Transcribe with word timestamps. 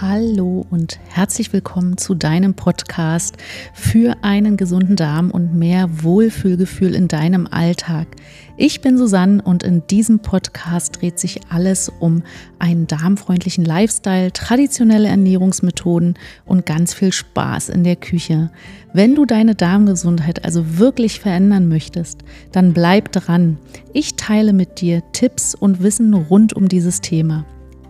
Hallo 0.00 0.66
und 0.70 0.98
herzlich 1.08 1.52
willkommen 1.52 1.96
zu 1.96 2.16
deinem 2.16 2.54
Podcast 2.54 3.36
für 3.72 4.16
einen 4.22 4.56
gesunden 4.56 4.96
Darm 4.96 5.30
und 5.30 5.54
mehr 5.54 6.02
Wohlfühlgefühl 6.02 6.96
in 6.96 7.06
deinem 7.06 7.46
Alltag. 7.46 8.08
Ich 8.56 8.80
bin 8.80 8.98
Susanne 8.98 9.40
und 9.40 9.62
in 9.62 9.86
diesem 9.86 10.18
Podcast 10.18 11.00
dreht 11.00 11.20
sich 11.20 11.42
alles 11.48 11.92
um 12.00 12.24
einen 12.58 12.88
darmfreundlichen 12.88 13.64
Lifestyle, 13.64 14.32
traditionelle 14.32 15.06
Ernährungsmethoden 15.06 16.18
und 16.44 16.66
ganz 16.66 16.92
viel 16.92 17.12
Spaß 17.12 17.68
in 17.68 17.84
der 17.84 17.96
Küche. 17.96 18.50
Wenn 18.92 19.14
du 19.14 19.26
deine 19.26 19.54
Darmgesundheit 19.54 20.44
also 20.44 20.76
wirklich 20.76 21.20
verändern 21.20 21.68
möchtest, 21.68 22.24
dann 22.50 22.72
bleib 22.72 23.12
dran. 23.12 23.58
Ich 23.92 24.16
teile 24.16 24.54
mit 24.54 24.80
dir 24.80 25.04
Tipps 25.12 25.54
und 25.54 25.84
Wissen 25.84 26.14
rund 26.14 26.52
um 26.52 26.68
dieses 26.68 27.00
Thema. 27.00 27.44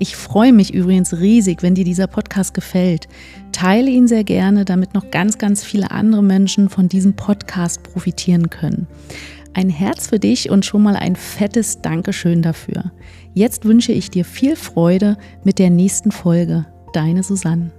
Ich 0.04 0.16
freue 0.16 0.52
mich 0.52 0.74
übrigens 0.74 1.14
riesig, 1.14 1.62
wenn 1.62 1.74
dir 1.74 1.86
dieser 1.86 2.06
Podcast 2.06 2.52
gefällt. 2.52 3.08
Teile 3.52 3.88
ihn 3.88 4.06
sehr 4.06 4.22
gerne, 4.22 4.66
damit 4.66 4.92
noch 4.92 5.10
ganz, 5.10 5.38
ganz 5.38 5.64
viele 5.64 5.92
andere 5.92 6.22
Menschen 6.22 6.68
von 6.68 6.90
diesem 6.90 7.16
Podcast 7.16 7.82
profitieren 7.82 8.50
können. 8.50 8.86
Ein 9.54 9.70
Herz 9.70 10.08
für 10.08 10.18
dich 10.18 10.50
und 10.50 10.66
schon 10.66 10.82
mal 10.82 10.94
ein 10.94 11.16
fettes 11.16 11.80
Dankeschön 11.80 12.42
dafür. 12.42 12.92
Jetzt 13.32 13.64
wünsche 13.64 13.92
ich 13.92 14.10
dir 14.10 14.26
viel 14.26 14.56
Freude 14.56 15.16
mit 15.42 15.58
der 15.58 15.70
nächsten 15.70 16.12
Folge. 16.12 16.66
Deine 16.92 17.22
Susanne. 17.22 17.70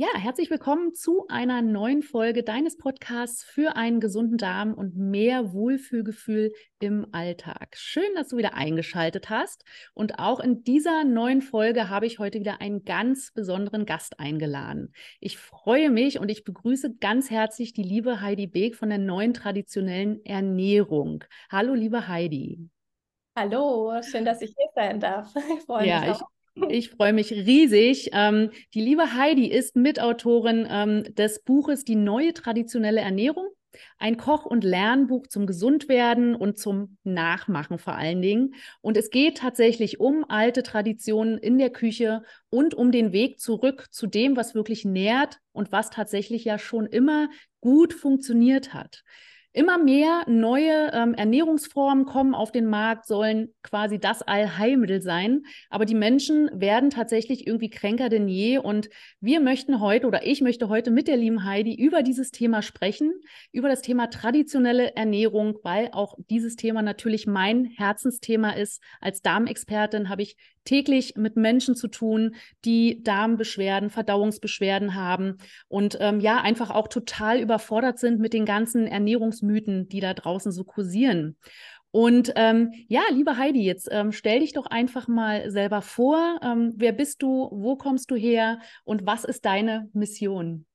Ja, 0.00 0.06
herzlich 0.14 0.48
willkommen 0.48 0.94
zu 0.94 1.26
einer 1.26 1.60
neuen 1.60 2.02
Folge 2.02 2.44
deines 2.44 2.76
Podcasts 2.76 3.42
für 3.42 3.74
einen 3.74 3.98
gesunden 3.98 4.38
Darm 4.38 4.72
und 4.72 4.96
mehr 4.96 5.52
Wohlfühlgefühl 5.52 6.52
im 6.78 7.08
Alltag. 7.10 7.70
Schön, 7.76 8.14
dass 8.14 8.28
du 8.28 8.36
wieder 8.36 8.54
eingeschaltet 8.54 9.28
hast. 9.28 9.64
Und 9.94 10.20
auch 10.20 10.38
in 10.38 10.62
dieser 10.62 11.02
neuen 11.02 11.42
Folge 11.42 11.88
habe 11.88 12.06
ich 12.06 12.20
heute 12.20 12.38
wieder 12.38 12.60
einen 12.60 12.84
ganz 12.84 13.32
besonderen 13.32 13.86
Gast 13.86 14.20
eingeladen. 14.20 14.92
Ich 15.18 15.36
freue 15.36 15.90
mich 15.90 16.20
und 16.20 16.28
ich 16.28 16.44
begrüße 16.44 16.94
ganz 17.00 17.28
herzlich 17.28 17.72
die 17.72 17.82
liebe 17.82 18.20
Heidi 18.20 18.46
Beek 18.46 18.76
von 18.76 18.90
der 18.90 18.98
neuen 18.98 19.34
traditionellen 19.34 20.24
Ernährung. 20.24 21.24
Hallo, 21.50 21.74
liebe 21.74 22.06
Heidi. 22.06 22.70
Hallo, 23.36 24.00
schön, 24.02 24.24
dass 24.24 24.42
ich 24.42 24.54
hier 24.56 24.68
sein 24.76 25.00
darf. 25.00 25.34
Ich 25.58 25.64
freue 25.64 25.88
ja, 25.88 26.00
mich. 26.02 26.10
Auch. 26.10 26.20
Ich 26.20 26.37
freue 26.90 27.12
mich 27.12 27.32
riesig. 27.32 28.10
Ähm, 28.12 28.50
die 28.74 28.80
liebe 28.80 29.14
Heidi 29.14 29.46
ist 29.46 29.76
Mitautorin 29.76 30.66
ähm, 30.70 31.14
des 31.14 31.42
Buches 31.42 31.84
Die 31.84 31.96
neue 31.96 32.32
traditionelle 32.32 33.00
Ernährung. 33.00 33.48
Ein 33.98 34.16
Koch- 34.16 34.46
und 34.46 34.64
Lernbuch 34.64 35.26
zum 35.26 35.46
Gesundwerden 35.46 36.34
und 36.34 36.58
zum 36.58 36.96
Nachmachen 37.04 37.78
vor 37.78 37.94
allen 37.94 38.22
Dingen. 38.22 38.54
Und 38.80 38.96
es 38.96 39.10
geht 39.10 39.38
tatsächlich 39.38 40.00
um 40.00 40.24
alte 40.28 40.62
Traditionen 40.62 41.38
in 41.38 41.58
der 41.58 41.70
Küche 41.70 42.22
und 42.50 42.74
um 42.74 42.92
den 42.92 43.12
Weg 43.12 43.40
zurück 43.40 43.86
zu 43.90 44.06
dem, 44.06 44.36
was 44.36 44.54
wirklich 44.54 44.84
nährt 44.84 45.38
und 45.52 45.70
was 45.70 45.90
tatsächlich 45.90 46.44
ja 46.44 46.58
schon 46.58 46.86
immer 46.86 47.28
gut 47.60 47.92
funktioniert 47.92 48.72
hat. 48.72 49.02
Immer 49.54 49.78
mehr 49.78 50.24
neue 50.26 50.92
ähm, 50.92 51.14
Ernährungsformen 51.14 52.04
kommen 52.04 52.34
auf 52.34 52.52
den 52.52 52.66
Markt, 52.66 53.06
sollen 53.06 53.54
quasi 53.62 53.98
das 53.98 54.22
Allheilmittel 54.22 55.00
sein. 55.00 55.44
Aber 55.70 55.86
die 55.86 55.94
Menschen 55.94 56.50
werden 56.52 56.90
tatsächlich 56.90 57.46
irgendwie 57.46 57.70
kränker 57.70 58.10
denn 58.10 58.28
je. 58.28 58.58
Und 58.58 58.90
wir 59.20 59.40
möchten 59.40 59.80
heute 59.80 60.06
oder 60.06 60.26
ich 60.26 60.42
möchte 60.42 60.68
heute 60.68 60.90
mit 60.90 61.08
der 61.08 61.16
lieben 61.16 61.44
Heidi 61.44 61.74
über 61.74 62.02
dieses 62.02 62.30
Thema 62.30 62.60
sprechen, 62.60 63.12
über 63.50 63.68
das 63.68 63.80
Thema 63.80 64.08
traditionelle 64.08 64.94
Ernährung, 64.96 65.58
weil 65.62 65.88
auch 65.92 66.14
dieses 66.28 66.56
Thema 66.56 66.82
natürlich 66.82 67.26
mein 67.26 67.64
Herzensthema 67.64 68.50
ist. 68.50 68.82
Als 69.00 69.22
Darmexpertin 69.22 70.10
habe 70.10 70.22
ich 70.22 70.36
täglich 70.68 71.16
mit 71.16 71.36
Menschen 71.36 71.74
zu 71.74 71.88
tun, 71.88 72.34
die 72.66 73.02
Darmbeschwerden, 73.02 73.88
Verdauungsbeschwerden 73.88 74.94
haben 74.94 75.38
und 75.68 75.96
ähm, 76.00 76.20
ja, 76.20 76.42
einfach 76.42 76.70
auch 76.70 76.88
total 76.88 77.40
überfordert 77.40 77.98
sind 77.98 78.20
mit 78.20 78.34
den 78.34 78.44
ganzen 78.44 78.86
Ernährungsmythen, 78.86 79.88
die 79.88 80.00
da 80.00 80.12
draußen 80.12 80.52
so 80.52 80.64
kursieren. 80.64 81.38
Und 81.90 82.32
ähm, 82.36 82.72
ja, 82.86 83.00
liebe 83.10 83.38
Heidi, 83.38 83.64
jetzt 83.64 83.88
ähm, 83.90 84.12
stell 84.12 84.40
dich 84.40 84.52
doch 84.52 84.66
einfach 84.66 85.08
mal 85.08 85.50
selber 85.50 85.80
vor. 85.80 86.38
Ähm, 86.42 86.74
wer 86.76 86.92
bist 86.92 87.22
du? 87.22 87.48
Wo 87.50 87.76
kommst 87.76 88.10
du 88.10 88.14
her? 88.14 88.60
Und 88.84 89.06
was 89.06 89.24
ist 89.24 89.46
deine 89.46 89.88
Mission? 89.94 90.66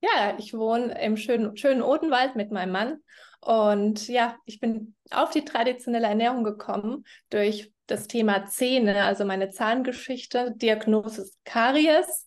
Ja, 0.00 0.36
ich 0.38 0.54
wohne 0.54 1.00
im 1.00 1.16
schönen, 1.16 1.56
schönen 1.56 1.82
Odenwald 1.82 2.34
mit 2.34 2.50
meinem 2.50 2.72
Mann. 2.72 2.98
Und 3.40 4.08
ja, 4.08 4.36
ich 4.44 4.58
bin 4.58 4.96
auf 5.12 5.30
die 5.30 5.44
traditionelle 5.44 6.08
Ernährung 6.08 6.42
gekommen 6.42 7.04
durch 7.30 7.72
das 7.88 8.06
Thema 8.06 8.46
Zähne, 8.46 9.04
also 9.04 9.24
meine 9.24 9.50
Zahngeschichte, 9.50 10.52
Diagnose 10.56 11.30
Karies. 11.44 12.26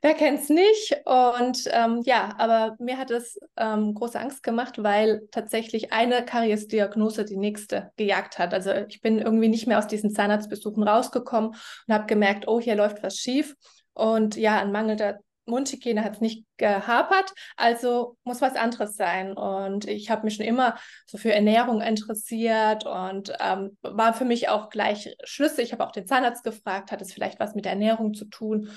Wer 0.00 0.14
kennt 0.14 0.40
es 0.40 0.48
nicht? 0.48 0.96
Und 1.04 1.68
ähm, 1.70 2.00
ja, 2.04 2.34
aber 2.38 2.76
mir 2.78 2.96
hat 2.96 3.10
es 3.10 3.38
ähm, 3.58 3.94
große 3.94 4.18
Angst 4.18 4.42
gemacht, 4.42 4.82
weil 4.82 5.28
tatsächlich 5.30 5.92
eine 5.92 6.24
Karies-Diagnose 6.24 7.26
die 7.26 7.36
nächste 7.36 7.92
gejagt 7.96 8.38
hat. 8.38 8.54
Also 8.54 8.72
ich 8.72 9.02
bin 9.02 9.18
irgendwie 9.18 9.48
nicht 9.48 9.66
mehr 9.66 9.78
aus 9.78 9.86
diesen 9.86 10.14
Zahnarztbesuchen 10.14 10.82
rausgekommen 10.82 11.50
und 11.50 11.94
habe 11.94 12.06
gemerkt, 12.06 12.48
oh, 12.48 12.58
hier 12.58 12.74
läuft 12.74 13.02
was 13.02 13.18
schief. 13.18 13.54
Und 13.92 14.36
ja, 14.36 14.58
an 14.58 14.72
mangelnder 14.72 15.18
Mundhygiene 15.46 16.04
hat 16.04 16.14
es 16.14 16.20
nicht 16.20 16.44
gehapert, 16.56 17.32
also 17.56 18.16
muss 18.24 18.40
was 18.40 18.54
anderes 18.54 18.96
sein. 18.96 19.32
Und 19.32 19.86
ich 19.86 20.10
habe 20.10 20.24
mich 20.24 20.36
schon 20.36 20.46
immer 20.46 20.76
so 21.06 21.18
für 21.18 21.32
Ernährung 21.32 21.80
interessiert 21.80 22.86
und 22.86 23.32
ähm, 23.40 23.76
war 23.82 24.14
für 24.14 24.24
mich 24.24 24.48
auch 24.48 24.70
gleich 24.70 25.14
schlüssig. 25.24 25.66
Ich 25.66 25.72
habe 25.72 25.86
auch 25.86 25.92
den 25.92 26.06
Zahnarzt 26.06 26.44
gefragt, 26.44 26.92
hat 26.92 27.02
es 27.02 27.12
vielleicht 27.12 27.40
was 27.40 27.54
mit 27.54 27.66
Ernährung 27.66 28.14
zu 28.14 28.26
tun? 28.26 28.70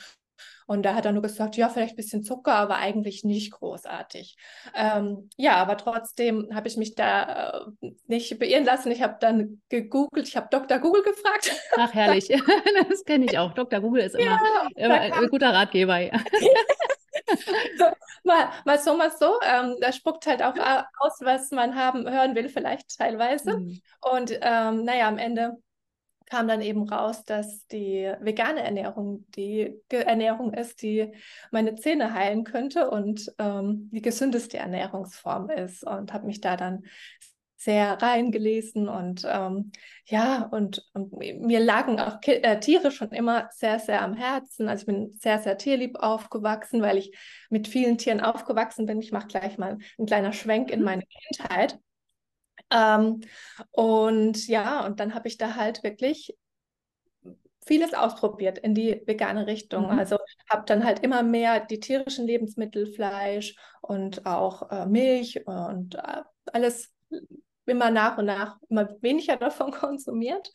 Und 0.68 0.84
da 0.84 0.96
hat 0.96 1.06
er 1.06 1.12
nur 1.12 1.22
gesagt, 1.22 1.58
ja, 1.58 1.70
vielleicht 1.70 1.94
ein 1.94 1.98
bisschen 1.98 2.24
Zucker, 2.24 2.54
aber 2.54 2.78
eigentlich 2.78 3.24
nicht 3.24 3.52
großartig. 3.52 4.36
Ähm, 4.74 5.30
ja, 5.38 5.58
aber 5.58 5.78
trotzdem 5.78 6.50
habe 6.54 6.68
ich 6.68 6.76
mich 6.78 6.96
da 6.96 7.66
äh, 7.82 7.92
nicht 8.08 8.40
beirren 8.40 8.66
lassen. 8.66 8.92
Ich 8.92 9.04
habe 9.04 9.18
dann 9.20 9.62
gegoogelt, 9.70 10.28
ich 10.28 10.36
habe 10.36 10.48
Dr. 10.50 10.80
Google 10.80 11.04
gefragt. 11.04 11.52
Ach, 11.78 11.94
herrlich. 11.94 12.28
das 12.90 13.06
kenne 13.06 13.26
ich 13.26 13.38
auch. 13.38 13.54
Dr. 13.54 13.80
Google 13.80 14.04
ist 14.04 14.16
immer, 14.16 14.40
ja, 14.42 14.68
immer 14.76 15.00
ein 15.00 15.28
guter 15.30 15.54
Ratgeber. 15.54 16.00
Ja. 16.00 16.14
mal, 18.24 18.50
mal 18.66 18.80
so, 18.80 18.98
mal 18.98 19.12
so. 19.12 19.40
Ähm, 19.44 19.78
da 19.80 19.92
spuckt 19.92 20.26
halt 20.26 20.42
auch 20.42 20.56
aus, 21.00 21.20
was 21.22 21.52
man 21.52 21.76
haben, 21.76 22.10
hören 22.10 22.34
will, 22.34 22.50
vielleicht 22.50 22.98
teilweise. 22.98 23.58
Mhm. 23.58 23.82
Und 24.02 24.32
ähm, 24.42 24.84
naja, 24.84 25.08
am 25.08 25.20
Ende 25.20 25.58
kam 26.26 26.48
dann 26.48 26.62
eben 26.62 26.88
raus, 26.88 27.24
dass 27.24 27.68
die 27.68 28.12
vegane 28.20 28.64
Ernährung 28.64 29.26
die 29.36 29.80
Ernährung 29.90 30.54
ist, 30.54 30.82
die 30.82 31.12
meine 31.52 31.76
Zähne 31.76 32.14
heilen 32.14 32.44
könnte 32.44 32.90
und 32.90 33.34
ähm, 33.38 33.90
die 33.92 34.02
gesündeste 34.02 34.58
Ernährungsform 34.58 35.50
ist. 35.50 35.86
Und 35.86 36.14
habe 36.14 36.26
mich 36.26 36.42
da 36.42 36.58
dann 36.58 36.84
sehr 37.58 38.00
reingelesen 38.00 38.88
und 38.88 39.26
ähm, 39.28 39.72
ja, 40.06 40.44
und, 40.52 40.86
und, 40.94 41.14
mir 41.14 41.60
lagen 41.60 42.00
auch 42.00 42.22
Ki 42.22 42.34
äh, 42.34 42.60
Tiere 42.60 42.92
schon 42.92 43.10
immer 43.10 43.50
sehr, 43.52 43.80
sehr 43.80 44.04
am 44.04 44.14
Herzen. 44.14 44.70
Also 44.70 44.82
ich 44.82 44.86
bin 44.86 45.18
sehr, 45.20 45.40
sehr 45.40 45.58
tierlieb 45.58 45.98
aufgewachsen, 45.98 46.84
weil 46.84 46.98
ich 46.98 47.18
mit 47.50 47.68
vielen 47.68 47.98
Tieren 47.98 48.20
aufgewachsen 48.20 48.86
bin. 48.86 49.02
Ich 49.02 49.12
mache 49.12 49.28
gleich 49.28 49.58
mal 49.58 49.80
einen 49.98 50.06
kleinen 50.06 50.32
Schwenk 50.32 50.70
in 50.70 50.80
mhm. 50.80 50.86
meine 50.86 51.04
Kindheit. 51.04 51.80
Ähm, 52.76 53.22
und 53.72 54.48
ja, 54.48 54.86
und 54.86 55.00
dann 55.00 55.16
habe 55.16 55.28
ich 55.28 55.38
da 55.38 55.56
halt 55.56 55.84
wirklich 55.84 56.38
vieles 57.66 57.94
ausprobiert 57.94 58.60
in 58.60 58.76
die 58.76 59.02
vegane 59.06 59.48
Richtung. 59.48 59.86
Mhm. 59.86 60.00
Also 60.00 60.18
habe 60.50 60.64
dann 60.66 60.84
halt 60.84 61.00
immer 61.00 61.24
mehr 61.24 61.62
die 61.62 61.80
tierischen 61.80 62.28
Lebensmittel, 62.28 62.86
Fleisch 62.86 63.56
und 63.82 64.26
auch 64.26 64.70
äh, 64.70 64.86
Milch 64.86 65.48
und 65.48 65.96
äh, 65.96 66.22
alles 66.52 66.94
immer 67.66 67.90
nach 67.90 68.18
und 68.18 68.26
nach 68.26 68.58
immer 68.70 68.90
weniger 69.02 69.38
davon 69.38 69.72
konsumiert. 69.72 70.52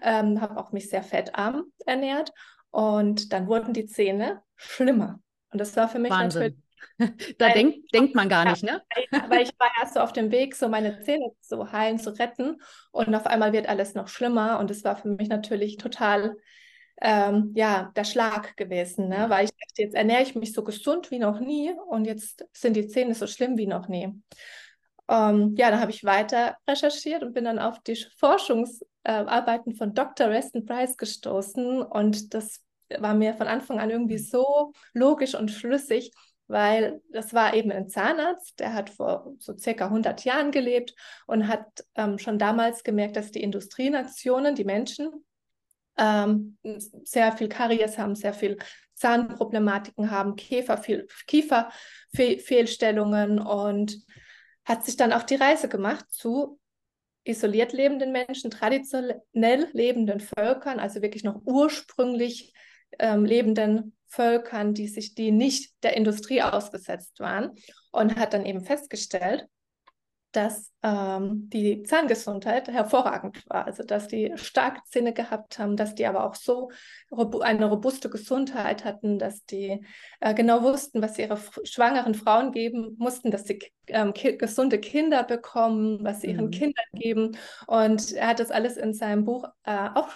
Ähm, 0.00 0.40
habe 0.40 0.56
auch 0.56 0.72
mich 0.72 0.88
sehr 0.88 1.02
fettarm 1.02 1.64
ernährt 1.84 2.32
und 2.70 3.32
dann 3.32 3.46
wurden 3.48 3.74
die 3.74 3.86
Zähne 3.86 4.42
schlimmer. 4.56 5.20
Und 5.50 5.60
das 5.60 5.76
war 5.76 5.88
für 5.88 5.98
mich 5.98 6.10
Wahnsinn. 6.10 6.42
natürlich 6.42 6.63
da 7.38 7.46
weil, 7.46 7.52
denk, 7.52 7.88
denkt 7.92 8.14
man 8.14 8.28
gar 8.28 8.48
nicht, 8.48 8.62
ne? 8.62 8.82
Weil 9.28 9.42
ich 9.42 9.52
war 9.58 9.70
erst 9.80 9.94
so 9.94 10.00
auf 10.00 10.12
dem 10.12 10.30
Weg, 10.30 10.54
so 10.54 10.68
meine 10.68 11.00
Zähne 11.04 11.30
zu 11.40 11.72
heilen, 11.72 11.98
zu 11.98 12.10
retten. 12.10 12.60
Und 12.92 13.14
auf 13.14 13.26
einmal 13.26 13.52
wird 13.52 13.68
alles 13.68 13.94
noch 13.94 14.08
schlimmer. 14.08 14.58
Und 14.58 14.70
es 14.70 14.84
war 14.84 14.96
für 14.96 15.08
mich 15.08 15.28
natürlich 15.28 15.76
total, 15.76 16.36
ähm, 17.00 17.52
ja, 17.54 17.92
der 17.96 18.04
Schlag 18.04 18.56
gewesen, 18.56 19.08
ne? 19.08 19.26
Weil 19.28 19.46
ich 19.46 19.50
dachte, 19.50 19.82
jetzt 19.82 19.94
ernähre 19.94 20.22
ich 20.22 20.34
mich 20.34 20.52
so 20.52 20.62
gesund 20.64 21.10
wie 21.10 21.18
noch 21.18 21.40
nie. 21.40 21.72
Und 21.88 22.06
jetzt 22.06 22.46
sind 22.52 22.74
die 22.74 22.86
Zähne 22.86 23.14
so 23.14 23.26
schlimm 23.26 23.56
wie 23.56 23.66
noch 23.66 23.88
nie. 23.88 24.12
Ähm, 25.08 25.54
ja, 25.56 25.70
dann 25.70 25.80
habe 25.80 25.90
ich 25.90 26.04
weiter 26.04 26.56
recherchiert 26.68 27.22
und 27.22 27.34
bin 27.34 27.44
dann 27.44 27.58
auf 27.58 27.80
die 27.82 27.96
Forschungsarbeiten 28.16 29.72
äh, 29.72 29.76
von 29.76 29.94
Dr. 29.94 30.28
Reston 30.28 30.64
Price 30.64 30.96
gestoßen. 30.96 31.82
Und 31.82 32.32
das 32.32 32.62
war 32.98 33.14
mir 33.14 33.34
von 33.34 33.46
Anfang 33.46 33.80
an 33.80 33.90
irgendwie 33.90 34.18
so 34.18 34.72
logisch 34.92 35.34
und 35.34 35.50
schlüssig, 35.50 36.12
weil 36.46 37.00
das 37.10 37.32
war 37.32 37.54
eben 37.54 37.72
ein 37.72 37.88
Zahnarzt, 37.88 38.60
der 38.60 38.74
hat 38.74 38.90
vor 38.90 39.34
so 39.38 39.56
circa 39.56 39.86
100 39.86 40.24
Jahren 40.24 40.50
gelebt 40.50 40.94
und 41.26 41.48
hat 41.48 41.86
ähm, 41.94 42.18
schon 42.18 42.38
damals 42.38 42.84
gemerkt, 42.84 43.16
dass 43.16 43.30
die 43.30 43.42
Industrienationen, 43.42 44.54
die 44.54 44.64
Menschen, 44.64 45.24
ähm, 45.96 46.58
sehr 47.04 47.32
viel 47.32 47.48
Karies 47.48 47.96
haben, 47.98 48.14
sehr 48.14 48.34
viel 48.34 48.58
Zahnproblematiken 48.94 50.10
haben, 50.10 50.36
Käfer, 50.36 50.76
viel, 50.78 51.06
Kieferfehlstellungen 51.26 53.38
und 53.38 53.98
hat 54.64 54.84
sich 54.84 54.96
dann 54.96 55.12
auf 55.12 55.26
die 55.26 55.36
Reise 55.36 55.68
gemacht 55.68 56.06
zu 56.10 56.58
isoliert 57.24 57.72
lebenden 57.72 58.12
Menschen, 58.12 58.50
traditionell 58.50 59.68
lebenden 59.72 60.20
Völkern, 60.20 60.78
also 60.78 61.02
wirklich 61.02 61.24
noch 61.24 61.40
ursprünglich 61.44 62.52
ähm, 62.98 63.24
lebenden 63.24 63.93
Völkern, 64.14 64.74
die 64.74 64.88
sich, 64.88 65.14
die 65.14 65.32
nicht 65.32 65.72
der 65.82 65.96
Industrie 65.96 66.42
ausgesetzt 66.42 67.20
waren 67.20 67.52
und 67.90 68.16
hat 68.16 68.32
dann 68.32 68.46
eben 68.46 68.60
festgestellt, 68.60 69.46
dass 70.34 70.72
ähm, 70.82 71.48
die 71.50 71.82
Zahngesundheit 71.84 72.68
hervorragend 72.68 73.48
war, 73.48 73.66
also 73.66 73.84
dass 73.84 74.08
die 74.08 74.32
starke 74.34 74.80
Zähne 74.86 75.12
gehabt 75.12 75.58
haben, 75.58 75.76
dass 75.76 75.94
die 75.94 76.06
aber 76.06 76.24
auch 76.24 76.34
so 76.34 76.70
robu 77.10 77.40
eine 77.40 77.66
robuste 77.66 78.10
Gesundheit 78.10 78.84
hatten, 78.84 79.18
dass 79.18 79.44
die 79.44 79.84
äh, 80.20 80.34
genau 80.34 80.62
wussten, 80.62 81.00
was 81.02 81.14
sie 81.14 81.22
ihre 81.22 81.38
schwangeren 81.62 82.14
Frauen 82.14 82.50
geben 82.50 82.96
mussten, 82.98 83.30
dass 83.30 83.44
sie 83.44 83.60
ähm, 83.86 84.12
ki 84.12 84.36
gesunde 84.36 84.78
Kinder 84.78 85.22
bekommen, 85.22 86.02
was 86.02 86.20
sie 86.20 86.28
ihren 86.28 86.46
mhm. 86.46 86.50
Kindern 86.50 86.86
geben. 86.94 87.36
Und 87.68 88.12
er 88.12 88.28
hat 88.28 88.40
das 88.40 88.50
alles 88.50 88.76
in 88.76 88.92
seinem 88.92 89.24
Buch 89.24 89.44
äh, 89.62 89.88
auch 89.94 90.10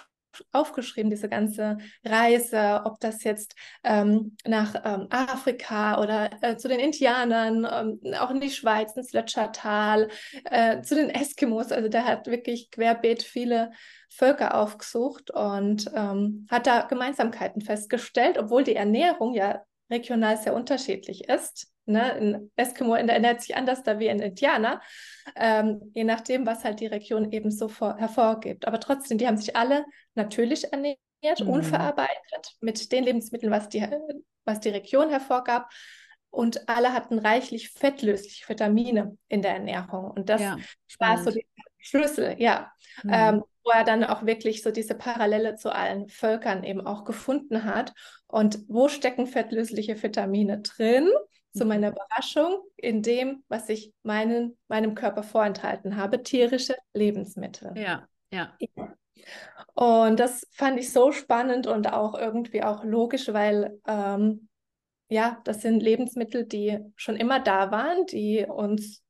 aufgeschrieben, 0.51 1.09
diese 1.09 1.29
ganze 1.29 1.77
Reise, 2.03 2.81
ob 2.85 2.99
das 2.99 3.23
jetzt 3.23 3.55
ähm, 3.83 4.35
nach 4.45 4.75
ähm, 4.83 5.07
Afrika 5.09 6.01
oder 6.01 6.29
äh, 6.41 6.57
zu 6.57 6.67
den 6.67 6.79
Indianern, 6.79 7.67
ähm, 8.03 8.13
auch 8.15 8.31
in 8.31 8.39
die 8.39 8.51
Schweiz, 8.51 8.95
ins 8.95 9.13
Lötschertal, 9.13 10.09
äh, 10.45 10.81
zu 10.81 10.95
den 10.95 11.09
Eskimos. 11.09 11.71
Also 11.71 11.89
der 11.89 12.05
hat 12.05 12.27
wirklich 12.27 12.71
querbeet 12.71 13.23
viele 13.23 13.71
Völker 14.09 14.55
aufgesucht 14.55 15.31
und 15.31 15.89
ähm, 15.93 16.47
hat 16.49 16.67
da 16.67 16.81
Gemeinsamkeiten 16.81 17.61
festgestellt, 17.61 18.37
obwohl 18.37 18.63
die 18.63 18.75
Ernährung 18.75 19.33
ja 19.33 19.63
regional 19.89 20.37
sehr 20.37 20.53
unterschiedlich 20.53 21.27
ist. 21.27 21.71
Ne? 21.85 22.13
Ein 22.13 22.51
Eskimo 22.55 22.93
ernährt 22.93 23.41
sich 23.41 23.55
anders 23.55 23.83
da 23.83 23.99
wie 23.99 24.09
ein 24.09 24.19
Indianer, 24.19 24.81
ähm, 25.35 25.91
je 25.93 26.03
nachdem, 26.03 26.45
was 26.45 26.63
halt 26.63 26.79
die 26.79 26.87
Region 26.87 27.31
eben 27.31 27.51
so 27.51 27.67
vor, 27.67 27.97
hervorgibt. 27.97 28.67
Aber 28.67 28.79
trotzdem, 28.79 29.17
die 29.17 29.27
haben 29.27 29.37
sich 29.37 29.55
alle 29.55 29.85
natürlich 30.13 30.71
ernährt, 30.71 30.99
mhm. 31.39 31.49
unverarbeitet, 31.49 32.55
mit 32.61 32.91
den 32.91 33.03
Lebensmitteln, 33.03 33.51
was 33.51 33.69
die, 33.69 33.87
was 34.45 34.59
die 34.59 34.69
Region 34.69 35.09
hervorgab. 35.09 35.69
Und 36.31 36.69
alle 36.69 36.93
hatten 36.93 37.17
reichlich 37.17 37.71
fettlösliche 37.71 38.47
Vitamine 38.47 39.17
in 39.27 39.41
der 39.41 39.53
Ernährung. 39.53 40.11
Und 40.11 40.29
das 40.29 40.41
ja, 40.41 40.57
war 40.99 41.17
so 41.17 41.31
der 41.31 41.41
Schlüssel, 41.79 42.35
ja. 42.37 42.71
Mhm. 43.03 43.11
Ähm, 43.11 43.43
wo 43.63 43.71
er 43.71 43.83
dann 43.83 44.03
auch 44.03 44.25
wirklich 44.25 44.61
so 44.61 44.71
diese 44.71 44.95
Parallele 44.95 45.55
zu 45.55 45.73
allen 45.73 46.07
Völkern 46.07 46.63
eben 46.63 46.85
auch 46.85 47.03
gefunden 47.03 47.65
hat. 47.65 47.93
Und 48.29 48.59
wo 48.69 48.87
stecken 48.87 49.27
fettlösliche 49.27 50.01
Vitamine 50.01 50.59
drin? 50.59 51.09
zu 51.53 51.63
mhm. 51.63 51.69
meiner 51.69 51.89
Überraschung 51.89 52.63
in 52.75 53.01
dem, 53.01 53.43
was 53.47 53.69
ich 53.69 53.93
meinen, 54.03 54.57
meinem 54.67 54.95
Körper 54.95 55.23
vorenthalten 55.23 55.95
habe, 55.95 56.23
tierische 56.23 56.75
Lebensmittel. 56.93 57.73
Ja, 57.75 58.07
ja. 58.31 58.55
Und 59.73 60.19
das 60.19 60.47
fand 60.51 60.79
ich 60.79 60.91
so 60.91 61.11
spannend 61.11 61.67
und 61.67 61.91
auch 61.91 62.17
irgendwie 62.17 62.63
auch 62.63 62.83
logisch, 62.83 63.31
weil 63.33 63.79
ähm, 63.87 64.47
ja, 65.09 65.41
das 65.43 65.61
sind 65.61 65.81
Lebensmittel, 65.81 66.45
die 66.45 66.79
schon 66.95 67.15
immer 67.15 67.39
da 67.39 67.71
waren, 67.71 68.05
die 68.05 68.45
uns 68.45 69.01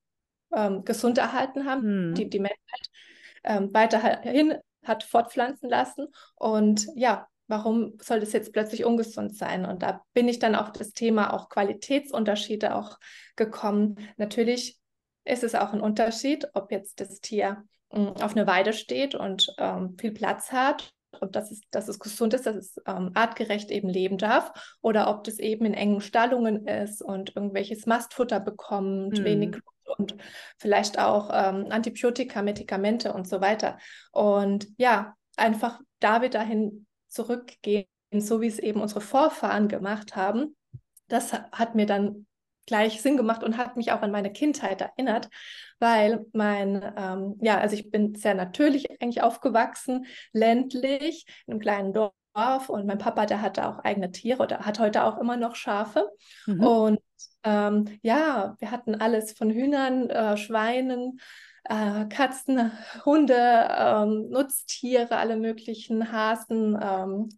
ähm, 0.55 0.85
gesund 0.85 1.17
erhalten 1.17 1.65
haben, 1.65 1.83
hm. 1.83 2.15
die 2.15 2.29
die 2.29 2.39
Menschheit 2.39 2.89
ähm, 3.43 3.73
weiterhin 3.73 4.57
hat 4.83 5.03
fortpflanzen 5.03 5.69
lassen. 5.69 6.07
Und 6.35 6.87
ja, 6.95 7.27
warum 7.49 7.97
soll 8.01 8.19
das 8.19 8.31
jetzt 8.31 8.53
plötzlich 8.53 8.85
ungesund 8.85 9.35
sein? 9.35 9.65
Und 9.65 9.83
da 9.83 10.01
bin 10.13 10.27
ich 10.29 10.39
dann 10.39 10.55
auf 10.55 10.71
das 10.71 10.91
Thema 10.91 11.33
auch 11.33 11.49
Qualitätsunterschiede 11.49 12.75
auch 12.75 12.97
gekommen. 13.35 13.97
Natürlich 14.17 14.77
ist 15.25 15.43
es 15.43 15.55
auch 15.55 15.73
ein 15.73 15.81
Unterschied, 15.81 16.47
ob 16.53 16.71
jetzt 16.71 17.01
das 17.01 17.19
Tier 17.19 17.63
hm, 17.91 18.09
auf 18.17 18.35
einer 18.35 18.47
Weide 18.47 18.73
steht 18.73 19.15
und 19.15 19.47
ähm, 19.57 19.97
viel 19.99 20.11
Platz 20.11 20.51
hat 20.51 20.93
und 21.19 21.35
dass 21.35 21.51
es, 21.51 21.61
dass 21.71 21.87
es 21.87 21.99
gesund 21.99 22.33
ist, 22.33 22.45
dass 22.45 22.55
es 22.55 22.75
ähm, 22.85 23.11
artgerecht 23.15 23.71
eben 23.71 23.89
leben 23.89 24.17
darf, 24.17 24.51
oder 24.81 25.09
ob 25.09 25.23
das 25.23 25.39
eben 25.39 25.65
in 25.65 25.73
engen 25.73 26.01
Stallungen 26.01 26.67
ist 26.67 27.01
und 27.01 27.35
irgendwelches 27.35 27.85
Mastfutter 27.85 28.39
bekommt, 28.39 29.19
mhm. 29.19 29.23
wenig 29.23 29.57
und 29.97 30.15
vielleicht 30.57 30.99
auch 30.99 31.29
ähm, 31.33 31.67
Antibiotika, 31.71 32.41
Medikamente 32.43 33.11
und 33.11 33.27
so 33.27 33.41
weiter. 33.41 33.79
Und 34.11 34.67
ja, 34.77 35.15
einfach 35.35 35.79
da 35.99 36.21
wir 36.21 36.29
dahin 36.29 36.85
zurückgehen, 37.09 37.87
so 38.11 38.41
wie 38.41 38.47
es 38.47 38.59
eben 38.59 38.81
unsere 38.81 39.01
Vorfahren 39.01 39.67
gemacht 39.67 40.15
haben, 40.15 40.55
das 41.07 41.33
hat 41.33 41.75
mir 41.75 41.85
dann 41.85 42.25
gleich 42.65 43.01
Sinn 43.01 43.17
gemacht 43.17 43.43
und 43.43 43.57
hat 43.57 43.77
mich 43.77 43.91
auch 43.91 44.03
an 44.03 44.11
meine 44.11 44.31
Kindheit 44.31 44.81
erinnert, 44.81 45.27
weil 45.79 46.25
mein, 46.33 46.93
ähm, 46.95 47.35
ja, 47.41 47.57
also 47.57 47.75
ich 47.75 47.89
bin 47.89 48.13
sehr 48.13 48.35
natürlich 48.35 49.01
eigentlich 49.01 49.23
aufgewachsen, 49.23 50.05
ländlich, 50.33 51.25
in 51.47 51.53
einem 51.53 51.61
kleinen 51.61 51.93
Dorf 51.93 52.69
und 52.69 52.85
mein 52.85 52.99
Papa, 52.99 53.25
der 53.25 53.41
hatte 53.41 53.67
auch 53.67 53.79
eigene 53.79 54.11
Tiere 54.11 54.43
oder 54.43 54.59
hat 54.59 54.79
heute 54.79 55.03
auch 55.03 55.17
immer 55.17 55.35
noch 55.35 55.55
Schafe. 55.55 56.07
Mhm. 56.45 56.63
Und 56.63 56.99
ähm, 57.43 57.85
ja, 58.03 58.55
wir 58.59 58.69
hatten 58.69 58.95
alles 58.95 59.33
von 59.33 59.49
Hühnern, 59.49 60.09
äh, 60.11 60.37
Schweinen, 60.37 61.19
äh, 61.69 62.05
Katzen, 62.05 62.71
Hunde, 63.05 63.35
ähm, 63.35 64.29
Nutztiere, 64.29 65.17
alle 65.17 65.37
möglichen 65.37 66.11
Hasen, 66.11 66.77
ähm, 66.81 67.29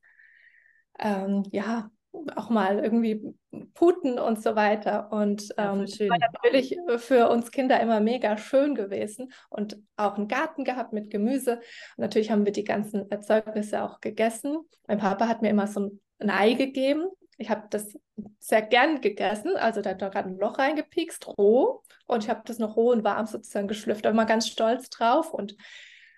ähm, 1.00 1.44
ja, 1.52 1.92
auch 2.36 2.50
mal 2.50 2.80
irgendwie 2.84 3.34
Puten 3.74 4.20
und 4.20 4.42
so 4.42 4.56
weiter. 4.56 5.12
Und 5.12 5.44
ähm, 5.58 5.86
ja, 5.86 6.10
war 6.10 6.18
natürlich 6.34 6.78
für 6.98 7.30
uns 7.30 7.52
Kinder 7.52 7.80
immer 7.80 8.02
mega 8.02 8.38
schön 8.38 8.76
gewesen 8.76 9.32
und 9.50 9.78
auch 9.96 10.18
einen 10.18 10.28
Garten 10.28 10.64
gehabt 10.64 10.92
mit 10.92 11.10
Gemüse. 11.10 11.62
Und 11.96 12.02
natürlich 12.02 12.32
haben 12.32 12.46
wir 12.46 12.52
die 12.52 12.66
ganzen 12.66 13.10
Erzeugnisse 13.10 13.84
auch 13.84 14.02
gegessen. 14.02 14.58
Mein 14.88 15.00
Papa 15.00 15.28
hat 15.28 15.42
mir 15.42 15.50
immer 15.50 15.68
so 15.68 15.92
ein 16.20 16.30
Ei 16.30 16.54
gegeben. 16.54 17.08
Ich 17.42 17.50
habe 17.50 17.64
das 17.70 17.98
sehr 18.40 18.62
gern 18.62 19.02
gegessen. 19.02 19.58
Also 19.58 19.82
da 19.82 19.92
hat 19.92 20.02
er 20.02 20.12
gerade 20.12 20.30
ein 20.30 20.38
Loch 20.38 20.60
reingepikst, 20.60 21.28
roh. 21.28 21.82
Und 22.06 22.24
ich 22.24 22.30
habe 22.30 22.42
das 22.46 22.60
noch 22.60 22.76
roh 22.76 22.92
und 22.92 23.04
warm 23.04 23.26
sozusagen 23.26 23.68
geschlüpft. 23.68 24.06
Da 24.06 24.16
war 24.16 24.26
ganz 24.26 24.48
stolz 24.48 24.90
drauf. 24.90 25.34
Und 25.34 25.56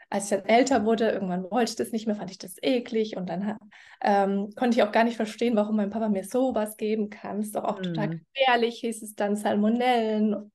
als 0.10 0.26
ich 0.26 0.38
dann 0.38 0.46
älter 0.46 0.86
wurde, 0.86 1.10
irgendwann 1.10 1.50
wollte 1.50 1.72
ich 1.72 1.76
das 1.78 1.92
nicht 1.92 2.08
mehr, 2.08 2.18
fand 2.18 2.30
ich 2.30 2.38
das 2.38 2.56
eklig. 2.62 3.16
Und 3.16 3.30
dann 3.30 3.58
ähm, 4.02 4.50
konnte 4.58 4.78
ich 4.78 4.84
auch 4.84 4.92
gar 4.92 5.06
nicht 5.06 5.16
verstehen, 5.16 5.56
warum 5.56 5.78
mein 5.78 5.92
Papa 5.92 6.10
mir 6.10 6.26
sowas 6.26 6.76
geben 6.76 7.10
kann. 7.10 7.40
Ist 7.40 7.56
doch 7.56 7.64
auch 7.64 7.80
mhm. 7.80 7.84
total 7.84 8.10
gefährlich, 8.10 8.80
hieß 8.80 9.02
es 9.02 9.16
dann 9.16 9.38
Salmonellen. 9.38 10.52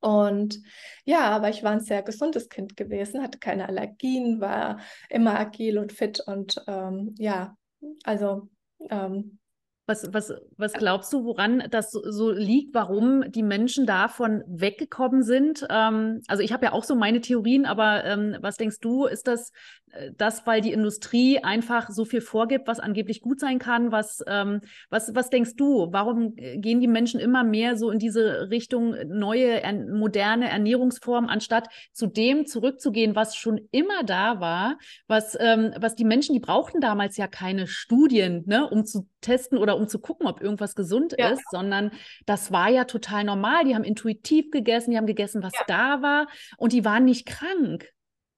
Und 0.00 0.60
ja, 1.04 1.30
aber 1.30 1.48
ich 1.48 1.64
war 1.64 1.72
ein 1.72 1.80
sehr 1.80 2.02
gesundes 2.02 2.48
Kind 2.48 2.76
gewesen, 2.76 3.22
hatte 3.22 3.38
keine 3.38 3.68
Allergien, 3.68 4.40
war 4.40 4.78
immer 5.08 5.38
agil 5.38 5.78
und 5.78 5.92
fit 5.92 6.20
und 6.20 6.62
ähm, 6.66 7.14
ja, 7.18 7.56
also 8.02 8.48
ähm, 8.90 9.38
was, 9.86 10.12
was, 10.12 10.32
was 10.56 10.72
glaubst 10.74 11.12
du, 11.12 11.24
woran 11.24 11.64
das 11.70 11.90
so, 11.90 12.30
liegt, 12.30 12.74
warum 12.74 13.24
die 13.30 13.42
Menschen 13.42 13.84
davon 13.84 14.44
weggekommen 14.46 15.22
sind? 15.22 15.66
Ähm, 15.70 16.20
also 16.28 16.42
ich 16.42 16.52
habe 16.52 16.66
ja 16.66 16.72
auch 16.72 16.84
so 16.84 16.94
meine 16.94 17.20
Theorien, 17.20 17.66
aber 17.66 18.04
ähm, 18.04 18.36
was 18.40 18.56
denkst 18.56 18.78
du, 18.80 19.06
ist 19.06 19.26
das 19.26 19.50
äh, 19.92 20.10
das, 20.16 20.46
weil 20.46 20.60
die 20.60 20.72
Industrie 20.72 21.38
einfach 21.42 21.90
so 21.90 22.04
viel 22.04 22.20
vorgibt, 22.20 22.66
was 22.66 22.80
angeblich 22.80 23.20
gut 23.20 23.40
sein 23.40 23.58
kann? 23.58 23.92
Was, 23.92 24.22
ähm, 24.26 24.60
was, 24.90 25.14
was 25.14 25.30
denkst 25.30 25.56
du, 25.56 25.88
warum 25.90 26.34
gehen 26.34 26.80
die 26.80 26.88
Menschen 26.88 27.20
immer 27.20 27.44
mehr 27.44 27.76
so 27.76 27.90
in 27.90 27.98
diese 27.98 28.50
Richtung 28.50 28.94
neue, 29.06 29.62
er, 29.62 29.72
moderne 29.72 30.48
Ernährungsformen, 30.48 31.30
anstatt 31.30 31.68
zu 31.92 32.06
dem 32.06 32.46
zurückzugehen, 32.46 33.14
was 33.14 33.36
schon 33.36 33.60
immer 33.70 34.04
da 34.04 34.40
war, 34.40 34.78
was, 35.06 35.36
ähm, 35.40 35.72
was 35.78 35.94
die 35.94 36.04
Menschen, 36.04 36.34
die 36.34 36.40
brauchten 36.40 36.80
damals 36.80 37.16
ja 37.16 37.26
keine 37.26 37.66
Studien, 37.66 38.42
ne, 38.46 38.68
um 38.68 38.84
zu 38.84 39.08
testen 39.20 39.58
oder 39.58 39.76
um 39.82 39.88
zu 39.88 40.00
gucken, 40.00 40.26
ob 40.26 40.40
irgendwas 40.40 40.74
gesund 40.74 41.14
ja. 41.18 41.30
ist, 41.30 41.42
sondern 41.50 41.92
das 42.26 42.52
war 42.52 42.68
ja 42.68 42.84
total 42.84 43.24
normal. 43.24 43.64
Die 43.64 43.74
haben 43.74 43.84
intuitiv 43.84 44.50
gegessen, 44.50 44.92
die 44.92 44.96
haben 44.96 45.06
gegessen, 45.06 45.42
was 45.42 45.52
ja. 45.54 45.64
da 45.66 46.02
war 46.02 46.26
und 46.56 46.72
die 46.72 46.84
waren 46.84 47.04
nicht 47.04 47.26
krank. 47.26 47.88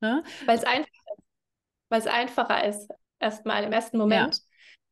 Ne? 0.01 0.23
Weil 0.47 0.59
es 0.59 0.65
einfach 0.65 0.89
weil 1.95 2.01
es 2.01 2.07
einfacher 2.09 2.67
ist, 2.67 2.91
erstmal 3.21 3.63
im 3.63 3.73
ersten 3.73 3.99
Moment. 3.99 4.41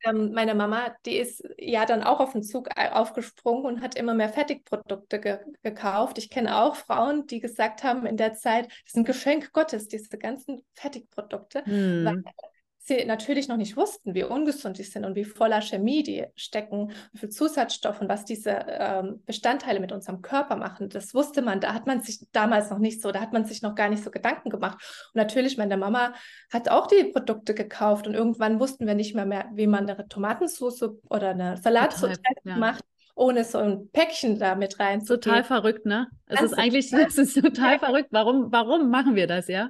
Ja. 0.05 0.11
Ähm, 0.11 0.31
meine 0.33 0.55
Mama, 0.55 0.95
die 1.05 1.17
ist 1.17 1.43
ja 1.57 1.85
dann 1.85 2.03
auch 2.03 2.21
auf 2.21 2.33
den 2.33 2.43
Zug 2.43 2.69
aufgesprungen 2.77 3.65
und 3.65 3.81
hat 3.81 3.95
immer 3.95 4.13
mehr 4.13 4.29
Fertigprodukte 4.29 5.19
ge 5.19 5.39
gekauft. 5.63 6.17
Ich 6.17 6.29
kenne 6.29 6.61
auch 6.61 6.75
Frauen, 6.75 7.27
die 7.27 7.39
gesagt 7.39 7.83
haben 7.83 8.05
in 8.05 8.15
der 8.15 8.33
Zeit, 8.33 8.67
das 8.67 8.77
ist 8.87 8.97
ein 8.97 9.05
Geschenk 9.05 9.51
Gottes, 9.53 9.87
diese 9.87 10.17
ganzen 10.17 10.63
Fertigprodukte, 10.75 11.65
hm. 11.65 12.05
weil 12.05 12.23
sie 12.85 13.05
natürlich 13.05 13.47
noch 13.47 13.55
nicht 13.55 13.77
wussten, 13.77 14.13
wie 14.13 14.23
ungesund 14.23 14.77
die 14.77 14.83
sind 14.83 15.05
und 15.05 15.15
wie 15.15 15.23
voller 15.23 15.61
Chemie 15.61 16.03
die 16.03 16.25
stecken, 16.35 16.91
wie 17.13 17.17
viel 17.17 17.29
Zusatzstoff 17.29 18.01
und 18.01 18.09
was 18.09 18.25
diese 18.25 18.65
ähm, 18.67 19.23
Bestandteile 19.25 19.79
mit 19.79 19.93
unserem 19.93 20.21
Körper 20.21 20.57
machen. 20.57 20.89
Das 20.89 21.13
wusste 21.13 21.41
man, 21.41 21.61
da 21.61 21.73
hat 21.73 21.87
man 21.87 22.01
sich 22.01 22.19
damals 22.33 22.69
noch 22.69 22.79
nicht 22.79 23.01
so, 23.01 23.13
da 23.13 23.21
hat 23.21 23.31
man 23.31 23.45
sich 23.45 23.61
noch 23.61 23.75
gar 23.75 23.87
nicht 23.87 24.03
so 24.03 24.11
Gedanken 24.11 24.49
gemacht. 24.49 24.83
Und 25.13 25.15
natürlich, 25.15 25.57
meine 25.57 25.77
Mama 25.77 26.13
hat 26.51 26.67
auch 26.67 26.87
die 26.87 27.05
Produkte 27.05 27.53
gekauft 27.53 28.05
und 28.05 28.15
irgendwann 28.15 28.59
wussten 28.59 28.85
wir 28.85 28.95
nicht 28.95 29.15
mehr, 29.15 29.25
mehr 29.25 29.49
wie 29.53 29.67
man 29.67 29.89
eine 29.89 30.05
Tomatensauce 30.09 30.83
oder 31.09 31.29
eine 31.29 31.55
Salatsauce 31.55 32.19
ja. 32.43 32.57
macht 32.57 32.83
ohne 33.15 33.43
so 33.43 33.59
ein 33.59 33.89
Päckchen 33.91 34.39
da 34.39 34.55
mit 34.55 34.79
rein. 34.79 35.05
Total 35.05 35.43
verrückt, 35.43 35.85
ne? 35.85 36.07
Es 36.25 36.41
ist 36.41 36.53
eigentlich, 36.53 36.91
es 36.91 37.17
ist 37.19 37.39
total 37.39 37.77
verrückt. 37.77 38.09
Warum, 38.09 38.51
warum 38.51 38.89
machen 38.89 39.15
wir 39.15 39.27
das, 39.27 39.47
ja? 39.47 39.69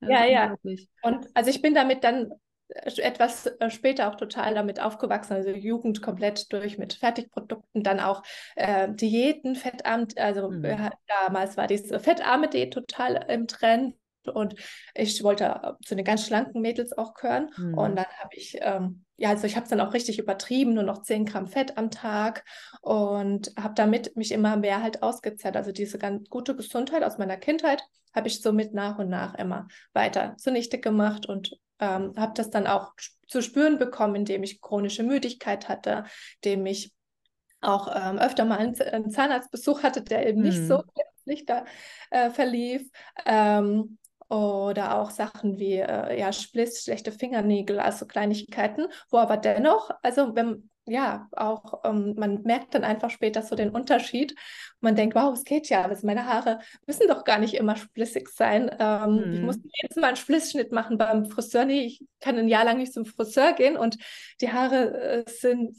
ja, 0.00 0.24
ja. 0.24 0.56
Und 1.02 1.26
also 1.34 1.50
ich 1.50 1.60
bin 1.60 1.74
damit 1.74 2.02
dann 2.02 2.32
etwas 2.68 3.46
äh, 3.46 3.70
später 3.70 4.08
auch 4.08 4.16
total 4.16 4.54
damit 4.54 4.80
aufgewachsen, 4.80 5.34
also 5.34 5.50
Jugend 5.50 6.02
komplett 6.02 6.52
durch 6.52 6.78
mit 6.78 6.94
Fertigprodukten, 6.94 7.82
dann 7.82 8.00
auch 8.00 8.22
äh, 8.56 8.88
Diäten, 8.90 9.54
fettarm, 9.54 10.06
also 10.16 10.50
mhm. 10.50 10.64
äh, 10.64 10.90
damals 11.06 11.56
war 11.56 11.66
diese 11.66 11.98
fettarme 12.00 12.48
Diät 12.48 12.74
total 12.74 13.26
im 13.28 13.46
Trend 13.46 13.94
und 14.34 14.54
ich 14.94 15.22
wollte 15.22 15.44
äh, 15.44 15.72
zu 15.84 15.94
den 15.94 16.04
ganz 16.04 16.26
schlanken 16.26 16.60
Mädels 16.60 16.96
auch 16.96 17.14
gehören 17.14 17.50
mhm. 17.56 17.74
und 17.74 17.96
dann 17.96 18.06
habe 18.18 18.34
ich, 18.34 18.58
ähm, 18.60 19.04
ja, 19.16 19.30
also 19.30 19.46
ich 19.46 19.56
habe 19.56 19.64
es 19.64 19.70
dann 19.70 19.80
auch 19.80 19.94
richtig 19.94 20.18
übertrieben, 20.18 20.74
nur 20.74 20.82
noch 20.82 21.02
10 21.02 21.24
Gramm 21.24 21.46
Fett 21.46 21.78
am 21.78 21.90
Tag 21.90 22.44
und 22.82 23.52
habe 23.58 23.74
damit 23.74 24.16
mich 24.16 24.32
immer 24.32 24.56
mehr 24.56 24.82
halt 24.82 25.02
ausgezehrt, 25.02 25.56
also 25.56 25.72
diese 25.72 25.98
ganz 25.98 26.28
gute 26.28 26.54
Gesundheit 26.54 27.02
aus 27.02 27.18
meiner 27.18 27.36
Kindheit 27.36 27.82
habe 28.14 28.28
ich 28.28 28.42
somit 28.42 28.74
nach 28.74 28.98
und 28.98 29.08
nach 29.08 29.34
immer 29.34 29.68
weiter 29.92 30.36
zunichte 30.36 30.78
gemacht 30.78 31.26
und 31.26 31.58
ähm, 31.80 32.14
habe 32.16 32.32
das 32.34 32.50
dann 32.50 32.66
auch 32.66 32.92
zu 33.26 33.42
spüren 33.42 33.78
bekommen, 33.78 34.16
indem 34.16 34.42
ich 34.42 34.60
chronische 34.60 35.02
Müdigkeit 35.02 35.68
hatte, 35.68 36.04
indem 36.42 36.66
ich 36.66 36.92
auch 37.60 37.88
ähm, 37.94 38.18
öfter 38.18 38.44
mal 38.44 38.58
einen, 38.58 39.10
Zahnarztbesuch 39.10 39.82
hatte, 39.82 40.02
der 40.02 40.26
eben 40.26 40.42
nicht 40.42 40.66
so 40.66 40.82
plötzlich 40.94 41.42
mhm. 41.42 41.46
da 41.46 41.64
äh, 42.10 42.30
verlief. 42.30 42.88
Ähm, 43.26 43.98
oder 44.28 44.98
auch 44.98 45.10
Sachen 45.10 45.58
wie 45.58 45.76
äh, 45.76 46.18
ja, 46.20 46.32
Spliss, 46.32 46.82
schlechte 46.84 47.12
Fingernägel, 47.12 47.80
also 47.80 48.06
Kleinigkeiten, 48.06 48.88
wo 49.10 49.16
aber 49.16 49.38
dennoch, 49.38 49.90
also 50.02 50.34
wenn 50.34 50.68
ja, 50.90 51.28
auch 51.32 51.82
ähm, 51.84 52.14
man 52.16 52.42
merkt 52.42 52.74
dann 52.74 52.84
einfach 52.84 53.10
später 53.10 53.42
so 53.42 53.54
den 53.56 53.70
Unterschied. 53.70 54.34
Man 54.80 54.96
denkt, 54.96 55.14
wow, 55.14 55.32
es 55.32 55.44
geht 55.44 55.68
ja, 55.68 55.84
also 55.84 56.06
meine 56.06 56.26
Haare 56.26 56.60
müssen 56.86 57.08
doch 57.08 57.24
gar 57.24 57.38
nicht 57.38 57.54
immer 57.54 57.76
splissig 57.76 58.28
sein. 58.28 58.70
Ähm, 58.78 59.16
mhm. 59.16 59.32
Ich 59.34 59.40
muss 59.40 59.58
jedes 59.82 59.96
Mal 59.96 60.08
einen 60.08 60.16
Splissschnitt 60.16 60.72
machen 60.72 60.98
beim 60.98 61.26
Friseur. 61.26 61.64
Nee, 61.64 61.86
ich 61.86 62.04
kann 62.20 62.36
ein 62.36 62.48
Jahr 62.48 62.64
lang 62.64 62.78
nicht 62.78 62.92
zum 62.92 63.04
Friseur 63.04 63.52
gehen 63.52 63.76
und 63.76 63.98
die 64.40 64.52
Haare 64.52 65.24
äh, 65.26 65.30
sind, 65.30 65.76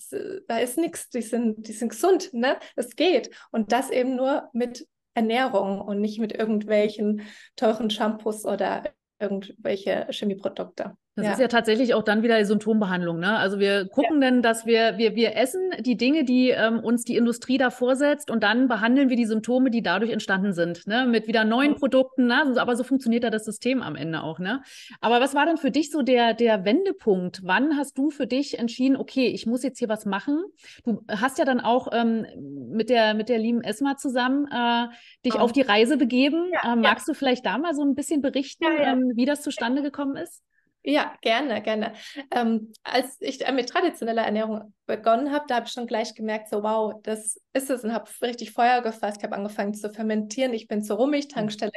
da 0.47 0.59
ist 0.59 0.77
nichts, 0.77 1.09
die 1.09 1.21
sind, 1.21 1.67
die 1.67 1.73
sind 1.73 1.89
gesund, 1.89 2.33
ne? 2.33 2.57
Es 2.75 2.95
geht. 2.95 3.29
Und 3.51 3.71
das 3.71 3.89
eben 3.89 4.15
nur 4.15 4.49
mit 4.53 4.87
Ernährung 5.13 5.81
und 5.81 5.99
nicht 5.99 6.19
mit 6.19 6.33
irgendwelchen 6.33 7.23
teuren 7.55 7.89
Shampoos 7.89 8.45
oder 8.45 8.83
irgendwelche 9.19 10.07
Chemieprodukte. 10.11 10.95
Das 11.19 11.27
ja. 11.27 11.33
ist 11.33 11.39
ja 11.39 11.47
tatsächlich 11.47 11.93
auch 11.93 12.03
dann 12.03 12.23
wieder 12.23 12.37
die 12.37 12.45
Symptombehandlung. 12.45 13.19
Ne? 13.19 13.37
Also 13.37 13.59
wir 13.59 13.87
gucken 13.87 14.21
ja. 14.21 14.29
dann, 14.29 14.41
dass 14.41 14.65
wir, 14.65 14.97
wir, 14.97 15.15
wir 15.15 15.35
essen 15.35 15.71
die 15.79 15.97
Dinge, 15.97 16.23
die 16.23 16.49
ähm, 16.49 16.79
uns 16.79 17.03
die 17.03 17.15
Industrie 17.15 17.57
da 17.57 17.69
vorsetzt 17.69 18.31
und 18.31 18.43
dann 18.43 18.67
behandeln 18.67 19.09
wir 19.09 19.17
die 19.17 19.25
Symptome, 19.25 19.69
die 19.69 19.81
dadurch 19.81 20.11
entstanden 20.11 20.53
sind, 20.53 20.87
ne? 20.87 21.05
mit 21.05 21.27
wieder 21.27 21.43
neuen. 21.43 21.75
Produkten. 21.75 22.27
Ne? 22.27 22.53
Aber 22.57 22.75
so 22.75 22.83
funktioniert 22.83 23.23
da 23.23 23.29
das 23.29 23.45
System 23.45 23.81
am 23.81 23.95
Ende 23.95 24.23
auch. 24.23 24.39
Ne? 24.39 24.61
Aber 25.01 25.21
was 25.21 25.33
war 25.35 25.45
denn 25.45 25.57
für 25.57 25.71
dich 25.71 25.91
so 25.91 26.01
der, 26.01 26.33
der 26.33 26.65
Wendepunkt? 26.65 27.41
Wann 27.43 27.77
hast 27.77 27.97
du 27.97 28.09
für 28.09 28.27
dich 28.27 28.59
entschieden, 28.59 28.97
okay, 28.97 29.27
ich 29.27 29.45
muss 29.45 29.63
jetzt 29.63 29.79
hier 29.79 29.89
was 29.89 30.05
machen? 30.05 30.43
Du 30.83 31.03
hast 31.07 31.37
ja 31.39 31.45
dann 31.45 31.59
auch 31.59 31.89
ähm, 31.91 32.25
mit, 32.71 32.89
der, 32.89 33.13
mit 33.13 33.29
der 33.29 33.39
lieben 33.39 33.61
Esma 33.61 33.97
zusammen 33.97 34.47
äh, 34.51 34.87
dich 35.25 35.35
oh. 35.35 35.39
auf 35.39 35.51
die 35.51 35.61
Reise 35.61 35.97
begeben. 35.97 36.51
Ja, 36.53 36.73
äh, 36.73 36.75
magst 36.75 37.07
du 37.07 37.13
vielleicht 37.13 37.45
da 37.45 37.57
mal 37.57 37.73
so 37.73 37.83
ein 37.83 37.95
bisschen 37.95 38.21
berichten, 38.21 38.65
ähm, 38.79 39.11
wie 39.15 39.25
das 39.25 39.41
zustande 39.41 39.81
gekommen 39.81 40.15
ist? 40.15 40.43
Ja, 40.89 41.15
gerne, 41.21 41.61
gerne. 41.61 41.93
Ähm, 42.31 42.73
als 42.83 43.17
ich 43.19 43.39
mit 43.51 43.69
traditioneller 43.69 44.23
Ernährung 44.23 44.73
begonnen 44.87 45.31
habe, 45.31 45.45
da 45.47 45.57
habe 45.57 45.67
ich 45.67 45.71
schon 45.71 45.85
gleich 45.85 46.15
gemerkt, 46.15 46.49
so 46.49 46.63
wow, 46.63 46.95
das 47.03 47.39
ist 47.53 47.69
es 47.69 47.83
und 47.83 47.93
habe 47.93 48.09
richtig 48.23 48.53
Feuer 48.53 48.81
gefasst. 48.81 49.17
Ich 49.19 49.23
habe 49.23 49.35
angefangen 49.35 49.75
zu 49.75 49.91
fermentieren. 49.91 50.51
Ich 50.51 50.67
bin 50.67 50.81
zur 50.81 50.97
Rummig-Tankstelle 50.97 51.71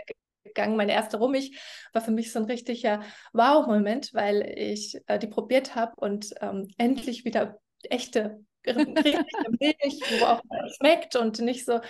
gegangen. 0.45 0.77
Meine 0.77 0.93
erste 0.93 1.19
Rummig 1.19 1.61
war 1.93 2.01
für 2.01 2.11
mich 2.11 2.33
so 2.33 2.39
ein 2.39 2.47
richtiger 2.47 3.03
Wow-Moment, 3.35 4.15
weil 4.15 4.51
ich 4.57 4.99
äh, 5.07 5.19
die 5.19 5.27
probiert 5.27 5.75
habe 5.75 5.93
und 5.97 6.33
ähm, 6.41 6.69
endlich 6.79 7.27
wieder 7.27 7.61
echte 7.91 8.43
Milch, 8.67 10.01
wo 10.21 10.25
auch 10.25 10.43
schmeckt 10.77 11.17
und 11.17 11.41
nicht 11.41 11.65
so 11.65 11.81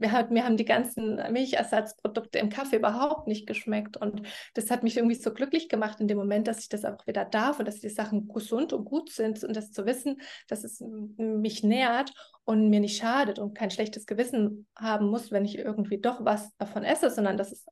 mir, 0.00 0.12
hat, 0.12 0.30
mir 0.30 0.44
haben 0.44 0.56
die 0.56 0.64
ganzen 0.64 1.16
Milchersatzprodukte 1.30 2.38
im 2.38 2.48
Kaffee 2.48 2.76
überhaupt 2.76 3.28
nicht 3.28 3.46
geschmeckt. 3.46 3.96
Und 3.96 4.22
das 4.54 4.70
hat 4.70 4.82
mich 4.82 4.96
irgendwie 4.96 5.16
so 5.16 5.32
glücklich 5.32 5.68
gemacht 5.68 6.00
in 6.00 6.08
dem 6.08 6.18
Moment, 6.18 6.48
dass 6.48 6.60
ich 6.60 6.68
das 6.68 6.84
auch 6.84 7.06
wieder 7.06 7.24
darf 7.24 7.58
und 7.58 7.68
dass 7.68 7.80
die 7.80 7.88
Sachen 7.88 8.28
gesund 8.28 8.72
und 8.72 8.84
gut 8.84 9.10
sind 9.10 9.44
und 9.44 9.54
das 9.54 9.70
zu 9.70 9.86
wissen, 9.86 10.20
dass 10.48 10.64
es 10.64 10.80
mich 10.80 11.62
nährt 11.62 12.12
und 12.44 12.70
mir 12.70 12.80
nicht 12.80 12.98
schadet 12.98 13.38
und 13.38 13.54
kein 13.54 13.70
schlechtes 13.70 14.06
Gewissen 14.06 14.66
haben 14.74 15.08
muss, 15.08 15.30
wenn 15.30 15.44
ich 15.44 15.58
irgendwie 15.58 15.98
doch 15.98 16.24
was 16.24 16.56
davon 16.56 16.82
esse, 16.82 17.10
sondern 17.10 17.36
dass 17.36 17.52
es 17.52 17.66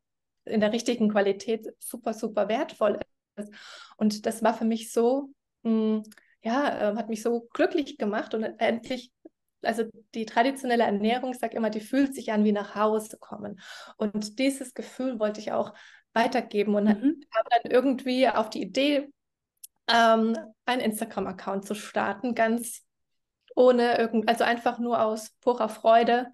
in 0.45 0.61
der 0.61 0.73
richtigen 0.73 1.09
Qualität 1.09 1.67
super, 1.79 2.15
super 2.15 2.49
wertvoll 2.49 3.00
ist. 3.37 3.53
Und 3.97 4.27
das 4.27 4.43
war 4.43 4.55
für 4.55 4.65
mich 4.65 4.93
so, 4.93 5.31
mh, 5.62 5.71
hm, 5.71 6.03
ja, 6.42 6.92
äh, 6.92 6.97
hat 6.97 7.09
mich 7.09 7.23
so 7.23 7.49
glücklich 7.52 7.99
gemacht 7.99 8.35
und 8.35 8.45
endlich 8.45 9.12
also 9.62 9.85
die 10.14 10.25
traditionelle 10.25 10.85
Ernährung, 10.85 11.33
ich 11.33 11.38
sage 11.38 11.57
immer, 11.57 11.71
die 11.71 11.80
fühlt 11.80 12.14
sich 12.14 12.33
an 12.33 12.45
wie 12.45 12.52
nach 12.52 12.75
Hause 12.75 13.18
kommen. 13.18 13.61
Und 13.97 14.38
dieses 14.38 14.75
Gefühl 14.75 15.18
wollte 15.18 15.40
ich 15.40 15.52
auch 15.52 15.75
weitergeben 16.12 16.75
und 16.75 16.85
mhm. 16.85 17.21
habe 17.35 17.49
dann 17.50 17.71
irgendwie 17.71 18.28
auf 18.28 18.50
die 18.50 18.62
Idee, 18.62 19.09
ähm, 19.92 20.37
einen 20.66 20.83
Instagram-Account 20.83 21.64
zu 21.64 21.75
starten, 21.75 22.35
ganz 22.35 22.85
ohne 23.54 23.99
irgend, 23.99 24.28
also 24.28 24.45
einfach 24.45 24.78
nur 24.78 25.02
aus 25.02 25.30
purer 25.40 25.68
Freude, 25.68 26.30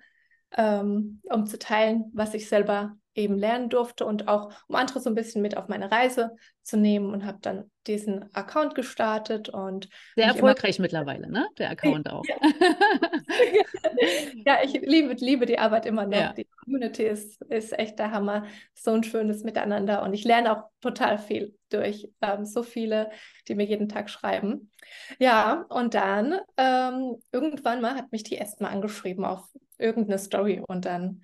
ähm, 0.57 1.21
um 1.25 1.47
zu 1.47 1.59
teilen, 1.59 2.11
was 2.13 2.35
ich 2.35 2.49
selber 2.49 2.97
eben 3.15 3.39
lernen 3.39 3.69
durfte 3.69 4.05
und 4.05 4.29
auch 4.29 4.53
um 4.69 4.75
andere 4.75 5.01
so 5.01 5.11
ein 5.11 5.15
bisschen 5.15 5.43
mit 5.43 5.57
auf 5.57 5.69
meine 5.69 5.91
Reise 5.91 6.37
zu 6.63 6.77
nehmen 6.77 7.13
und 7.13 7.25
habe 7.25 7.39
dann 7.43 7.71
diesen 7.87 8.35
Account 8.35 8.75
gestartet 8.75 9.51
und 9.51 9.89
sehr 10.17 10.27
erfolgreich 10.27 10.79
mittlerweile, 10.79 11.31
ne? 11.31 11.47
Der 11.59 11.71
Account 11.71 12.11
auch. 12.11 12.25
Ja, 12.27 12.37
ja 14.47 14.59
ich 14.65 14.73
liebe, 14.81 15.13
liebe 15.15 15.47
die 15.47 15.59
Arbeit 15.59 15.87
immer 15.87 16.07
noch. 16.07 16.17
Ja. 16.17 16.33
Die 16.33 16.49
Community 16.65 17.05
ist, 17.05 17.41
ist 17.43 17.79
echt 17.79 17.99
der 17.99 18.11
Hammer. 18.11 18.47
So 18.73 18.93
ein 18.93 19.05
schönes 19.05 19.45
Miteinander 19.45 20.03
und 20.03 20.15
ich 20.15 20.25
lerne 20.25 20.53
auch 20.53 20.71
total 20.81 21.19
viel 21.19 21.55
durch 21.69 22.09
ähm, 22.23 22.47
so 22.47 22.63
viele, 22.63 23.11
die 23.49 23.55
mir 23.55 23.67
jeden 23.67 23.89
Tag 23.89 24.09
schreiben. 24.09 24.71
Ja, 25.19 25.67
und 25.69 25.95
dann 25.95 26.39
ähm, 26.57 27.17
irgendwann 27.33 27.81
mal 27.81 27.95
hat 27.95 28.13
mich 28.13 28.23
die 28.23 28.39
Esma 28.39 28.69
angeschrieben 28.69 29.25
auf 29.25 29.45
irgendeine 29.79 30.19
Story 30.19 30.63
und 30.67 30.85
dann 30.85 31.23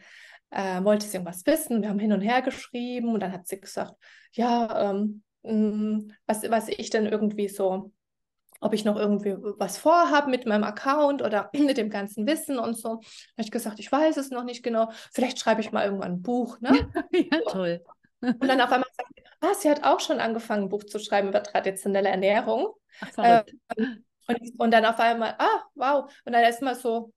äh, 0.51 0.83
wollte 0.85 1.07
sie 1.07 1.17
irgendwas 1.17 1.47
wissen. 1.47 1.83
Wir 1.83 1.89
haben 1.89 1.99
hin 1.99 2.13
und 2.13 2.21
her 2.21 2.43
geschrieben 2.43 3.15
und 3.15 3.21
dann 3.21 3.33
hat 3.33 3.47
sie 3.47 3.61
gesagt, 3.61 3.95
ja, 4.33 4.91
ähm, 4.91 5.23
mh, 5.43 5.53
mm, 5.53 6.13
was, 6.27 6.51
was 6.51 6.69
ich 6.69 6.91
denn 6.91 7.07
irgendwie 7.07 7.49
so, 7.49 7.93
ob 8.61 8.75
ich 8.75 8.85
noch 8.85 8.97
irgendwie 8.97 9.37
was 9.59 9.79
vorhabe 9.79 10.31
mit 10.31 10.47
meinem 10.47 10.65
Account 10.65 11.23
oder 11.23 11.51
mit 11.55 11.77
dem 11.77 11.91
ganzen 11.91 12.27
Wissen 12.27 12.59
und 12.59 12.75
so. 12.77 12.89
Da 12.89 12.95
habe 12.95 13.03
ich 13.39 13.51
gesagt, 13.51 13.79
ich 13.79 13.91
weiß 13.91 14.17
es 14.17 14.31
noch 14.31 14.45
nicht 14.45 14.63
genau. 14.63 14.91
Vielleicht 15.13 15.39
schreibe 15.39 15.61
ich 15.61 15.73
mal 15.73 15.85
irgendwann 15.85 16.13
ein 16.13 16.23
Buch. 16.23 16.61
Ne? 16.61 16.71
ja, 17.13 17.41
toll. 17.49 17.83
Und 18.21 18.47
dann 18.47 18.61
auf 18.61 18.71
einmal 18.71 18.91
sagt 18.97 19.09
sie, 19.17 19.23
ah, 19.41 19.55
sie 19.55 19.71
hat 19.71 19.85
auch 19.85 20.01
schon 20.01 20.21
angefangen, 20.21 20.65
ein 20.65 20.69
Buch 20.69 20.85
zu 20.85 20.99
schreiben 20.99 21.29
über 21.29 21.43
traditionelle 21.43 22.11
Ernährung. 22.11 22.75
Ach, 23.01 23.45
ähm, 23.77 24.05
und, 24.27 24.61
und, 24.61 24.71
dann 24.71 24.85
auf 24.85 24.99
einmal, 24.99 25.35
ah, 25.39 25.65
wow. 25.75 26.13
Und 26.25 26.33
dann 26.35 26.43
erstmal 26.43 26.75
so, 26.75 27.13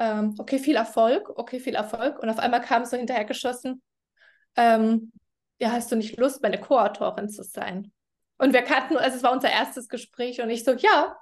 ähm, 0.00 0.34
okay, 0.38 0.58
viel 0.58 0.76
Erfolg, 0.76 1.30
okay, 1.36 1.60
viel 1.60 1.74
Erfolg. 1.74 2.18
Und 2.18 2.30
auf 2.30 2.38
einmal 2.38 2.62
kam 2.62 2.86
so 2.86 2.96
hinterhergeschossen, 2.96 3.82
ähm, 4.56 5.12
ja, 5.60 5.72
hast 5.72 5.92
du 5.92 5.96
nicht 5.96 6.18
Lust, 6.18 6.42
meine 6.42 6.58
Co-Autorin 6.58 7.28
zu 7.28 7.44
sein? 7.44 7.92
Und 8.38 8.54
wir 8.54 8.62
kannten, 8.62 8.96
also 8.96 9.18
es 9.18 9.22
war 9.22 9.32
unser 9.32 9.50
erstes 9.50 9.88
Gespräch 9.88 10.40
und 10.40 10.48
ich 10.48 10.64
so, 10.64 10.72
ja, 10.72 11.16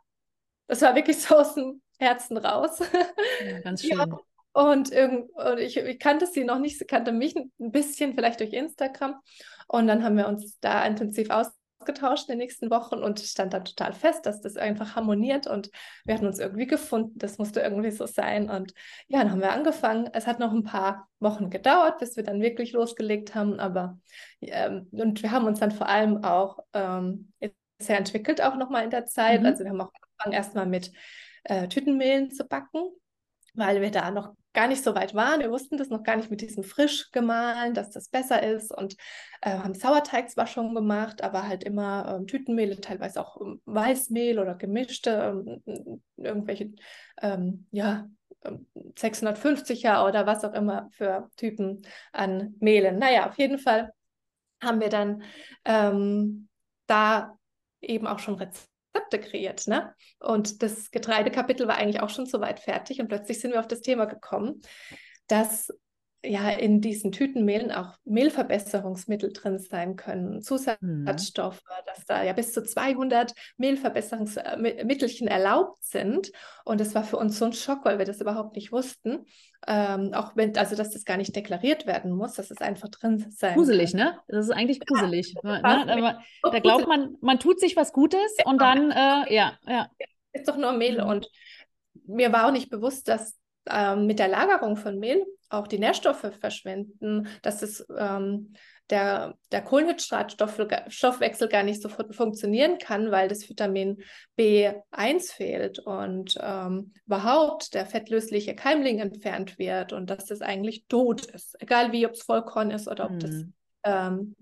das 0.69 0.81
war 0.81 0.95
wirklich 0.95 1.19
so 1.23 1.37
aus 1.37 1.57
dem 1.57 1.83
Herzen 1.99 2.37
raus. 2.37 2.79
Ja, 3.45 3.61
ganz 3.61 3.83
schön. 3.83 3.99
Ja, 3.99 4.07
und, 4.53 4.93
irgend, 4.93 5.31
und 5.33 5.59
ich, 5.59 5.77
ich, 5.77 5.99
kannte 5.99 6.27
sie 6.27 6.45
noch 6.45 6.61
nicht, 6.61 6.79
sie 6.79 6.85
kannte 6.85 7.11
mich 7.11 7.35
ein 7.35 7.73
bisschen, 7.73 8.15
vielleicht 8.15 8.39
durch 8.39 8.53
Instagram. 8.53 9.21
Und 9.67 9.89
dann 9.89 10.05
haben 10.05 10.17
wir 10.17 10.29
uns 10.29 10.59
da 10.61 10.87
intensiv 10.87 11.31
aus 11.31 11.49
ausgetauscht 11.79 12.29
in 12.29 12.33
den 12.33 12.39
nächsten 12.39 12.71
Wochen 12.71 12.97
und 12.97 13.21
stand 13.21 13.53
dann 13.53 13.65
total 13.65 13.93
fest, 13.93 14.27
dass 14.27 14.41
das 14.41 14.57
einfach 14.57 14.97
harmoniert 14.97 15.47
und 15.47 15.71
wir 16.05 16.15
hatten 16.15 16.27
uns 16.27 16.39
irgendwie 16.39 16.67
gefunden, 16.67 17.19
das 17.19 17.39
musste 17.39 17.61
irgendwie 17.61 17.91
so 17.91 18.07
sein 18.07 18.51
und 18.51 18.75
ja, 19.07 19.21
dann 19.21 19.31
haben 19.31 19.41
wir 19.41 19.53
angefangen. 19.53 20.09
Es 20.13 20.27
hat 20.27 20.39
noch 20.39 20.53
ein 20.53 20.65
paar 20.65 21.09
Wochen 21.21 21.51
gedauert, 21.51 21.99
bis 21.99 22.17
wir 22.17 22.25
dann 22.25 22.41
wirklich 22.41 22.73
losgelegt 22.73 23.35
haben, 23.35 23.59
aber 23.61 23.99
ähm, 24.41 24.89
und 24.93 25.23
wir 25.23 25.31
haben 25.31 25.47
uns 25.47 25.61
dann 25.61 25.71
vor 25.71 25.89
allem 25.89 26.25
auch 26.25 26.59
ähm, 26.73 27.33
sehr 27.81 27.99
entwickelt 27.99 28.43
auch 28.43 28.57
nochmal 28.57 28.85
in 28.85 28.91
der 28.91 29.07
Zeit. 29.07 29.41
Mhm. 29.41 29.47
Also 29.47 29.65
wir 29.65 29.71
haben 29.71 29.81
auch 29.81 29.93
angefangen 29.95 30.35
erstmal 30.35 30.67
mit 30.67 30.93
äh, 31.45 31.69
Tütenmehlen 31.69 32.31
zu 32.31 32.45
backen, 32.45 32.91
weil 33.59 33.81
wir 33.81 33.91
da 33.91 34.11
noch 34.11 34.35
gar 34.55 34.67
nicht 34.67 34.83
so 34.83 34.95
weit 34.95 35.15
waren. 35.15 35.41
Wir 35.41 35.51
wussten 35.51 35.77
das 35.77 35.89
noch 35.89 36.03
gar 36.03 36.17
nicht 36.17 36.31
mit 36.31 36.41
diesem 36.41 36.65
frisch 36.65 37.11
gemahlen, 37.13 37.75
dass 37.75 37.91
das 37.91 38.09
besser 38.09 38.43
ist 38.43 38.77
und 38.77 38.97
äh, 39.41 39.51
haben 39.51 39.75
Sauerteig 39.75 40.31
zwar 40.31 40.47
schon 40.47 40.75
gemacht, 40.75 41.23
aber 41.23 41.47
halt 41.47 41.65
immer 41.65 42.17
ähm, 42.17 42.27
Tütenmehle, 42.27 42.81
teilweise 42.81 43.21
auch 43.21 43.41
ähm, 43.41 43.61
Weißmehl 43.67 44.39
oder 44.39 44.55
gemischte, 44.55 45.43
ähm, 45.67 46.03
irgendwelche, 46.17 46.73
ähm, 47.23 47.67
ja, 47.71 48.09
650er 48.45 50.07
oder 50.07 50.27
was 50.27 50.45
auch 50.45 50.55
immer 50.55 50.89
für 50.93 51.29
Typen 51.37 51.83
an 52.13 52.55
Mehlen. 52.61 52.99
Naja, 52.99 53.29
auf 53.29 53.39
jeden 53.39 53.59
Fall 53.59 53.93
haben 54.63 54.81
wir 54.81 54.89
dann 54.89 55.23
ähm, 55.65 56.49
da 56.87 57.37
eben 57.81 58.07
auch 58.07 58.19
schon 58.19 58.35
Rezepte 58.35 58.68
kreiert. 59.19 59.67
Ne? 59.67 59.95
Und 60.19 60.63
das 60.63 60.91
Getreidekapitel 60.91 61.67
war 61.69 61.77
eigentlich 61.77 62.01
auch 62.01 62.11
schon 62.11 62.27
soweit 62.27 62.61
fertig 62.61 63.01
und 63.01 63.09
plötzlich 63.09 63.41
sind 63.41 63.53
wir 63.53 63.61
auf 63.61 63.69
das 63.69 63.81
Thema 63.81 64.05
gekommen, 64.07 64.61
dass 65.27 65.69
ja 66.25 66.51
in 66.51 66.81
diesen 66.81 67.13
Tütenmehlen 67.13 67.71
auch 67.71 67.97
Mehlverbesserungsmittel 68.05 69.33
drin 69.33 69.59
sein 69.59 69.97
können, 69.97 70.37
mhm. 70.37 70.43
Zusatzstoffe, 70.43 71.63
mhm. 71.63 71.87
dass 71.87 72.05
da 72.07 72.23
ja 72.25 72.33
bis 72.33 72.53
zu 72.53 72.63
200 72.63 73.33
Mehlverbesserungsmittelchen 73.57 75.29
erlaubt 75.29 75.83
sind. 75.85 76.33
Und 76.65 76.81
das 76.81 76.95
war 76.95 77.05
für 77.05 77.17
uns 77.19 77.39
so 77.39 77.45
ein 77.45 77.53
Schock, 77.53 77.85
weil 77.85 77.99
wir 77.99 78.05
das 78.05 78.21
überhaupt 78.21 78.57
nicht 78.57 78.73
wussten. 78.73 79.27
Ähm, 79.67 80.13
auch 80.13 80.35
wenn, 80.35 80.57
also 80.57 80.77
dass 80.77 80.91
das 80.91 81.05
gar 81.05 81.17
nicht 81.17 81.35
deklariert 81.35 81.87
werden 81.87 82.13
muss, 82.13 82.35
dass 82.35 82.51
es 82.51 82.61
einfach 82.61 82.89
drin 82.89 83.27
sein 83.31 83.55
Gruselig, 83.55 83.93
kann. 83.93 84.01
ne? 84.01 84.19
Das 84.29 84.47
ist 84.47 84.51
eigentlich 84.53 84.81
gruselig. 84.81 85.35
Ja, 85.43 85.85
ne? 85.85 85.93
Aber, 85.93 86.23
da 86.53 86.59
glaubt 86.59 86.89
man, 86.89 87.17
man 87.21 87.39
tut 87.39 87.61
sich 87.61 87.77
was 87.77 87.93
Gutes 87.93 88.37
ja, 88.39 88.47
und 88.47 88.61
dann, 88.61 88.91
äh, 88.91 89.35
ja, 89.35 89.59
ja. 89.67 89.89
Ist 90.33 90.49
doch 90.49 90.57
nur 90.57 90.73
Mehl. 90.73 91.03
Mhm. 91.03 91.09
Und 91.09 91.31
mir 92.07 92.33
war 92.33 92.47
auch 92.47 92.53
nicht 92.53 92.71
bewusst, 92.71 93.09
dass 93.09 93.37
ähm, 93.71 94.07
mit 94.07 94.19
der 94.19 94.29
Lagerung 94.29 94.77
von 94.77 94.99
Mehl 94.99 95.25
auch 95.51 95.67
die 95.67 95.79
Nährstoffe 95.79 96.31
verschwinden, 96.41 97.29
dass 97.43 97.63
es 97.63 97.87
ähm, 97.97 98.55
der, 98.91 99.35
der 99.53 99.63
Kohlenhydratstoffwechsel 99.63 101.49
gar 101.49 101.63
nicht 101.63 101.83
so 101.83 101.89
fun 101.89 102.13
funktionieren 102.13 102.79
kann, 102.79 103.11
weil 103.11 103.29
das 103.29 103.49
Vitamin 103.49 104.03
B1 104.39 105.33
fehlt 105.33 105.79
und 105.79 106.39
ähm, 106.41 106.95
überhaupt 107.07 107.75
der 107.75 107.87
fettlösliche 107.87 108.55
Keimling 108.55 108.99
entfernt 109.01 109.59
wird 109.59 109.93
und 109.93 110.09
dass 110.09 110.27
das 110.27 110.41
eigentlich 110.41 110.87
tot 110.89 111.27
ist. 111.27 111.61
Egal 111.61 111.93
wie, 111.93 112.07
ob 112.07 112.13
es 112.13 112.23
Vollkorn 112.23 112.71
ist 112.71 112.89
oder 112.89 113.07
ob 113.07 113.13
mm. 113.13 113.19
das 113.19 113.31
hm. 113.31 113.55
ähm, 113.85 114.37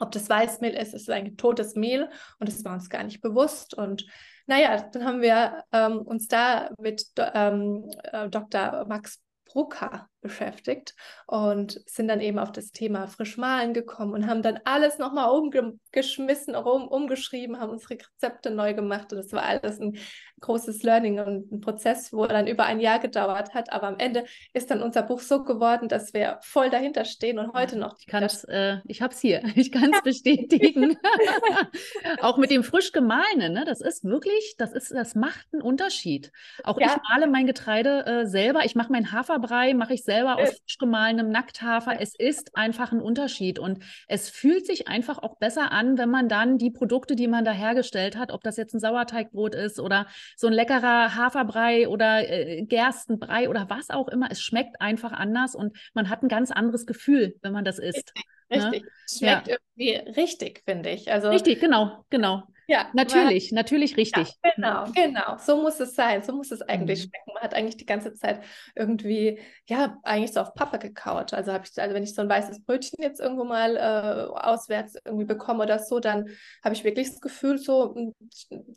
ob 0.00 0.10
das 0.10 0.28
Weißmehl 0.28 0.74
ist, 0.74 0.92
ist 0.92 1.08
ein 1.08 1.36
totes 1.36 1.76
Mehl 1.76 2.10
und 2.40 2.48
das 2.48 2.64
war 2.64 2.74
uns 2.74 2.90
gar 2.90 3.04
nicht 3.04 3.20
bewusst. 3.20 3.74
Und 3.74 4.06
naja, 4.46 4.88
dann 4.92 5.04
haben 5.04 5.22
wir 5.22 5.62
ähm, 5.72 5.98
uns 5.98 6.26
da 6.26 6.70
mit 6.78 7.06
ähm, 7.16 7.88
äh, 8.02 8.28
Dr. 8.28 8.86
Max 8.88 9.20
Brucker 9.46 10.08
beschäftigt 10.24 10.94
und 11.26 11.80
sind 11.86 12.08
dann 12.08 12.20
eben 12.20 12.38
auf 12.38 12.50
das 12.50 12.72
Thema 12.72 13.06
Frischmalen 13.06 13.74
gekommen 13.74 14.14
und 14.14 14.26
haben 14.26 14.42
dann 14.42 14.58
alles 14.64 14.98
nochmal 14.98 15.30
umgeschmissen, 15.30 16.56
um, 16.56 16.88
umgeschrieben, 16.88 17.60
haben 17.60 17.70
unsere 17.70 17.94
Rezepte 17.94 18.50
neu 18.50 18.74
gemacht 18.74 19.12
und 19.12 19.18
das 19.18 19.32
war 19.32 19.42
alles 19.42 19.78
ein 19.78 19.98
großes 20.40 20.82
Learning 20.82 21.20
und 21.20 21.52
ein 21.52 21.60
Prozess, 21.60 22.12
wo 22.12 22.26
dann 22.26 22.46
über 22.46 22.64
ein 22.64 22.80
Jahr 22.80 22.98
gedauert 22.98 23.54
hat, 23.54 23.72
aber 23.72 23.86
am 23.86 23.98
Ende 23.98 24.24
ist 24.52 24.70
dann 24.70 24.82
unser 24.82 25.02
Buch 25.02 25.20
so 25.20 25.44
geworden, 25.44 25.88
dass 25.88 26.14
wir 26.14 26.38
voll 26.42 26.70
dahinter 26.70 27.04
stehen 27.04 27.38
und 27.38 27.52
heute 27.52 27.78
noch. 27.78 27.96
Ich 27.98 28.12
äh, 28.48 28.78
ich 28.86 29.02
habe 29.02 29.12
es 29.12 29.20
hier, 29.20 29.42
ich 29.54 29.70
kann 29.70 29.92
es 29.92 30.02
bestätigen. 30.02 30.96
Auch 32.20 32.38
mit 32.38 32.50
dem 32.50 32.64
frisch 32.64 32.92
gemahlenen, 32.92 33.52
ne? 33.52 33.64
das 33.64 33.80
ist 33.80 34.04
wirklich, 34.04 34.56
das 34.58 34.72
ist, 34.72 34.90
das 34.90 35.14
macht 35.14 35.46
einen 35.52 35.62
Unterschied. 35.62 36.32
Auch 36.62 36.80
ja. 36.80 36.86
ich 36.86 36.96
male 37.10 37.26
mein 37.26 37.46
Getreide 37.46 38.06
äh, 38.06 38.26
selber, 38.26 38.64
ich 38.64 38.74
mache 38.74 38.92
meinen 38.92 39.12
Haferbrei, 39.12 39.74
mache 39.74 39.94
ich 39.94 40.04
selber 40.04 40.13
selber 40.14 40.38
aus 40.38 40.50
frisch 40.50 40.78
gemahlenem 40.78 41.28
Nackthafer. 41.28 42.00
Es 42.00 42.14
ist 42.14 42.56
einfach 42.56 42.92
ein 42.92 43.00
Unterschied 43.00 43.58
und 43.58 43.80
es 44.06 44.30
fühlt 44.30 44.66
sich 44.66 44.88
einfach 44.88 45.18
auch 45.18 45.36
besser 45.38 45.72
an, 45.72 45.98
wenn 45.98 46.10
man 46.10 46.28
dann 46.28 46.58
die 46.58 46.70
Produkte, 46.70 47.16
die 47.16 47.26
man 47.26 47.44
da 47.44 47.52
hergestellt 47.52 48.16
hat, 48.16 48.32
ob 48.32 48.42
das 48.42 48.56
jetzt 48.56 48.74
ein 48.74 48.80
Sauerteigbrot 48.80 49.54
ist 49.54 49.80
oder 49.80 50.06
so 50.36 50.46
ein 50.46 50.52
leckerer 50.52 51.16
Haferbrei 51.16 51.88
oder 51.88 52.28
äh, 52.28 52.62
Gerstenbrei 52.62 53.48
oder 53.48 53.68
was 53.68 53.90
auch 53.90 54.08
immer, 54.08 54.28
es 54.30 54.40
schmeckt 54.40 54.80
einfach 54.80 55.12
anders 55.12 55.54
und 55.54 55.76
man 55.94 56.08
hat 56.08 56.22
ein 56.22 56.28
ganz 56.28 56.50
anderes 56.50 56.86
Gefühl, 56.86 57.34
wenn 57.42 57.52
man 57.52 57.64
das 57.64 57.78
isst. 57.78 58.12
Richtig. 58.50 58.82
Ne? 58.82 58.90
Schmeckt 59.10 59.48
ja. 59.48 59.56
irgendwie 59.76 60.12
richtig, 60.12 60.62
finde 60.64 60.90
ich. 60.90 61.10
Also, 61.10 61.30
richtig, 61.30 61.60
genau, 61.60 62.04
genau. 62.10 62.44
Ja, 62.66 62.88
natürlich, 62.94 63.52
man, 63.52 63.56
natürlich 63.56 63.96
richtig. 63.96 64.28
Ja, 64.42 64.50
genau, 64.54 64.84
genau. 64.92 65.36
So 65.38 65.60
muss 65.60 65.80
es 65.80 65.94
sein. 65.94 66.22
So 66.22 66.32
muss 66.32 66.50
es 66.50 66.62
eigentlich 66.62 67.00
mhm. 67.00 67.08
schmecken. 67.08 67.30
Man 67.34 67.42
hat 67.42 67.54
eigentlich 67.54 67.76
die 67.76 67.86
ganze 67.86 68.14
Zeit 68.14 68.42
irgendwie, 68.74 69.38
ja, 69.66 69.98
eigentlich 70.02 70.32
so 70.32 70.40
auf 70.40 70.54
Pappe 70.54 70.78
gekaut. 70.78 71.34
Also 71.34 71.52
habe 71.52 71.64
ich, 71.64 71.80
also 71.80 71.94
wenn 71.94 72.02
ich 72.02 72.14
so 72.14 72.22
ein 72.22 72.28
weißes 72.28 72.64
Brötchen 72.64 73.02
jetzt 73.02 73.20
irgendwo 73.20 73.44
mal 73.44 73.76
äh, 73.76 74.38
auswärts 74.38 74.96
irgendwie 75.04 75.26
bekomme 75.26 75.64
oder 75.64 75.78
so, 75.78 76.00
dann 76.00 76.28
habe 76.62 76.74
ich 76.74 76.84
wirklich 76.84 77.10
das 77.10 77.20
Gefühl, 77.20 77.58
so, 77.58 77.94
hm, 77.94 78.14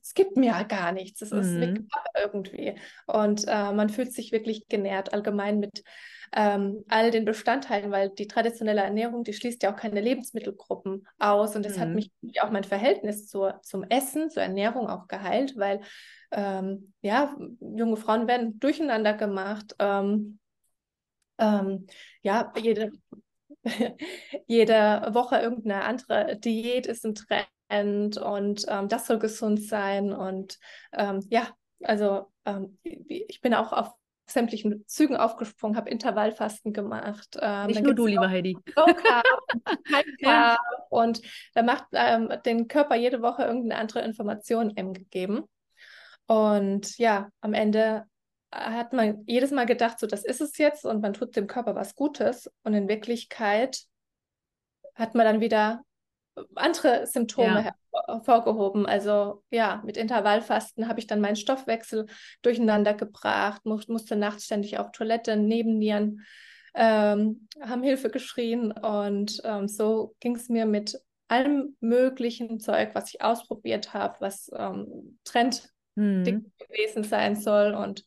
es 0.01 0.13
gibt 0.13 0.37
mir 0.37 0.47
ja 0.47 0.63
gar 0.63 0.91
nichts. 0.91 1.21
Es 1.21 1.31
ist 1.31 1.51
mhm. 1.51 1.87
Pappe 1.87 2.09
irgendwie. 2.23 2.75
Und 3.05 3.45
äh, 3.47 3.71
man 3.71 3.89
fühlt 3.89 4.13
sich 4.13 4.31
wirklich 4.31 4.67
genährt, 4.67 5.13
allgemein 5.13 5.59
mit 5.59 5.83
ähm, 6.33 6.83
all 6.87 7.11
den 7.11 7.25
Bestandteilen, 7.25 7.91
weil 7.91 8.09
die 8.09 8.27
traditionelle 8.27 8.81
Ernährung, 8.81 9.23
die 9.23 9.33
schließt 9.33 9.63
ja 9.63 9.73
auch 9.73 9.77
keine 9.77 10.01
Lebensmittelgruppen 10.01 11.07
aus. 11.19 11.55
Und 11.55 11.65
das 11.65 11.77
mhm. 11.77 11.81
hat 11.81 11.89
mich 11.89 12.11
auch 12.41 12.51
mein 12.51 12.63
Verhältnis 12.63 13.27
zur, 13.27 13.59
zum 13.63 13.83
Essen, 13.83 14.29
zur 14.29 14.43
Ernährung 14.43 14.87
auch 14.87 15.07
geheilt, 15.07 15.57
weil 15.57 15.81
ähm, 16.31 16.93
ja, 17.01 17.35
junge 17.59 17.97
Frauen 17.97 18.27
werden 18.27 18.59
durcheinander 18.59 19.13
gemacht. 19.13 19.75
Ähm, 19.79 20.39
ähm 21.37 21.87
ja, 22.21 22.53
jede, 22.57 22.91
jede 24.47 25.09
Woche 25.11 25.37
irgendeine 25.37 25.83
andere 25.83 26.37
Diät 26.37 26.87
ist 26.87 27.05
im 27.05 27.15
Trend 27.15 28.17
und 28.17 28.65
ähm, 28.67 28.87
das 28.87 29.07
soll 29.07 29.19
gesund 29.19 29.63
sein. 29.63 30.13
Und 30.13 30.59
ähm, 30.93 31.25
ja, 31.29 31.49
also 31.83 32.31
ich 32.83 33.41
bin 33.41 33.53
auch 33.53 33.73
auf 33.73 33.93
sämtlichen 34.29 34.83
Zügen 34.87 35.15
aufgesprungen, 35.15 35.77
habe 35.77 35.89
Intervallfasten 35.89 36.73
gemacht. 36.73 37.37
Ähm, 37.41 37.67
Nicht 37.67 37.83
nur 37.83 37.93
du, 37.93 38.07
liebe 38.07 38.29
Heidi. 38.29 38.57
ja. 40.19 40.57
Und 40.89 41.21
da 41.53 41.63
macht 41.63 41.85
ähm, 41.93 42.31
den 42.45 42.67
Körper 42.67 42.95
jede 42.95 43.21
Woche 43.21 43.43
irgendeine 43.43 43.79
andere 43.79 44.01
Information 44.01 44.73
eben 44.75 44.93
gegeben. 44.93 45.43
Und 46.27 46.97
ja, 46.97 47.29
am 47.39 47.53
Ende 47.53 48.05
hat 48.51 48.93
man 48.93 49.23
jedes 49.25 49.51
Mal 49.51 49.65
gedacht, 49.65 49.99
so 49.99 50.07
das 50.07 50.23
ist 50.25 50.41
es 50.41 50.57
jetzt 50.57 50.85
und 50.85 51.01
man 51.01 51.13
tut 51.13 51.35
dem 51.35 51.47
Körper 51.47 51.75
was 51.75 51.95
Gutes. 51.95 52.51
Und 52.63 52.73
in 52.73 52.87
Wirklichkeit 52.87 53.83
hat 54.95 55.15
man 55.15 55.25
dann 55.25 55.39
wieder 55.39 55.83
andere 56.55 57.07
Symptome 57.07 57.65
ja. 57.65 57.75
Hervorgehoben. 58.07 58.85
Also 58.85 59.43
ja, 59.51 59.81
mit 59.85 59.97
Intervallfasten 59.97 60.87
habe 60.87 60.99
ich 60.99 61.07
dann 61.07 61.21
meinen 61.21 61.35
Stoffwechsel 61.35 62.07
durcheinander 62.41 62.93
gebracht, 62.93 63.65
mu 63.65 63.79
musste 63.87 64.15
nachts 64.15 64.45
ständig 64.45 64.79
auf 64.79 64.91
Toilette, 64.91 65.35
Nebennieren 65.35 66.25
ähm, 66.73 67.47
haben 67.59 67.83
Hilfe 67.83 68.09
geschrien 68.09 68.71
und 68.71 69.41
ähm, 69.43 69.67
so 69.67 70.15
ging 70.19 70.35
es 70.35 70.47
mir 70.47 70.65
mit 70.65 70.99
allem 71.27 71.75
möglichen 71.79 72.59
Zeug, 72.59 72.91
was 72.93 73.13
ich 73.13 73.21
ausprobiert 73.21 73.93
habe, 73.93 74.15
was 74.19 74.49
ähm, 74.55 75.19
Trend 75.23 75.69
hm. 75.95 76.51
gewesen 76.59 77.03
sein 77.03 77.35
soll 77.35 77.73
und 77.73 78.05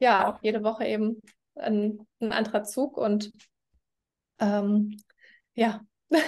ja, 0.00 0.28
auch 0.28 0.42
jede 0.42 0.64
Woche 0.64 0.84
eben 0.84 1.22
ein, 1.54 2.06
ein 2.20 2.32
anderer 2.32 2.64
Zug 2.64 2.96
und 2.96 3.32
ähm, 4.40 4.96
ja, 5.54 5.80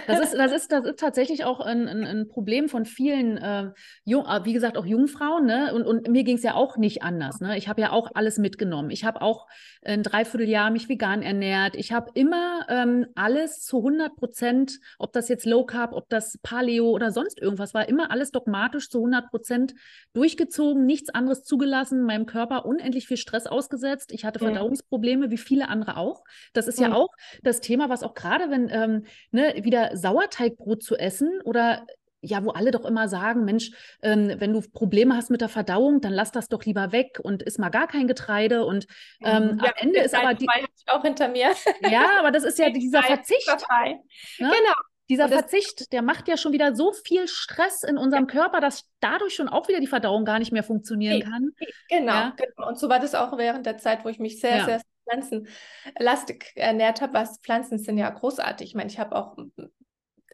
das 0.06 0.20
ist, 0.20 0.34
das 0.34 0.52
ist, 0.52 0.72
das 0.72 0.84
ist 0.84 0.98
tatsächlich 0.98 1.44
auch 1.44 1.60
ein, 1.60 1.88
ein, 1.88 2.04
ein 2.04 2.28
Problem 2.28 2.68
von 2.68 2.84
vielen, 2.84 3.38
äh, 3.38 3.70
jung, 4.04 4.24
wie 4.44 4.52
gesagt, 4.52 4.76
auch 4.76 4.86
Jungfrauen. 4.86 5.46
Ne? 5.46 5.72
Und, 5.74 5.86
und 5.86 6.08
mir 6.08 6.24
ging 6.24 6.36
es 6.36 6.42
ja 6.42 6.54
auch 6.54 6.76
nicht 6.76 7.02
anders. 7.02 7.40
Ne? 7.40 7.56
Ich 7.56 7.68
habe 7.68 7.80
ja 7.80 7.90
auch 7.92 8.10
alles 8.14 8.38
mitgenommen. 8.38 8.90
Ich 8.90 9.04
habe 9.04 9.22
auch 9.22 9.46
ein 9.82 10.02
Dreivierteljahr 10.02 10.70
mich 10.70 10.88
vegan 10.88 11.22
ernährt. 11.22 11.76
Ich 11.76 11.92
habe 11.92 12.10
immer 12.14 12.66
ähm, 12.68 13.06
alles 13.14 13.60
zu 13.60 13.78
100 13.78 14.16
Prozent, 14.16 14.80
ob 14.98 15.12
das 15.12 15.28
jetzt 15.28 15.46
Low 15.46 15.64
Carb, 15.64 15.92
ob 15.92 16.08
das 16.08 16.38
Paleo 16.42 16.90
oder 16.90 17.10
sonst 17.10 17.40
irgendwas 17.40 17.72
war, 17.72 17.88
immer 17.88 18.10
alles 18.10 18.30
dogmatisch 18.30 18.90
zu 18.90 18.98
100 18.98 19.30
Prozent 19.30 19.74
durchgezogen, 20.12 20.84
nichts 20.84 21.10
anderes 21.10 21.44
zugelassen, 21.44 22.02
meinem 22.02 22.26
Körper 22.26 22.66
unendlich 22.66 23.06
viel 23.06 23.16
Stress 23.16 23.46
ausgesetzt. 23.46 24.12
Ich 24.12 24.24
hatte 24.24 24.38
Verdauungsprobleme, 24.38 25.30
wie 25.30 25.38
viele 25.38 25.68
andere 25.68 25.96
auch. 25.96 26.24
Das 26.52 26.68
ist 26.68 26.78
ja, 26.78 26.88
ja 26.88 26.94
auch 26.94 27.08
das 27.42 27.60
Thema, 27.60 27.88
was 27.88 28.02
auch 28.02 28.14
gerade, 28.14 28.50
wenn, 28.50 28.68
ähm, 28.70 29.04
ne, 29.30 29.54
wie 29.62 29.69
wieder 29.70 29.96
Sauerteigbrot 29.96 30.82
zu 30.82 30.96
essen 30.96 31.40
oder 31.44 31.86
ja, 32.22 32.44
wo 32.44 32.50
alle 32.50 32.70
doch 32.70 32.84
immer 32.84 33.08
sagen, 33.08 33.44
Mensch, 33.44 33.70
ähm, 34.02 34.34
wenn 34.38 34.52
du 34.52 34.60
Probleme 34.60 35.16
hast 35.16 35.30
mit 35.30 35.40
der 35.40 35.48
Verdauung, 35.48 36.00
dann 36.00 36.12
lass 36.12 36.32
das 36.32 36.48
doch 36.48 36.64
lieber 36.64 36.92
weg 36.92 37.18
und 37.22 37.42
isst 37.42 37.58
mal 37.58 37.70
gar 37.70 37.86
kein 37.86 38.06
Getreide. 38.06 38.66
Und 38.66 38.86
ähm, 39.22 39.58
ja, 39.62 39.70
am 39.70 39.74
Ende 39.76 40.00
ist 40.00 40.14
aber 40.14 40.34
die 40.34 40.46
auch 40.86 41.02
hinter 41.02 41.28
mir. 41.28 41.52
Ja, 41.90 42.18
aber 42.18 42.30
das 42.30 42.44
ist 42.44 42.58
ja 42.58 42.70
dieser 42.70 43.02
Verzicht. 43.02 43.48
Ne? 43.48 44.00
Genau. 44.38 44.74
dieser 45.08 45.28
Verzicht, 45.28 45.92
der 45.92 46.02
macht 46.02 46.28
ja 46.28 46.36
schon 46.36 46.52
wieder 46.52 46.74
so 46.74 46.92
viel 46.92 47.26
Stress 47.26 47.84
in 47.84 47.96
unserem 47.96 48.26
ja. 48.28 48.32
Körper, 48.32 48.60
dass 48.60 48.84
dadurch 49.00 49.34
schon 49.34 49.48
auch 49.48 49.68
wieder 49.68 49.80
die 49.80 49.86
Verdauung 49.86 50.24
gar 50.24 50.38
nicht 50.38 50.52
mehr 50.52 50.62
funktionieren 50.62 51.22
kann. 51.22 51.52
Genau, 51.88 52.12
ja. 52.12 52.36
genau. 52.36 52.68
Und 52.68 52.78
so 52.78 52.88
war 52.88 53.00
das 53.00 53.14
auch 53.14 53.36
während 53.38 53.64
der 53.64 53.78
Zeit, 53.78 54.04
wo 54.04 54.08
ich 54.08 54.18
mich 54.18 54.40
sehr, 54.40 54.64
sehr 54.66 54.80
pflanzenlastig 55.10 56.52
ernährt 56.54 57.00
habe. 57.00 57.14
Was 57.14 57.38
Pflanzen 57.40 57.78
sind 57.78 57.98
ja 57.98 58.08
großartig. 58.10 58.68
Ich 58.68 58.74
meine, 58.74 58.90
ich 58.90 58.98
habe 58.98 59.16
auch 59.16 59.36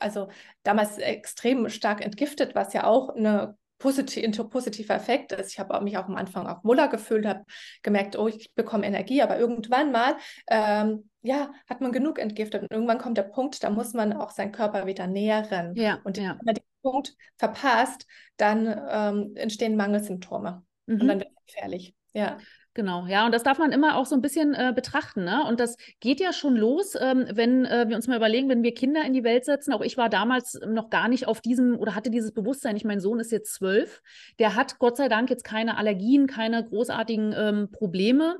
also 0.00 0.28
damals 0.62 0.98
extrem 0.98 1.68
stark 1.68 2.04
entgiftet, 2.04 2.54
was 2.54 2.72
ja 2.72 2.84
auch 2.84 3.10
eine 3.14 3.56
positiv, 3.78 4.48
positiver 4.48 4.94
Effekt 4.94 5.32
ist. 5.32 5.52
Ich 5.52 5.58
habe 5.58 5.78
mich 5.82 5.98
auch 5.98 6.06
am 6.06 6.16
Anfang 6.16 6.46
auch 6.46 6.62
Muller 6.62 6.88
gefühlt, 6.88 7.26
habe 7.26 7.44
gemerkt, 7.82 8.16
oh, 8.16 8.28
ich 8.28 8.54
bekomme 8.54 8.86
Energie, 8.86 9.22
aber 9.22 9.38
irgendwann 9.38 9.92
mal, 9.92 10.16
ähm, 10.48 11.10
ja, 11.22 11.50
hat 11.68 11.80
man 11.80 11.92
genug 11.92 12.18
entgiftet 12.18 12.62
und 12.62 12.70
irgendwann 12.70 12.98
kommt 12.98 13.18
der 13.18 13.24
Punkt, 13.24 13.62
da 13.62 13.70
muss 13.70 13.92
man 13.92 14.12
auch 14.12 14.30
seinen 14.30 14.52
Körper 14.52 14.86
wieder 14.86 15.06
nähren. 15.06 15.74
Ja, 15.74 16.00
und 16.04 16.16
ja. 16.16 16.36
wenn 16.38 16.44
man 16.44 16.54
den 16.54 16.64
Punkt 16.82 17.14
verpasst, 17.36 18.06
dann 18.36 18.80
ähm, 18.88 19.32
entstehen 19.34 19.76
Mangelsymptome 19.76 20.64
mhm. 20.86 21.00
und 21.00 21.06
dann 21.06 21.18
wird 21.20 21.30
es 21.30 21.54
gefährlich. 21.54 21.94
Ja. 22.14 22.38
Genau, 22.76 23.06
ja, 23.06 23.24
und 23.24 23.32
das 23.32 23.42
darf 23.42 23.58
man 23.58 23.72
immer 23.72 23.96
auch 23.96 24.04
so 24.04 24.14
ein 24.14 24.20
bisschen 24.20 24.52
äh, 24.52 24.70
betrachten. 24.76 25.24
Ne? 25.24 25.42
Und 25.48 25.60
das 25.60 25.78
geht 26.00 26.20
ja 26.20 26.34
schon 26.34 26.56
los, 26.56 26.94
ähm, 27.00 27.24
wenn 27.32 27.64
äh, 27.64 27.88
wir 27.88 27.96
uns 27.96 28.06
mal 28.06 28.18
überlegen, 28.18 28.50
wenn 28.50 28.62
wir 28.62 28.74
Kinder 28.74 29.02
in 29.02 29.14
die 29.14 29.24
Welt 29.24 29.46
setzen. 29.46 29.72
Auch 29.72 29.80
ich 29.80 29.96
war 29.96 30.10
damals 30.10 30.60
noch 30.68 30.90
gar 30.90 31.08
nicht 31.08 31.26
auf 31.26 31.40
diesem 31.40 31.78
oder 31.78 31.94
hatte 31.94 32.10
dieses 32.10 32.32
Bewusstsein. 32.32 32.76
Ich, 32.76 32.84
mein 32.84 33.00
Sohn 33.00 33.18
ist 33.18 33.32
jetzt 33.32 33.54
zwölf. 33.54 34.02
Der 34.38 34.56
hat 34.56 34.78
Gott 34.78 34.98
sei 34.98 35.08
Dank 35.08 35.30
jetzt 35.30 35.42
keine 35.42 35.78
Allergien, 35.78 36.26
keine 36.26 36.62
großartigen 36.66 37.34
ähm, 37.34 37.70
Probleme. 37.72 38.36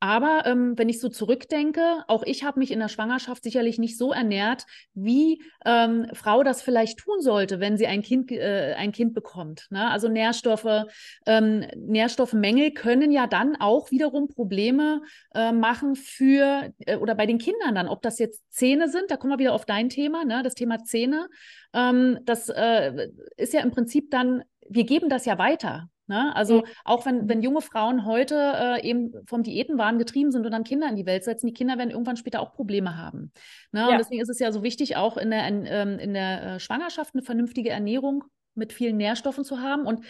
Aber 0.00 0.42
ähm, 0.44 0.74
wenn 0.76 0.88
ich 0.88 1.00
so 1.00 1.08
zurückdenke, 1.08 2.04
auch 2.06 2.22
ich 2.24 2.44
habe 2.44 2.60
mich 2.60 2.70
in 2.70 2.78
der 2.78 2.88
Schwangerschaft 2.88 3.42
sicherlich 3.42 3.78
nicht 3.78 3.98
so 3.98 4.12
ernährt, 4.12 4.64
wie 4.94 5.42
ähm, 5.64 6.06
Frau 6.12 6.44
das 6.44 6.62
vielleicht 6.62 6.98
tun 6.98 7.20
sollte, 7.20 7.58
wenn 7.58 7.76
sie 7.76 7.86
ein 7.86 8.02
Kind, 8.02 8.30
äh, 8.30 8.74
ein 8.76 8.92
kind 8.92 9.12
bekommt. 9.12 9.66
Ne? 9.70 9.90
Also 9.90 10.08
Nährstoffe, 10.08 10.86
ähm, 11.26 11.66
Nährstoffmängel 11.74 12.72
können 12.72 13.10
ja 13.10 13.26
dann 13.26 13.56
auch 13.58 13.77
wiederum 13.90 14.28
Probleme 14.28 15.02
äh, 15.34 15.52
machen 15.52 15.96
für 15.96 16.72
äh, 16.80 16.96
oder 16.96 17.14
bei 17.14 17.26
den 17.26 17.38
Kindern 17.38 17.74
dann, 17.74 17.88
ob 17.88 18.02
das 18.02 18.18
jetzt 18.18 18.42
Zähne 18.52 18.88
sind, 18.88 19.10
da 19.10 19.16
kommen 19.16 19.32
wir 19.32 19.38
wieder 19.38 19.54
auf 19.54 19.64
dein 19.64 19.88
Thema, 19.88 20.24
ne? 20.24 20.42
das 20.42 20.54
Thema 20.54 20.84
Zähne. 20.84 21.28
Ähm, 21.72 22.18
das 22.24 22.48
äh, 22.48 23.08
ist 23.36 23.52
ja 23.52 23.60
im 23.60 23.70
Prinzip 23.70 24.10
dann, 24.10 24.42
wir 24.68 24.84
geben 24.84 25.08
das 25.08 25.24
ja 25.24 25.38
weiter. 25.38 25.88
Ne? 26.08 26.34
Also 26.34 26.64
auch 26.84 27.04
wenn, 27.04 27.28
wenn 27.28 27.42
junge 27.42 27.60
Frauen 27.60 28.06
heute 28.06 28.34
äh, 28.34 28.88
eben 28.88 29.12
vom 29.26 29.42
Diätenwahn 29.42 29.98
getrieben 29.98 30.32
sind 30.32 30.46
und 30.46 30.52
dann 30.52 30.64
Kinder 30.64 30.88
in 30.88 30.96
die 30.96 31.04
Welt 31.04 31.22
setzen, 31.22 31.46
die 31.46 31.52
Kinder 31.52 31.76
werden 31.76 31.90
irgendwann 31.90 32.16
später 32.16 32.40
auch 32.40 32.54
Probleme 32.54 32.96
haben. 32.96 33.30
Ne? 33.72 33.80
Ja. 33.80 33.88
Und 33.88 33.98
deswegen 33.98 34.22
ist 34.22 34.30
es 34.30 34.38
ja 34.38 34.50
so 34.50 34.62
wichtig, 34.62 34.96
auch 34.96 35.18
in 35.18 35.30
der, 35.30 35.46
in, 35.46 35.66
ähm, 35.66 35.98
in 35.98 36.14
der 36.14 36.42
äh, 36.42 36.60
Schwangerschaft 36.60 37.14
eine 37.14 37.22
vernünftige 37.22 37.68
Ernährung 37.68 38.24
mit 38.54 38.72
vielen 38.72 38.96
Nährstoffen 38.96 39.44
zu 39.44 39.60
haben. 39.60 39.84
Und 39.84 40.04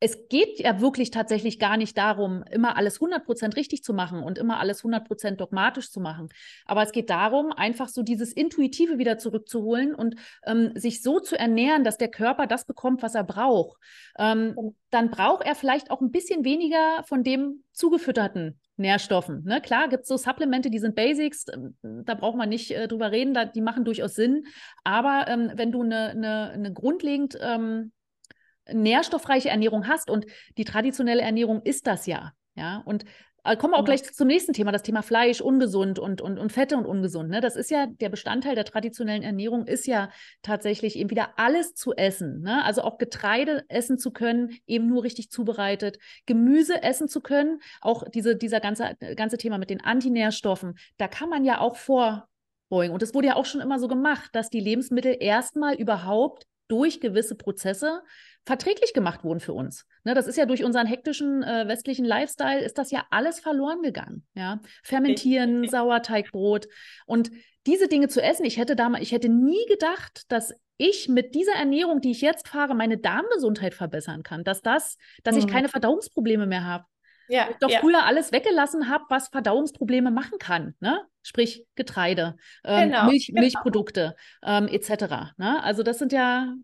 es 0.00 0.28
geht 0.28 0.60
ja 0.60 0.80
wirklich 0.80 1.10
tatsächlich 1.10 1.58
gar 1.58 1.76
nicht 1.76 1.98
darum, 1.98 2.44
immer 2.50 2.76
alles 2.76 3.00
100% 3.00 3.56
richtig 3.56 3.82
zu 3.82 3.92
machen 3.92 4.22
und 4.22 4.38
immer 4.38 4.60
alles 4.60 4.84
100% 4.84 5.32
dogmatisch 5.32 5.90
zu 5.90 6.00
machen. 6.00 6.28
Aber 6.66 6.82
es 6.82 6.92
geht 6.92 7.10
darum, 7.10 7.52
einfach 7.52 7.88
so 7.88 8.02
dieses 8.02 8.32
Intuitive 8.32 8.98
wieder 8.98 9.18
zurückzuholen 9.18 9.94
und 9.94 10.14
ähm, 10.46 10.72
sich 10.76 11.02
so 11.02 11.18
zu 11.18 11.36
ernähren, 11.36 11.82
dass 11.82 11.98
der 11.98 12.10
Körper 12.10 12.46
das 12.46 12.64
bekommt, 12.64 13.02
was 13.02 13.16
er 13.16 13.24
braucht. 13.24 13.78
Ähm, 14.18 14.54
genau. 14.54 14.74
dann 14.90 15.10
braucht 15.10 15.44
er 15.44 15.54
vielleicht 15.54 15.90
auch 15.90 16.00
ein 16.00 16.12
bisschen 16.12 16.44
weniger 16.44 17.02
von 17.04 17.24
dem 17.24 17.64
zugefütterten 17.72 18.60
Nährstoffen. 18.76 19.42
Ne? 19.44 19.60
Klar 19.60 19.88
gibt 19.88 20.02
es 20.02 20.08
so 20.08 20.16
Supplemente, 20.16 20.70
die 20.70 20.78
sind 20.78 20.94
Basics, 20.94 21.46
ähm, 21.52 21.74
da 21.82 22.14
braucht 22.14 22.36
man 22.36 22.48
nicht 22.48 22.70
äh, 22.70 22.86
drüber 22.86 23.10
reden, 23.10 23.34
da, 23.34 23.44
die 23.44 23.60
machen 23.60 23.84
durchaus 23.84 24.14
Sinn. 24.14 24.44
Aber 24.84 25.26
ähm, 25.26 25.50
wenn 25.54 25.72
du 25.72 25.82
eine 25.82 26.14
ne, 26.14 26.56
ne 26.56 26.72
grundlegend 26.72 27.36
ähm, 27.40 27.90
nährstoffreiche 28.72 29.48
Ernährung 29.48 29.88
hast 29.88 30.10
und 30.10 30.26
die 30.56 30.64
traditionelle 30.64 31.22
Ernährung 31.22 31.62
ist 31.62 31.86
das 31.86 32.06
ja. 32.06 32.32
Ja, 32.54 32.82
und 32.84 33.04
äh, 33.44 33.56
kommen 33.56 33.72
wir 33.72 33.78
auch 33.78 33.84
gleich 33.84 34.02
zum 34.02 34.26
nächsten 34.26 34.52
Thema, 34.52 34.72
das 34.72 34.82
Thema 34.82 35.02
Fleisch, 35.02 35.40
ungesund 35.40 35.98
und, 35.98 36.20
und, 36.20 36.38
und 36.38 36.52
Fette 36.52 36.76
und 36.76 36.86
ungesund. 36.86 37.30
Ne? 37.30 37.40
Das 37.40 37.56
ist 37.56 37.70
ja 37.70 37.86
der 37.86 38.08
Bestandteil 38.08 38.54
der 38.54 38.64
traditionellen 38.64 39.22
Ernährung, 39.22 39.66
ist 39.66 39.86
ja 39.86 40.10
tatsächlich 40.42 40.96
eben 40.96 41.10
wieder 41.10 41.38
alles 41.38 41.74
zu 41.74 41.94
essen. 41.94 42.42
Ne? 42.42 42.64
Also 42.64 42.82
auch 42.82 42.98
Getreide 42.98 43.64
essen 43.68 43.98
zu 43.98 44.10
können, 44.10 44.50
eben 44.66 44.86
nur 44.86 45.02
richtig 45.02 45.30
zubereitet, 45.30 45.98
Gemüse 46.26 46.82
essen 46.82 47.08
zu 47.08 47.20
können, 47.20 47.60
auch 47.80 48.02
diese, 48.08 48.36
dieser 48.36 48.60
ganze, 48.60 48.96
ganze 49.16 49.38
Thema 49.38 49.58
mit 49.58 49.70
den 49.70 49.82
Antinährstoffen, 49.82 50.76
da 50.96 51.08
kann 51.08 51.30
man 51.30 51.44
ja 51.44 51.60
auch 51.60 51.76
vorbeugen. 51.76 52.92
Und 52.92 53.02
es 53.02 53.14
wurde 53.14 53.28
ja 53.28 53.36
auch 53.36 53.46
schon 53.46 53.60
immer 53.60 53.78
so 53.78 53.88
gemacht, 53.88 54.30
dass 54.32 54.50
die 54.50 54.60
Lebensmittel 54.60 55.16
erstmal 55.20 55.74
überhaupt 55.76 56.44
durch 56.68 57.00
gewisse 57.00 57.34
Prozesse 57.34 58.02
verträglich 58.44 58.94
gemacht 58.94 59.24
wurden 59.24 59.40
für 59.40 59.52
uns. 59.52 59.86
Ne, 60.04 60.14
das 60.14 60.26
ist 60.26 60.36
ja 60.36 60.46
durch 60.46 60.64
unseren 60.64 60.86
hektischen 60.86 61.42
äh, 61.42 61.68
westlichen 61.68 62.04
Lifestyle, 62.04 62.60
ist 62.60 62.78
das 62.78 62.90
ja 62.90 63.06
alles 63.10 63.40
verloren 63.40 63.82
gegangen. 63.82 64.26
Ja? 64.34 64.60
Fermentieren, 64.82 65.68
Sauerteigbrot 65.68 66.68
und 67.06 67.30
diese 67.66 67.88
Dinge 67.88 68.08
zu 68.08 68.22
essen. 68.22 68.46
Ich 68.46 68.56
hätte 68.56 68.76
damals, 68.76 69.02
ich 69.02 69.12
hätte 69.12 69.28
nie 69.28 69.64
gedacht, 69.68 70.22
dass 70.28 70.54
ich 70.78 71.08
mit 71.08 71.34
dieser 71.34 71.52
Ernährung, 71.52 72.00
die 72.00 72.12
ich 72.12 72.22
jetzt 72.22 72.48
fahre, 72.48 72.74
meine 72.74 72.96
Darmgesundheit 72.96 73.74
verbessern 73.74 74.22
kann. 74.22 74.44
Dass 74.44 74.62
das, 74.62 74.96
dass 75.24 75.34
mhm. 75.34 75.40
ich 75.40 75.46
keine 75.48 75.68
Verdauungsprobleme 75.68 76.46
mehr 76.46 76.64
habe. 76.64 76.84
Ja, 77.28 77.48
ich 77.50 77.56
doch 77.56 77.70
ja. 77.70 77.80
früher 77.80 78.04
alles 78.04 78.32
weggelassen 78.32 78.88
habe, 78.88 79.04
was 79.08 79.28
Verdauungsprobleme 79.28 80.10
machen 80.10 80.38
kann. 80.38 80.74
Ne? 80.80 81.00
Sprich 81.22 81.64
Getreide, 81.74 82.36
ähm, 82.64 82.90
genau, 82.90 83.06
Milch, 83.06 83.26
genau. 83.26 83.40
Milchprodukte 83.40 84.16
ähm, 84.42 84.68
etc. 84.68 85.34
Ne? 85.36 85.62
Also 85.62 85.82
das 85.82 85.98
sind 85.98 86.12
ja 86.12 86.54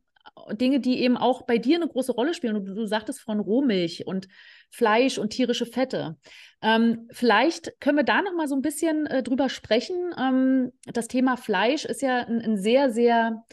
Dinge, 0.52 0.80
die 0.80 1.00
eben 1.00 1.16
auch 1.16 1.42
bei 1.42 1.58
dir 1.58 1.76
eine 1.76 1.88
große 1.88 2.12
Rolle 2.12 2.34
spielen. 2.34 2.56
Und 2.56 2.64
du, 2.66 2.74
du 2.74 2.86
sagtest 2.86 3.20
von 3.20 3.40
Rohmilch 3.40 4.06
und 4.06 4.28
Fleisch 4.70 5.18
und 5.18 5.30
tierische 5.30 5.66
Fette. 5.66 6.16
Ähm, 6.62 7.08
vielleicht 7.12 7.80
können 7.80 7.96
wir 7.96 8.04
da 8.04 8.22
noch 8.22 8.34
mal 8.34 8.48
so 8.48 8.56
ein 8.56 8.62
bisschen 8.62 9.06
äh, 9.06 9.22
drüber 9.22 9.48
sprechen. 9.48 10.14
Ähm, 10.18 10.72
das 10.92 11.08
Thema 11.08 11.36
Fleisch 11.36 11.84
ist 11.84 12.02
ja 12.02 12.26
ein, 12.26 12.40
ein 12.40 12.56
sehr, 12.56 12.90
sehr 12.90 13.44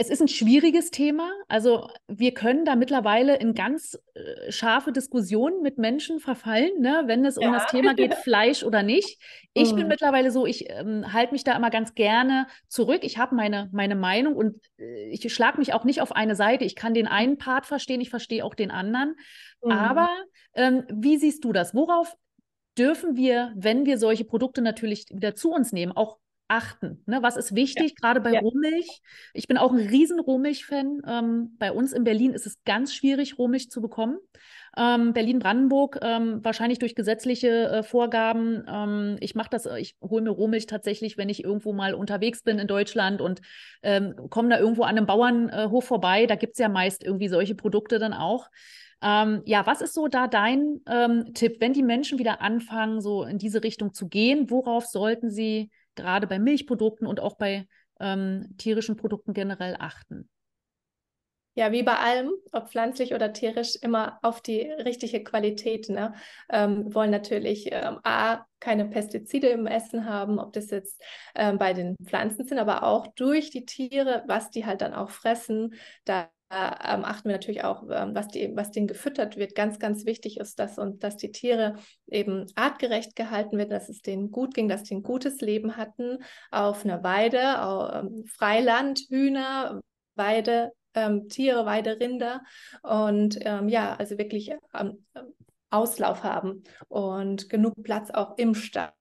es 0.00 0.10
ist 0.10 0.22
ein 0.22 0.28
schwieriges 0.28 0.92
Thema. 0.92 1.28
Also 1.48 1.88
wir 2.06 2.32
können 2.32 2.64
da 2.64 2.76
mittlerweile 2.76 3.36
in 3.36 3.52
ganz 3.52 3.98
äh, 4.14 4.52
scharfe 4.52 4.92
Diskussionen 4.92 5.60
mit 5.60 5.76
Menschen 5.76 6.20
verfallen, 6.20 6.70
ne, 6.78 7.02
wenn 7.06 7.24
es 7.24 7.36
ja. 7.36 7.48
um 7.48 7.52
das 7.52 7.66
Thema 7.66 7.94
geht, 7.94 8.14
Fleisch 8.22 8.62
oder 8.62 8.84
nicht. 8.84 9.20
Ich 9.54 9.72
mhm. 9.72 9.76
bin 9.76 9.88
mittlerweile 9.88 10.30
so, 10.30 10.46
ich 10.46 10.70
ähm, 10.70 11.12
halte 11.12 11.32
mich 11.32 11.42
da 11.42 11.56
immer 11.56 11.70
ganz 11.70 11.96
gerne 11.96 12.46
zurück. 12.68 13.00
Ich 13.02 13.18
habe 13.18 13.34
meine, 13.34 13.68
meine 13.72 13.96
Meinung 13.96 14.36
und 14.36 14.60
äh, 14.78 15.08
ich 15.10 15.34
schlage 15.34 15.58
mich 15.58 15.74
auch 15.74 15.82
nicht 15.82 16.00
auf 16.00 16.12
eine 16.12 16.36
Seite. 16.36 16.64
Ich 16.64 16.76
kann 16.76 16.94
den 16.94 17.08
einen 17.08 17.36
Part 17.36 17.66
verstehen, 17.66 18.00
ich 18.00 18.10
verstehe 18.10 18.44
auch 18.44 18.54
den 18.54 18.70
anderen. 18.70 19.16
Mhm. 19.64 19.72
Aber 19.72 20.08
ähm, 20.54 20.84
wie 20.92 21.16
siehst 21.16 21.44
du 21.44 21.52
das? 21.52 21.74
Worauf 21.74 22.16
dürfen 22.78 23.16
wir, 23.16 23.52
wenn 23.56 23.84
wir 23.84 23.98
solche 23.98 24.24
Produkte 24.24 24.62
natürlich 24.62 25.06
wieder 25.10 25.34
zu 25.34 25.50
uns 25.50 25.72
nehmen, 25.72 25.90
auch 25.90 26.18
achten. 26.48 27.02
Ne? 27.06 27.22
Was 27.22 27.36
ist 27.36 27.54
wichtig, 27.54 27.90
ja. 27.90 27.94
gerade 28.00 28.20
bei 28.20 28.32
ja. 28.32 28.40
Rohmilch? 28.40 29.00
Ich 29.34 29.46
bin 29.46 29.58
auch 29.58 29.72
ein 29.72 29.86
riesen 29.86 30.18
Rohmilch-Fan. 30.18 31.02
Ähm, 31.06 31.56
bei 31.58 31.70
uns 31.70 31.92
in 31.92 32.04
Berlin 32.04 32.32
ist 32.32 32.46
es 32.46 32.62
ganz 32.64 32.94
schwierig, 32.94 33.38
Rohmilch 33.38 33.70
zu 33.70 33.80
bekommen. 33.80 34.18
Ähm, 34.76 35.12
Berlin-Brandenburg, 35.12 35.98
ähm, 36.02 36.44
wahrscheinlich 36.44 36.78
durch 36.78 36.94
gesetzliche 36.94 37.68
äh, 37.68 37.82
Vorgaben. 37.82 38.64
Ähm, 38.68 39.16
ich 39.20 39.34
mache 39.34 39.50
das, 39.50 39.66
ich 39.66 39.96
hole 40.02 40.22
mir 40.22 40.30
Rohmilch 40.30 40.66
tatsächlich, 40.66 41.18
wenn 41.18 41.28
ich 41.28 41.44
irgendwo 41.44 41.72
mal 41.72 41.94
unterwegs 41.94 42.42
bin 42.42 42.58
in 42.58 42.66
Deutschland 42.66 43.20
und 43.20 43.40
ähm, 43.82 44.14
komme 44.30 44.48
da 44.48 44.58
irgendwo 44.58 44.82
an 44.82 44.96
einem 44.96 45.06
Bauernhof 45.06 45.84
vorbei. 45.84 46.26
Da 46.26 46.36
gibt 46.36 46.54
es 46.54 46.58
ja 46.58 46.68
meist 46.68 47.04
irgendwie 47.04 47.28
solche 47.28 47.54
Produkte 47.54 47.98
dann 47.98 48.12
auch. 48.12 48.48
Ähm, 49.00 49.42
ja, 49.44 49.64
was 49.66 49.80
ist 49.80 49.94
so 49.94 50.08
da 50.08 50.26
dein 50.26 50.80
ähm, 50.88 51.32
Tipp, 51.34 51.58
wenn 51.60 51.72
die 51.72 51.82
Menschen 51.82 52.18
wieder 52.18 52.40
anfangen, 52.40 53.00
so 53.00 53.24
in 53.24 53.38
diese 53.38 53.62
Richtung 53.62 53.94
zu 53.94 54.08
gehen? 54.08 54.50
Worauf 54.50 54.86
sollten 54.86 55.30
sie 55.30 55.70
gerade 55.98 56.26
bei 56.26 56.38
Milchprodukten 56.38 57.06
und 57.06 57.20
auch 57.20 57.36
bei 57.36 57.68
ähm, 58.00 58.54
tierischen 58.56 58.96
Produkten 58.96 59.34
generell 59.34 59.76
achten? 59.78 60.28
Ja, 61.58 61.72
wie 61.72 61.82
bei 61.82 61.96
allem, 61.96 62.30
ob 62.52 62.70
pflanzlich 62.70 63.14
oder 63.14 63.32
tierisch, 63.32 63.74
immer 63.82 64.20
auf 64.22 64.40
die 64.40 64.60
richtige 64.60 65.24
Qualität. 65.24 65.88
Ne? 65.88 66.14
Ähm, 66.48 66.94
wollen 66.94 67.10
natürlich 67.10 67.72
ähm, 67.72 67.98
A, 68.04 68.46
keine 68.60 68.84
Pestizide 68.84 69.48
im 69.48 69.66
Essen 69.66 70.08
haben, 70.08 70.38
ob 70.38 70.52
das 70.52 70.70
jetzt 70.70 71.02
ähm, 71.34 71.58
bei 71.58 71.72
den 71.72 71.96
Pflanzen 72.04 72.46
sind, 72.46 72.58
aber 72.58 72.84
auch 72.84 73.08
durch 73.08 73.50
die 73.50 73.66
Tiere, 73.66 74.22
was 74.28 74.50
die 74.50 74.66
halt 74.66 74.82
dann 74.82 74.94
auch 74.94 75.10
fressen. 75.10 75.74
Da 76.04 76.30
ähm, 76.50 77.04
achten 77.04 77.28
wir 77.28 77.34
natürlich 77.34 77.64
auch, 77.64 77.82
ähm, 77.90 78.14
was, 78.14 78.28
die, 78.28 78.50
was 78.56 78.70
denen 78.70 78.86
gefüttert 78.86 79.36
wird. 79.36 79.54
Ganz, 79.54 79.78
ganz 79.78 80.06
wichtig 80.06 80.38
ist, 80.38 80.58
dass, 80.58 80.78
und, 80.78 81.04
dass 81.04 81.16
die 81.16 81.30
Tiere 81.30 81.76
eben 82.06 82.46
artgerecht 82.54 83.16
gehalten 83.16 83.58
werden, 83.58 83.70
dass 83.70 83.88
es 83.88 84.00
denen 84.00 84.30
gut 84.30 84.54
ging, 84.54 84.68
dass 84.68 84.82
die 84.84 84.94
ein 84.94 85.02
gutes 85.02 85.40
Leben 85.40 85.76
hatten 85.76 86.18
auf 86.50 86.84
einer 86.84 87.02
Weide, 87.02 87.62
auf, 87.62 87.90
ähm, 87.94 88.24
Freiland, 88.26 89.00
Hühner, 89.10 89.82
Weide, 90.14 90.72
ähm, 90.94 91.28
Tiere, 91.28 91.66
Weiderinder 91.66 92.42
und 92.82 93.38
ähm, 93.42 93.68
ja, 93.68 93.94
also 93.96 94.16
wirklich 94.16 94.52
ähm, 94.74 95.04
Auslauf 95.70 96.24
haben 96.24 96.64
und 96.88 97.50
genug 97.50 97.74
Platz 97.82 98.10
auch 98.10 98.38
im 98.38 98.54
Stall. 98.54 98.92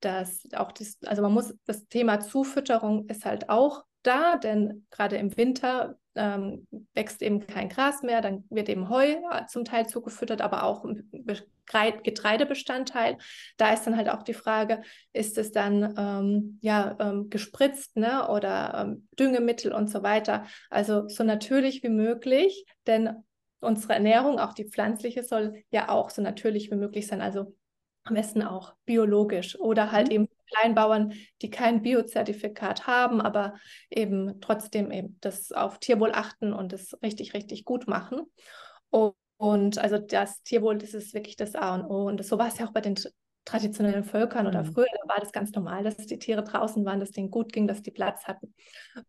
Dass 0.00 0.42
auch 0.54 0.72
das, 0.72 0.98
also 1.04 1.22
man 1.22 1.32
muss, 1.32 1.54
das 1.66 1.86
Thema 1.86 2.20
Zufütterung 2.20 3.08
ist 3.08 3.24
halt 3.24 3.48
auch 3.48 3.84
da, 4.02 4.36
denn 4.36 4.86
gerade 4.90 5.16
im 5.16 5.36
Winter 5.36 5.96
ähm, 6.16 6.66
wächst 6.94 7.22
eben 7.22 7.46
kein 7.46 7.68
Gras 7.68 8.02
mehr, 8.02 8.20
dann 8.20 8.44
wird 8.50 8.68
eben 8.68 8.88
Heu 8.88 9.04
äh, 9.04 9.46
zum 9.48 9.64
Teil 9.64 9.86
zugefüttert, 9.86 10.40
aber 10.40 10.64
auch 10.64 10.84
ein 10.84 11.10
Getreidebestandteil. 11.66 13.18
Da 13.56 13.72
ist 13.72 13.84
dann 13.84 13.96
halt 13.96 14.08
auch 14.08 14.22
die 14.22 14.34
Frage, 14.34 14.82
ist 15.12 15.38
es 15.38 15.52
dann 15.52 15.94
ähm, 15.96 16.58
ja 16.60 16.96
ähm, 17.00 17.30
gespritzt 17.30 17.96
ne, 17.96 18.28
oder 18.28 18.74
ähm, 18.86 19.08
Düngemittel 19.18 19.72
und 19.72 19.90
so 19.90 20.02
weiter. 20.02 20.46
Also 20.70 21.08
so 21.08 21.24
natürlich 21.24 21.82
wie 21.82 21.88
möglich, 21.88 22.66
denn 22.86 23.24
unsere 23.60 23.94
Ernährung, 23.94 24.38
auch 24.38 24.52
die 24.52 24.68
pflanzliche, 24.68 25.22
soll 25.22 25.64
ja 25.70 25.88
auch 25.88 26.10
so 26.10 26.22
natürlich 26.22 26.70
wie 26.70 26.76
möglich 26.76 27.06
sein. 27.06 27.20
Also 27.20 27.54
am 28.04 28.14
besten 28.14 28.42
auch 28.42 28.74
biologisch 28.84 29.58
oder 29.58 29.90
halt 29.90 30.08
mhm. 30.08 30.14
eben 30.14 30.28
Kleinbauern, 30.46 31.12
die 31.42 31.50
kein 31.50 31.82
Biozertifikat 31.82 32.86
haben, 32.86 33.20
aber 33.20 33.54
eben 33.90 34.40
trotzdem 34.40 34.90
eben 34.90 35.18
das 35.20 35.52
auf 35.52 35.78
Tierwohl 35.78 36.12
achten 36.12 36.52
und 36.52 36.72
das 36.72 36.96
richtig, 37.02 37.34
richtig 37.34 37.64
gut 37.64 37.86
machen. 37.86 38.22
Und, 39.36 39.78
also 39.78 39.98
das 39.98 40.42
Tierwohl, 40.42 40.78
das 40.78 40.94
ist 40.94 41.12
wirklich 41.12 41.36
das 41.36 41.54
A 41.54 41.74
und 41.74 41.84
O. 41.84 42.06
Und 42.06 42.18
das, 42.18 42.28
so 42.28 42.38
war 42.38 42.48
es 42.48 42.58
ja 42.58 42.66
auch 42.66 42.72
bei 42.72 42.80
den 42.80 42.94
traditionellen 43.44 44.04
Völkern 44.04 44.46
oder 44.46 44.62
mhm. 44.62 44.72
früher, 44.72 44.86
war 45.06 45.20
das 45.20 45.32
ganz 45.32 45.52
normal, 45.52 45.84
dass 45.84 45.96
die 45.96 46.18
Tiere 46.18 46.42
draußen 46.42 46.84
waren, 46.84 47.00
dass 47.00 47.10
denen 47.10 47.30
gut 47.30 47.52
ging, 47.52 47.66
dass 47.66 47.82
die 47.82 47.90
Platz 47.90 48.24
hatten. 48.24 48.54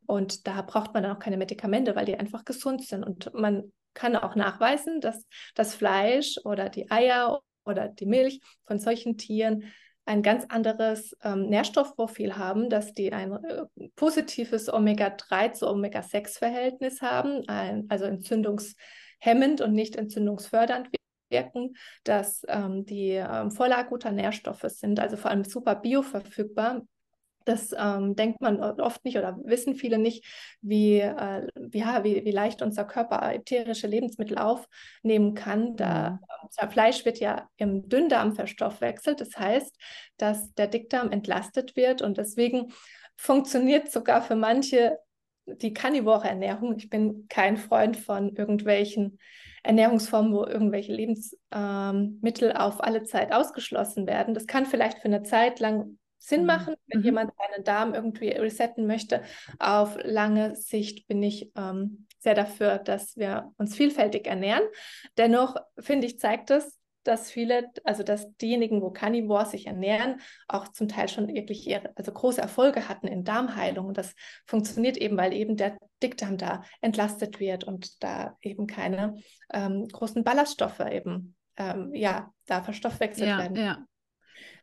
Und 0.05 0.47
da 0.47 0.61
braucht 0.61 0.93
man 0.93 1.03
dann 1.03 1.15
auch 1.15 1.19
keine 1.19 1.37
Medikamente, 1.37 1.95
weil 1.95 2.05
die 2.05 2.17
einfach 2.17 2.43
gesund 2.43 2.85
sind. 2.85 3.03
Und 3.03 3.33
man 3.33 3.71
kann 3.93 4.15
auch 4.15 4.35
nachweisen, 4.35 4.99
dass 4.99 5.25
das 5.53 5.73
Fleisch 5.73 6.37
oder 6.43 6.69
die 6.69 6.91
Eier 6.91 7.41
oder 7.65 7.87
die 7.87 8.05
Milch 8.05 8.41
von 8.65 8.79
solchen 8.79 9.17
Tieren 9.17 9.63
ein 10.05 10.21
ganz 10.21 10.45
anderes 10.49 11.15
ähm, 11.23 11.47
Nährstoffprofil 11.49 12.37
haben, 12.37 12.69
dass 12.69 12.93
die 12.93 13.11
ein 13.11 13.31
äh, 13.33 13.65
positives 13.95 14.71
Omega-3 14.71 15.53
zu 15.53 15.67
Omega-6-Verhältnis 15.67 17.01
haben, 17.01 17.43
ein, 17.47 17.85
also 17.89 18.05
entzündungshemmend 18.05 19.61
und 19.61 19.73
nicht 19.73 19.95
entzündungsfördernd 19.95 20.89
wirken, 21.29 21.75
dass 22.03 22.43
ähm, 22.47 22.85
die 22.85 23.11
ähm, 23.11 23.51
voller 23.51 23.83
guter 23.83 24.11
Nährstoffe 24.11 24.65
sind, 24.67 24.99
also 24.99 25.17
vor 25.17 25.31
allem 25.31 25.43
super 25.43 25.75
bioverfügbar, 25.75 26.85
das 27.45 27.73
ähm, 27.77 28.15
denkt 28.15 28.41
man 28.41 28.59
oft 28.59 29.05
nicht 29.05 29.17
oder 29.17 29.37
wissen 29.43 29.75
viele 29.75 29.97
nicht, 29.97 30.25
wie, 30.61 30.99
äh, 30.99 31.47
ja, 31.71 32.03
wie, 32.03 32.25
wie 32.25 32.31
leicht 32.31 32.61
unser 32.61 32.85
Körper 32.85 33.33
ätherische 33.33 33.87
Lebensmittel 33.87 34.37
aufnehmen 34.37 35.33
kann. 35.35 35.75
Da, 35.75 36.19
äh, 36.57 36.67
Fleisch 36.67 37.05
wird 37.05 37.19
ja 37.19 37.47
im 37.57 37.87
Dünndarm 37.87 38.33
verstoffwechselt. 38.33 39.21
Das 39.21 39.37
heißt, 39.37 39.75
dass 40.17 40.53
der 40.55 40.67
Dickdarm 40.67 41.11
entlastet 41.11 41.75
wird 41.75 42.01
und 42.01 42.17
deswegen 42.17 42.73
funktioniert 43.15 43.91
sogar 43.91 44.21
für 44.21 44.35
manche 44.35 44.97
die 45.45 45.73
karnivore 45.73 46.27
Ernährung. 46.27 46.75
Ich 46.77 46.89
bin 46.89 47.27
kein 47.29 47.57
Freund 47.57 47.97
von 47.97 48.35
irgendwelchen 48.35 49.19
Ernährungsformen, 49.63 50.33
wo 50.33 50.45
irgendwelche 50.45 50.93
Lebensmittel 50.93 52.49
ähm, 52.49 52.57
auf 52.57 52.83
alle 52.83 53.03
Zeit 53.03 53.31
ausgeschlossen 53.31 54.07
werden. 54.07 54.33
Das 54.33 54.47
kann 54.47 54.65
vielleicht 54.65 54.99
für 54.99 55.05
eine 55.05 55.23
Zeit 55.23 55.59
lang 55.59 55.97
Sinn 56.25 56.41
mhm. 56.41 56.47
machen, 56.47 56.75
wenn 56.87 56.99
mhm. 56.99 57.05
jemand 57.05 57.31
seinen 57.37 57.63
Darm 57.63 57.93
irgendwie 57.93 58.29
resetten 58.29 58.87
möchte. 58.87 59.21
Auf 59.59 59.97
lange 60.01 60.55
Sicht 60.55 61.07
bin 61.07 61.21
ich 61.21 61.51
ähm, 61.55 62.07
sehr 62.19 62.33
dafür, 62.33 62.79
dass 62.79 63.15
wir 63.15 63.51
uns 63.57 63.75
vielfältig 63.75 64.25
ernähren. 64.25 64.63
Dennoch 65.17 65.55
finde 65.79 66.07
ich, 66.07 66.19
zeigt 66.19 66.49
es, 66.49 66.79
dass 67.03 67.29
viele, 67.29 67.71
also 67.83 68.01
dass 68.01 68.35
diejenigen, 68.37 68.81
wo 68.81 68.89
Carnivore 68.89 69.45
sich 69.45 69.67
ernähren, 69.67 70.19
auch 70.47 70.69
zum 70.69 70.87
Teil 70.87 71.07
schon 71.07 71.27
wirklich 71.27 71.67
ihre, 71.67 71.91
also 71.95 72.11
große 72.11 72.41
Erfolge 72.41 72.89
hatten 72.89 73.07
in 73.07 73.23
Darmheilung. 73.23 73.85
Und 73.85 73.99
das 73.99 74.15
funktioniert 74.47 74.97
eben, 74.97 75.15
weil 75.17 75.31
eben 75.31 75.55
der 75.55 75.77
Dickdarm 76.01 76.37
da 76.37 76.63
entlastet 76.81 77.39
wird 77.39 77.63
und 77.63 78.03
da 78.03 78.35
eben 78.41 78.65
keine 78.65 79.15
ähm, 79.53 79.87
großen 79.87 80.23
Ballaststoffe 80.23 80.79
eben 80.79 81.35
ähm, 81.57 81.93
ja 81.93 82.31
da 82.47 82.63
verstoffwechselt 82.63 83.29
ja, 83.29 83.37
werden. 83.37 83.55
Ja. 83.55 83.85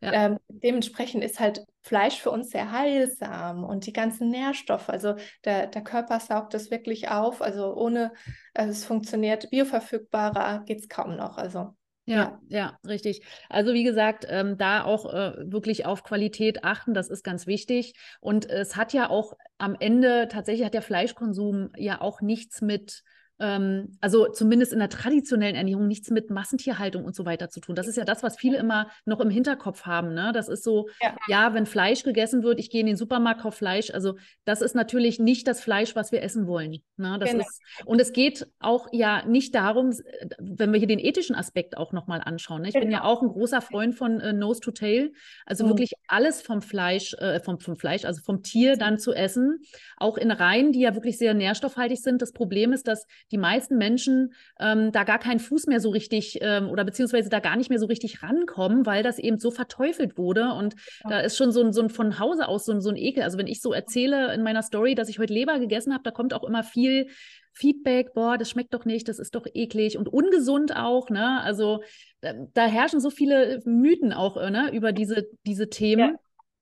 Ja. 0.01 0.13
Ähm, 0.13 0.39
dementsprechend 0.47 1.23
ist 1.23 1.39
halt 1.39 1.65
Fleisch 1.81 2.19
für 2.21 2.31
uns 2.31 2.49
sehr 2.49 2.71
heilsam 2.71 3.63
und 3.63 3.85
die 3.85 3.93
ganzen 3.93 4.29
Nährstoffe, 4.29 4.89
also 4.89 5.15
der, 5.45 5.67
der 5.67 5.83
Körper 5.83 6.19
saugt 6.19 6.53
das 6.53 6.71
wirklich 6.71 7.09
auf. 7.09 7.41
Also 7.41 7.75
ohne 7.75 8.13
also 8.53 8.71
es 8.71 8.85
funktioniert 8.85 9.49
bioverfügbarer 9.49 10.63
geht 10.65 10.79
es 10.79 10.89
kaum 10.89 11.15
noch. 11.15 11.37
Also 11.37 11.75
ja, 12.05 12.15
ja, 12.15 12.39
ja, 12.49 12.79
richtig. 12.85 13.25
Also 13.49 13.73
wie 13.73 13.83
gesagt, 13.83 14.25
ähm, 14.29 14.57
da 14.57 14.83
auch 14.83 15.11
äh, 15.13 15.35
wirklich 15.51 15.85
auf 15.85 16.03
Qualität 16.03 16.65
achten, 16.65 16.93
das 16.93 17.09
ist 17.09 17.23
ganz 17.23 17.47
wichtig. 17.47 17.93
Und 18.19 18.49
es 18.49 18.75
hat 18.75 18.91
ja 18.91 19.09
auch 19.09 19.33
am 19.57 19.77
Ende, 19.79 20.27
tatsächlich 20.29 20.65
hat 20.65 20.73
der 20.73 20.81
Fleischkonsum 20.81 21.71
ja 21.77 22.01
auch 22.01 22.19
nichts 22.19 22.61
mit 22.61 23.03
ähm, 23.39 23.97
also 23.99 24.27
zumindest 24.31 24.73
in 24.73 24.79
der 24.79 24.89
traditionellen 24.89 25.55
Ernährung 25.55 25.87
nichts 25.87 26.09
mit 26.11 26.29
Massentierhaltung 26.29 27.03
und 27.03 27.15
so 27.15 27.25
weiter 27.25 27.49
zu 27.49 27.59
tun. 27.59 27.75
Das 27.75 27.87
ist 27.87 27.97
ja 27.97 28.05
das, 28.05 28.23
was 28.23 28.37
viele 28.37 28.57
immer 28.57 28.89
noch 29.05 29.19
im 29.19 29.29
Hinterkopf 29.29 29.85
haben. 29.85 30.13
Ne? 30.13 30.31
Das 30.33 30.47
ist 30.47 30.63
so, 30.63 30.87
ja. 31.01 31.15
ja, 31.27 31.53
wenn 31.53 31.65
Fleisch 31.65 32.03
gegessen 32.03 32.43
wird, 32.43 32.59
ich 32.59 32.69
gehe 32.69 32.81
in 32.81 32.87
den 32.87 32.95
Supermarkt, 32.95 33.41
kaufe 33.41 33.57
Fleisch. 33.57 33.91
Also 33.91 34.15
das 34.45 34.61
ist 34.61 34.75
natürlich 34.75 35.19
nicht 35.19 35.47
das 35.47 35.61
Fleisch, 35.61 35.95
was 35.95 36.11
wir 36.11 36.21
essen 36.21 36.47
wollen. 36.47 36.77
Ne? 36.97 37.17
Das 37.19 37.31
genau. 37.31 37.43
ist, 37.43 37.61
und 37.85 37.99
es 37.99 38.13
geht 38.13 38.47
auch 38.59 38.87
ja 38.91 39.25
nicht 39.25 39.55
darum, 39.55 39.93
wenn 40.39 40.71
wir 40.71 40.79
hier 40.79 40.87
den 40.87 40.99
ethischen 40.99 41.35
Aspekt 41.35 41.75
auch 41.77 41.91
nochmal 41.91 42.21
anschauen. 42.23 42.61
Ne? 42.61 42.67
Ich 42.67 42.73
genau. 42.73 42.85
bin 42.85 42.91
ja 42.91 42.99
genau. 42.99 43.11
auch 43.11 43.21
ein 43.23 43.29
großer 43.29 43.61
Freund 43.61 43.95
von 43.95 44.19
äh, 44.19 44.33
Nose 44.33 44.61
to 44.61 44.71
Tail. 44.71 45.11
Also 45.45 45.65
mhm. 45.65 45.69
wirklich 45.69 45.93
alles 46.07 46.41
vom 46.41 46.61
Fleisch, 46.61 47.13
äh, 47.15 47.39
vom, 47.39 47.59
vom 47.59 47.75
Fleisch, 47.77 48.05
also 48.05 48.21
vom 48.21 48.43
Tier 48.43 48.77
dann 48.77 48.99
zu 48.99 49.11
essen. 49.13 49.59
Auch 49.97 50.17
in 50.17 50.31
Reihen, 50.31 50.71
die 50.71 50.81
ja 50.81 50.93
wirklich 50.93 51.17
sehr 51.17 51.33
nährstoffhaltig 51.33 52.01
sind. 52.01 52.21
Das 52.21 52.31
Problem 52.31 52.73
ist, 52.73 52.87
dass 52.87 53.05
die 53.31 53.37
meisten 53.37 53.77
Menschen 53.77 54.33
ähm, 54.59 54.91
da 54.91 55.03
gar 55.03 55.19
keinen 55.19 55.39
Fuß 55.39 55.67
mehr 55.67 55.79
so 55.79 55.89
richtig 55.89 56.39
ähm, 56.41 56.69
oder 56.69 56.83
beziehungsweise 56.83 57.29
da 57.29 57.39
gar 57.39 57.55
nicht 57.55 57.69
mehr 57.69 57.79
so 57.79 57.85
richtig 57.85 58.23
rankommen, 58.23 58.85
weil 58.85 59.03
das 59.03 59.19
eben 59.19 59.39
so 59.39 59.51
verteufelt 59.51 60.17
wurde. 60.17 60.53
Und 60.53 60.75
ja. 61.03 61.09
da 61.09 61.19
ist 61.19 61.37
schon 61.37 61.51
so 61.51 61.61
ein, 61.61 61.73
so 61.73 61.81
ein 61.81 61.89
von 61.89 62.19
Hause 62.19 62.47
aus 62.47 62.65
so 62.65 62.71
ein, 62.71 62.81
so 62.81 62.89
ein 62.89 62.97
Ekel. 62.97 63.23
Also 63.23 63.37
wenn 63.37 63.47
ich 63.47 63.61
so 63.61 63.73
erzähle 63.73 64.33
in 64.33 64.43
meiner 64.43 64.63
Story, 64.63 64.95
dass 64.95 65.09
ich 65.09 65.19
heute 65.19 65.33
Leber 65.33 65.59
gegessen 65.59 65.93
habe, 65.93 66.03
da 66.03 66.11
kommt 66.11 66.33
auch 66.33 66.43
immer 66.43 66.63
viel 66.63 67.07
Feedback, 67.53 68.13
boah, 68.13 68.37
das 68.37 68.49
schmeckt 68.49 68.73
doch 68.73 68.85
nicht, 68.85 69.07
das 69.07 69.19
ist 69.19 69.35
doch 69.35 69.45
eklig 69.53 69.97
und 69.97 70.09
ungesund 70.09 70.75
auch, 70.75 71.09
ne? 71.09 71.39
Also 71.41 71.83
da, 72.21 72.33
da 72.53 72.65
herrschen 72.65 72.99
so 72.99 73.11
viele 73.11 73.61
Mythen 73.65 74.11
auch 74.11 74.37
äh, 74.37 74.49
ne, 74.49 74.71
über 74.73 74.91
diese, 74.91 75.27
diese 75.45 75.69
Themen. 75.69 76.17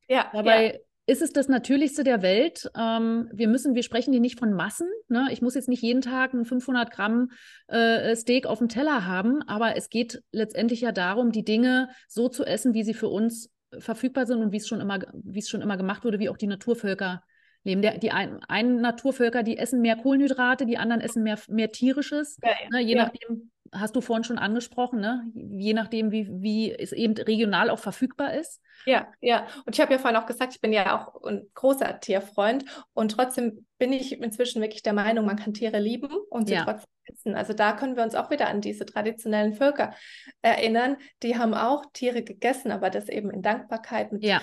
Ja. 0.10 0.18
ja 0.18 0.32
Dabei 0.34 0.74
ja 0.74 0.80
ist 1.08 1.22
es 1.22 1.34
das 1.34 1.48
Natürlichste 1.48 2.04
der 2.04 2.22
Welt. 2.22 2.70
Ähm, 2.78 3.30
wir 3.34 3.48
müssen, 3.48 3.76
wir 3.76 3.84
sprechen 3.84 4.12
hier 4.12 4.22
nicht 4.22 4.40
von 4.40 4.54
Massen. 4.54 4.88
Ne? 5.10 5.28
Ich 5.32 5.42
muss 5.42 5.56
jetzt 5.56 5.68
nicht 5.68 5.82
jeden 5.82 6.02
Tag 6.02 6.34
ein 6.34 6.46
500 6.46 6.92
Gramm 6.92 7.32
äh, 7.68 8.16
Steak 8.16 8.46
auf 8.46 8.60
dem 8.60 8.70
Teller 8.70 9.06
haben, 9.06 9.42
aber 9.44 9.76
es 9.76 9.90
geht 9.90 10.24
letztendlich 10.32 10.82
ja 10.82 10.92
darum, 10.92 11.32
die 11.32 11.44
Dinge 11.44 11.90
so 12.08 12.30
zu 12.30 12.46
essen, 12.46 12.74
wie 12.74 12.84
sie 12.84 12.94
für 12.94 13.08
uns 13.08 13.50
verfügbar 13.80 14.26
sind 14.26 14.40
und 14.40 14.52
wie 14.52 14.58
es 14.58 14.68
schon 14.68 14.82
immer, 14.82 15.00
wie 15.14 15.40
es 15.40 15.50
schon 15.50 15.62
immer 15.62 15.78
gemacht 15.78 16.04
wurde, 16.04 16.20
wie 16.20 16.30
auch 16.30 16.38
die 16.38 16.48
Naturvölker 16.48 17.24
leben. 17.64 17.82
Der, 17.82 17.98
die 17.98 18.12
ein, 18.12 18.40
einen 18.48 18.82
Naturvölker, 18.82 19.44
die 19.44 19.58
essen 19.58 19.82
mehr 19.82 19.96
Kohlenhydrate, 19.96 20.66
die 20.66 20.78
anderen 20.78 21.02
essen 21.02 21.24
mehr, 21.24 21.40
mehr 21.48 21.72
tierisches. 21.72 22.38
Ja, 22.44 22.50
ja. 22.50 22.70
Ne? 22.70 22.82
Je 22.82 22.96
ja. 22.96 23.04
nachdem, 23.04 23.52
hast 23.74 23.96
du 23.96 24.02
vorhin 24.02 24.24
schon 24.24 24.38
angesprochen, 24.38 25.00
ne? 25.00 25.32
je 25.34 25.74
nachdem, 25.74 26.12
wie, 26.12 26.28
wie 26.30 26.72
es 26.74 26.92
eben 26.92 27.14
regional 27.14 27.70
auch 27.70 27.80
verfügbar 27.80 28.34
ist. 28.34 28.62
Ja, 28.86 29.08
ja. 29.22 29.48
Und 29.66 29.76
ich 29.76 29.82
habe 29.82 29.94
ja 29.94 30.00
vorhin 30.00 30.20
auch 30.20 30.26
gesagt, 30.26 30.54
ich 30.54 30.62
bin 30.62 30.74
ja 30.74 30.98
auch 30.98 31.24
ein 31.24 31.48
großer 31.54 32.00
Tierfreund 32.00 32.66
und 32.94 33.12
trotzdem 33.12 33.66
bin 33.78 33.94
ich 33.94 34.20
inzwischen 34.20 34.62
wirklich 34.62 34.84
der 34.84 34.94
Meinung, 34.94 35.26
man 35.26 35.38
kann 35.38 35.54
Tiere 35.54 35.80
lieben 35.80 36.10
und 36.30 36.48
sie 36.48 36.56
ja. 36.56 36.64
trotzdem 36.64 36.90
essen. 37.06 37.36
Also 37.36 37.54
da 37.54 37.74
können 37.74 37.96
wir 37.96 38.04
uns 38.04 38.16
auch 38.16 38.30
wieder 38.30 38.48
an 38.48 38.62
diese 38.62 38.86
traditionellen 38.86 39.54
Völker 39.54 39.94
erinnern. 40.42 40.98
Die 41.24 41.38
haben 41.38 41.54
auch 41.54 41.86
Tiere 41.94 42.24
gegessen, 42.24 42.72
aber 42.72 42.90
das 42.90 43.08
eben 43.08 43.32
in 43.32 43.42
Dankbarkeit. 43.42 44.12
Mit, 44.12 44.24
ja. 44.24 44.42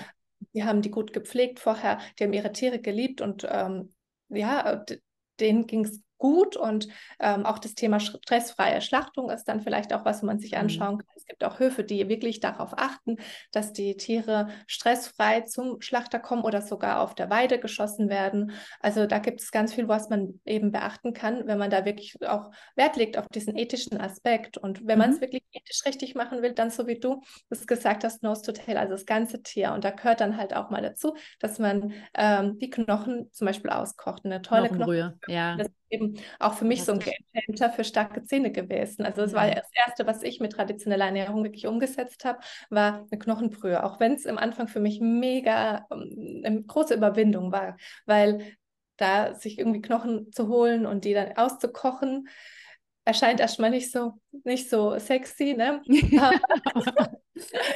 Die 0.53 0.63
haben 0.63 0.81
die 0.81 0.91
gut 0.91 1.13
gepflegt 1.13 1.59
vorher, 1.59 1.99
die 2.17 2.23
haben 2.23 2.33
ihre 2.33 2.51
Tiere 2.51 2.79
geliebt 2.79 3.21
und 3.21 3.45
ähm, 3.49 3.93
ja, 4.29 4.83
denen 5.39 5.67
ging 5.67 5.85
es 5.85 6.01
gut 6.19 6.55
und 6.55 6.87
ähm, 7.19 7.45
auch 7.45 7.57
das 7.57 7.73
Thema 7.73 7.99
stressfreie 7.99 8.81
Schlachtung 8.81 9.31
ist 9.31 9.45
dann 9.45 9.61
vielleicht 9.61 9.93
auch 9.93 10.05
was, 10.05 10.21
wo 10.21 10.27
man 10.27 10.37
sich 10.37 10.51
mhm. 10.51 10.59
anschauen 10.59 10.97
kann. 10.99 11.07
Es 11.15 11.25
gibt 11.25 11.43
auch 11.43 11.59
Höfe, 11.59 11.83
die 11.83 12.07
wirklich 12.07 12.39
darauf 12.39 12.73
achten, 12.77 13.17
dass 13.51 13.73
die 13.73 13.97
Tiere 13.97 14.49
stressfrei 14.67 15.41
zum 15.41 15.81
Schlachter 15.81 16.19
kommen 16.19 16.43
oder 16.43 16.61
sogar 16.61 16.99
auf 17.01 17.15
der 17.15 17.29
Weide 17.29 17.59
geschossen 17.59 18.09
werden. 18.09 18.51
Also 18.81 19.07
da 19.07 19.19
gibt 19.19 19.41
es 19.41 19.51
ganz 19.51 19.73
viel, 19.73 19.87
was 19.87 20.09
man 20.09 20.39
eben 20.45 20.71
beachten 20.71 21.13
kann, 21.13 21.47
wenn 21.47 21.57
man 21.57 21.69
da 21.69 21.85
wirklich 21.85 22.15
auch 22.27 22.51
Wert 22.75 22.97
legt 22.97 23.17
auf 23.17 23.27
diesen 23.29 23.57
ethischen 23.57 23.99
Aspekt. 23.99 24.57
Und 24.57 24.85
wenn 24.85 24.97
mhm. 24.97 25.05
man 25.05 25.13
es 25.13 25.21
wirklich 25.21 25.43
ethisch 25.51 25.81
richtig 25.85 26.15
machen 26.15 26.41
will, 26.41 26.53
dann 26.53 26.69
so 26.69 26.85
wie 26.85 26.99
du 26.99 27.21
es 27.49 27.65
gesagt 27.65 28.03
hast, 28.03 28.23
Nose 28.23 28.41
to 28.41 28.51
Tail, 28.51 28.77
also 28.77 28.91
das 28.91 29.05
ganze 29.05 29.41
Tier. 29.41 29.71
Und 29.73 29.85
da 29.85 29.91
gehört 29.91 30.19
dann 30.19 30.37
halt 30.37 30.53
auch 30.53 30.69
mal 30.69 30.81
dazu, 30.81 31.15
dass 31.39 31.59
man 31.59 31.93
ähm, 32.13 32.59
die 32.59 32.69
Knochen 32.69 33.31
zum 33.31 33.47
Beispiel 33.47 33.71
auskocht. 33.71 34.25
Eine 34.25 34.41
tolle 34.41 34.67
Knochenbrühe, 34.67 35.17
Knochen 35.21 35.33
ja. 35.33 35.55
Das 35.55 35.69
eben 35.89 36.15
auch 36.39 36.53
für 36.53 36.65
mich 36.65 36.83
so 36.83 36.93
ein 36.93 36.99
Gamechanger 36.99 37.73
für 37.73 37.83
starke 37.83 38.23
Zähne 38.23 38.51
gewesen. 38.51 39.05
Also 39.05 39.23
es 39.23 39.33
war 39.33 39.47
mhm. 39.47 39.55
das 39.55 39.69
Erste, 39.73 40.07
was 40.07 40.23
ich 40.23 40.39
mit 40.39 40.53
traditioneller 40.53 41.05
Ernährung 41.05 41.43
wirklich 41.43 41.67
umgesetzt 41.67 42.25
habe, 42.25 42.39
war 42.69 43.05
eine 43.09 43.19
Knochenbrühe. 43.19 43.83
Auch 43.83 43.99
wenn 43.99 44.13
es 44.13 44.25
am 44.25 44.37
Anfang 44.37 44.67
für 44.67 44.79
mich 44.79 44.99
mega 45.01 45.85
um, 45.89 46.41
eine 46.43 46.63
große 46.63 46.93
Überwindung 46.93 47.51
war, 47.51 47.77
weil 48.05 48.55
da 48.97 49.33
sich 49.33 49.57
irgendwie 49.57 49.81
Knochen 49.81 50.31
zu 50.31 50.47
holen 50.47 50.85
und 50.85 51.05
die 51.05 51.13
dann 51.13 51.37
auszukochen, 51.37 52.27
erscheint 53.05 53.39
erstmal 53.39 53.71
nicht 53.71 53.91
so, 53.91 54.13
nicht 54.43 54.69
so 54.69 54.99
sexy, 54.99 55.55
ne? 55.55 55.81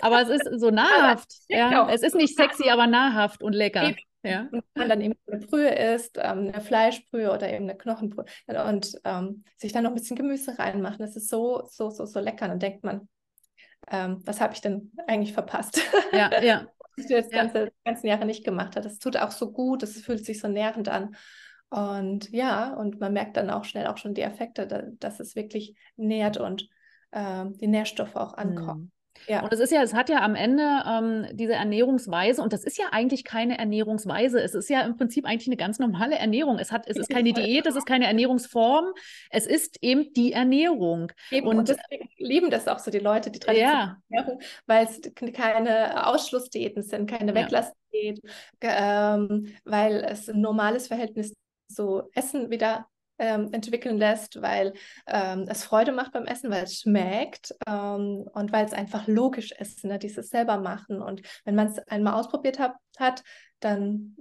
aber 0.02 0.22
es 0.22 0.30
ist 0.30 0.60
so 0.60 0.70
nahrhaft. 0.72 1.32
ja. 1.48 1.70
Genau. 1.70 1.88
Es 1.88 2.04
ist 2.04 2.16
nicht 2.16 2.36
sexy, 2.36 2.70
aber 2.70 2.88
nahrhaft 2.88 3.42
und 3.42 3.54
lecker. 3.54 3.94
Ja. 4.24 4.48
Und 4.52 4.64
man 4.74 4.90
dann 4.90 5.02
eben 5.02 5.16
eine 5.28 5.46
Brühe 5.46 5.70
isst, 5.70 6.18
ähm, 6.18 6.52
eine 6.54 6.62
Fleischbrühe 6.62 7.32
oder 7.32 7.52
eben 7.52 7.66
eine 7.66 7.78
Knochenbrühe 7.78 8.26
und 8.66 8.96
ähm, 9.04 9.44
sich 9.58 9.74
dann 9.74 9.84
noch 9.84 9.92
ein 9.92 9.96
bisschen 9.96 10.16
Gemüse 10.16 10.58
reinmachen. 10.58 11.00
Das 11.00 11.16
ist 11.16 11.30
so, 11.30 11.68
so, 11.70 11.90
so, 11.90 12.06
so 12.06 12.20
lecker. 12.20 12.48
Dann 12.48 12.60
denkt 12.60 12.84
man, 12.84 13.10
ähm, 13.92 14.22
was 14.26 14.40
habe 14.40 14.54
ich 14.54 14.62
denn 14.62 14.92
eigentlich 15.08 15.34
verpasst? 15.34 15.82
Ja, 16.14 16.32
ja. 16.42 16.68
was 16.96 17.06
ich 17.06 17.12
das 17.12 17.30
ganze, 17.30 17.72
ganzen 17.84 18.08
Jahre 18.08 18.26
nicht 18.26 18.46
gemacht 18.46 18.76
habe. 18.76 18.88
Das 18.88 19.00
tut 19.00 19.18
auch 19.18 19.32
so 19.32 19.52
gut, 19.52 19.84
es 19.84 20.02
fühlt 20.02 20.26
sich 20.26 20.40
so 20.40 20.48
nährend 20.48 20.88
an. 20.88 21.16
Und 21.70 22.30
ja, 22.30 22.74
und 22.76 23.00
man 23.00 23.14
merkt 23.14 23.36
dann 23.36 23.50
auch 23.50 23.66
schnell 23.66 23.88
auch 23.88 23.98
schon 23.98 24.14
die 24.14 24.22
Effekte, 24.22 24.94
dass 25.00 25.20
es 25.20 25.36
wirklich 25.36 25.76
nährt 25.96 26.38
und 26.38 26.70
äh, 27.12 27.46
die 27.48 27.68
Nährstoffe 27.68 28.16
auch 28.16 28.36
ankommen. 28.36 28.92
Ja. 29.28 29.44
Und 29.44 29.54
es 29.54 29.60
ist 29.60 29.72
ja, 29.72 29.82
es 29.82 29.94
hat 29.94 30.10
ja 30.10 30.22
am 30.22 30.36
Ende 30.36 30.84
ähm, 30.88 31.28
diese 31.34 31.54
Ernährungsweise, 31.54 32.42
und 32.42 32.54
das 32.54 32.64
ist 32.64 32.78
ja 32.78 32.86
eigentlich 32.92 33.24
keine 33.24 33.58
Ernährungsweise. 33.58 34.40
Es 34.40 34.54
ist 34.56 34.70
ja 34.70 34.82
im 34.82 34.98
Prinzip 34.98 35.26
eigentlich 35.26 35.48
eine 35.48 35.58
ganz 35.58 35.80
normale 35.80 36.18
Ernährung. 36.18 36.60
Es 36.60 36.72
hat, 36.72 36.88
es 36.88 36.98
ist 36.98 37.10
keine 37.10 37.34
Diät, 37.34 37.66
es 37.66 37.76
ist 37.76 37.86
keine 37.86 38.06
Ernährungsform, 38.06 38.94
es 39.30 39.48
ist 39.48 39.78
eben 39.82 40.14
die 40.14 40.34
Ernährung. 40.34 41.12
Eben, 41.32 41.48
und, 41.48 41.58
und 41.60 41.70
deswegen 41.70 42.10
lieben 42.18 42.50
das 42.50 42.68
auch 42.68 42.80
so 42.80 42.92
die 42.92 43.00
Leute, 43.00 43.32
die 43.32 43.40
traditionelle 43.40 43.74
ja. 43.74 43.98
Ernährung, 44.10 44.42
weil 44.66 44.86
es 44.86 45.02
keine 45.34 46.08
Ausschlussdiäten 46.08 46.84
sind, 46.84 47.10
keine 47.10 47.34
Weglassdiät, 47.36 48.22
ähm, 48.62 49.54
weil 49.64 50.06
es 50.10 50.30
ein 50.30 50.42
normales 50.42 50.88
Verhältnis 50.88 51.34
zu 51.68 52.04
Essen 52.14 52.50
wieder 52.50 52.88
ähm, 53.24 53.54
entwickeln 53.54 53.98
lässt, 53.98 54.42
weil 54.42 54.74
ähm, 55.08 55.46
es 55.48 55.64
Freude 55.64 55.94
macht 55.94 56.12
beim 56.12 56.26
Essen, 56.26 56.52
weil 56.52 56.66
es 56.66 56.82
schmeckt 56.82 57.56
ähm, 57.66 58.28
und 58.34 58.52
weil 58.52 58.66
es 58.66 58.74
einfach 58.74 59.08
logisch 59.08 59.52
ist, 59.54 59.86
ne, 59.86 59.98
dieses 59.98 60.30
selber 60.30 60.58
machen. 60.58 61.02
Und 61.02 61.22
wenn 61.46 61.56
man 61.56 61.68
es 61.68 61.80
einmal 61.88 62.16
ausprobiert 62.16 62.60
hat, 62.60 62.76
hat 62.98 63.24
dann 63.62 64.18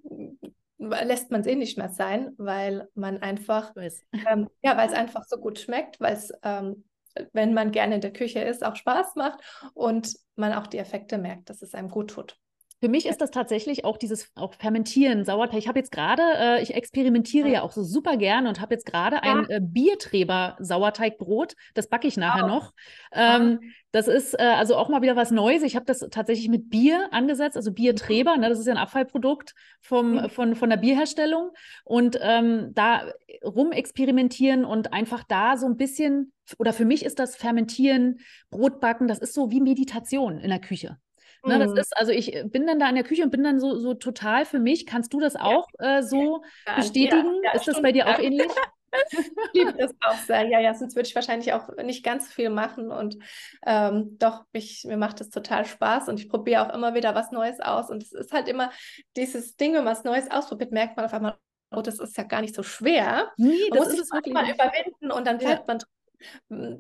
lässt 0.79 1.31
man 1.31 1.41
es 1.41 1.47
eh 1.47 1.57
nicht 1.57 1.79
mehr 1.79 1.91
sein, 1.91 2.33
weil 2.39 2.89
man 2.95 3.19
einfach, 3.23 3.73
ähm, 3.77 4.49
ja, 4.63 4.77
weil 4.77 4.89
es 4.89 4.95
einfach 4.95 5.25
so 5.25 5.37
gut 5.37 5.59
schmeckt, 5.59 6.01
weil 6.01 6.15
es, 6.15 6.33
ähm, 6.43 6.85
wenn 7.33 7.55
man 7.55 7.73
gerne 7.73 7.97
in 7.97 8.01
der 8.01 8.13
Küche 8.13 8.41
ist, 8.41 8.65
auch 8.65 8.77
Spaß 8.77 9.17
macht 9.17 9.41
und 9.75 10.15
man 10.37 10.53
auch 10.53 10.67
die 10.67 10.79
Effekte 10.79 11.19
merkt, 11.19 11.51
dass 11.51 11.63
es 11.63 11.75
einem 11.75 11.89
gut 11.89 12.11
tut. 12.11 12.39
Für 12.83 12.89
mich 12.89 13.07
ist 13.07 13.21
das 13.21 13.31
tatsächlich 13.31 13.85
auch 13.85 13.97
dieses 13.97 14.33
auch 14.35 14.55
Fermentieren, 14.55 15.25
Sauerteig. 15.25 15.57
Ich 15.57 15.69
habe 15.69 15.79
jetzt 15.79 15.93
gerade, 15.93 16.23
äh, 16.37 16.63
ich 16.63 16.75
experimentiere 16.75 17.47
ja. 17.47 17.55
ja 17.55 17.63
auch 17.63 17.71
so 17.71 17.85
super 17.85 18.17
gerne 18.17 18.49
und 18.49 18.61
habe 18.61 18.75
jetzt 18.75 18.87
gerade 18.87 19.21
ja. 19.23 19.23
ein 19.23 19.49
äh, 19.49 19.61
Bierträber-Sauerteigbrot. 19.63 21.55
Das 21.75 21.87
backe 21.87 22.09
ich 22.09 22.17
nachher 22.17 22.43
wow. 22.43 22.49
noch. 22.49 22.73
Ähm, 23.13 23.61
das 23.93 24.09
ist 24.09 24.35
äh, 24.35 24.43
also 24.43 24.75
auch 24.75 24.89
mal 24.89 25.01
wieder 25.01 25.15
was 25.15 25.31
Neues. 25.31 25.63
Ich 25.63 25.77
habe 25.77 25.87
das 25.87 26.01
tatsächlich 26.11 26.49
mit 26.49 26.71
Bier 26.71 27.07
angesetzt, 27.13 27.57
also 27.57 27.71
Bierträber. 27.71 28.37
Ne, 28.37 28.49
das 28.49 28.59
ist 28.59 28.67
ja 28.67 28.73
ein 28.73 28.79
Abfallprodukt 28.79 29.55
vom, 29.81 30.15
mhm. 30.15 30.29
von, 30.29 30.57
von 30.57 30.69
der 30.69 30.79
Bierherstellung. 30.79 31.53
Und 31.85 32.19
ähm, 32.21 32.73
da 32.75 33.13
rumexperimentieren 33.45 34.65
und 34.65 34.93
einfach 34.93 35.23
da 35.23 35.57
so 35.57 35.67
ein 35.67 35.77
bisschen, 35.77 36.33
oder 36.59 36.73
für 36.73 36.85
mich 36.85 37.05
ist 37.05 37.21
das 37.21 37.37
Fermentieren, 37.37 38.19
Brotbacken, 38.51 39.07
das 39.07 39.21
ist 39.21 39.35
so 39.35 39.53
wie 39.53 39.61
Meditation 39.61 40.41
in 40.41 40.51
der 40.51 40.61
Küche. 40.61 40.99
Ne, 41.45 41.59
das 41.59 41.73
mhm. 41.73 41.79
ist, 41.79 41.97
also 41.97 42.13
ich 42.13 42.35
äh, 42.35 42.45
bin 42.45 42.67
dann 42.67 42.79
da 42.79 42.89
in 42.89 42.95
der 42.95 43.05
Küche 43.05 43.25
und 43.25 43.31
bin 43.31 43.43
dann 43.43 43.59
so, 43.59 43.77
so 43.77 43.95
total 43.95 44.45
für 44.45 44.61
mich. 44.61 44.87
Kannst 44.87 45.13
du 45.13 45.21
das 45.21 45.35
auch 45.35 45.67
ja. 45.81 45.99
äh, 45.99 46.03
so 46.03 46.43
ja, 46.67 46.77
bestätigen? 46.77 47.41
Ja, 47.43 47.53
ist 47.53 47.67
das 47.67 47.83
bei 47.83 47.91
dir 47.91 48.07
auch 48.07 48.19
ähnlich? 48.19 48.51
ich 49.11 49.31
liebe 49.55 49.73
das 49.73 49.93
auch 50.03 50.17
sehr. 50.19 50.47
Ja, 50.47 50.61
ja, 50.61 50.75
sonst 50.75 50.95
würde 50.95 51.09
ich 51.09 51.15
wahrscheinlich 51.15 51.53
auch 51.53 51.69
nicht 51.83 52.05
ganz 52.05 52.29
viel 52.33 52.49
machen. 52.49 52.93
Und 52.93 53.19
ähm, 53.67 54.19
doch, 54.19 54.45
ich, 54.53 54.85
mir 54.85 54.97
macht 54.97 55.21
das 55.21 55.31
total 55.31 55.65
Spaß 55.65 56.09
und 56.09 56.21
ich 56.21 56.29
probiere 56.29 56.67
auch 56.67 56.75
immer 56.75 56.95
wieder 56.95 57.15
was 57.15 57.33
Neues 57.33 57.61
aus. 57.61 57.91
Und 57.91 58.03
es 58.03 58.13
ist 58.13 58.33
halt 58.33 58.49
immer 58.49 58.71
dieses 59.17 59.57
Ding, 59.57 59.73
wenn 59.75 59.85
man 59.85 59.93
was 59.93 60.05
Neues 60.05 60.31
ausprobiert, 60.31 60.71
merkt 60.71 60.97
man 60.97 61.07
auf 61.07 61.15
einmal, 61.15 61.37
oh, 61.73 61.83
das 61.83 61.99
ist 61.99 62.17
ja 62.17 62.25
gar 62.25 62.41
nicht 62.41 62.55
so 62.55 62.63
schwer. 62.63 63.33
Nee, 63.37 63.69
das 63.71 63.79
muss 63.81 63.95
ist 63.95 64.01
es 64.01 64.13
wirklich. 64.13 64.35
Mal 64.35 64.49
überwinden 64.49 65.11
und 65.11 65.27
dann 65.27 65.39
bleibt 65.39 65.67
man 65.67 65.79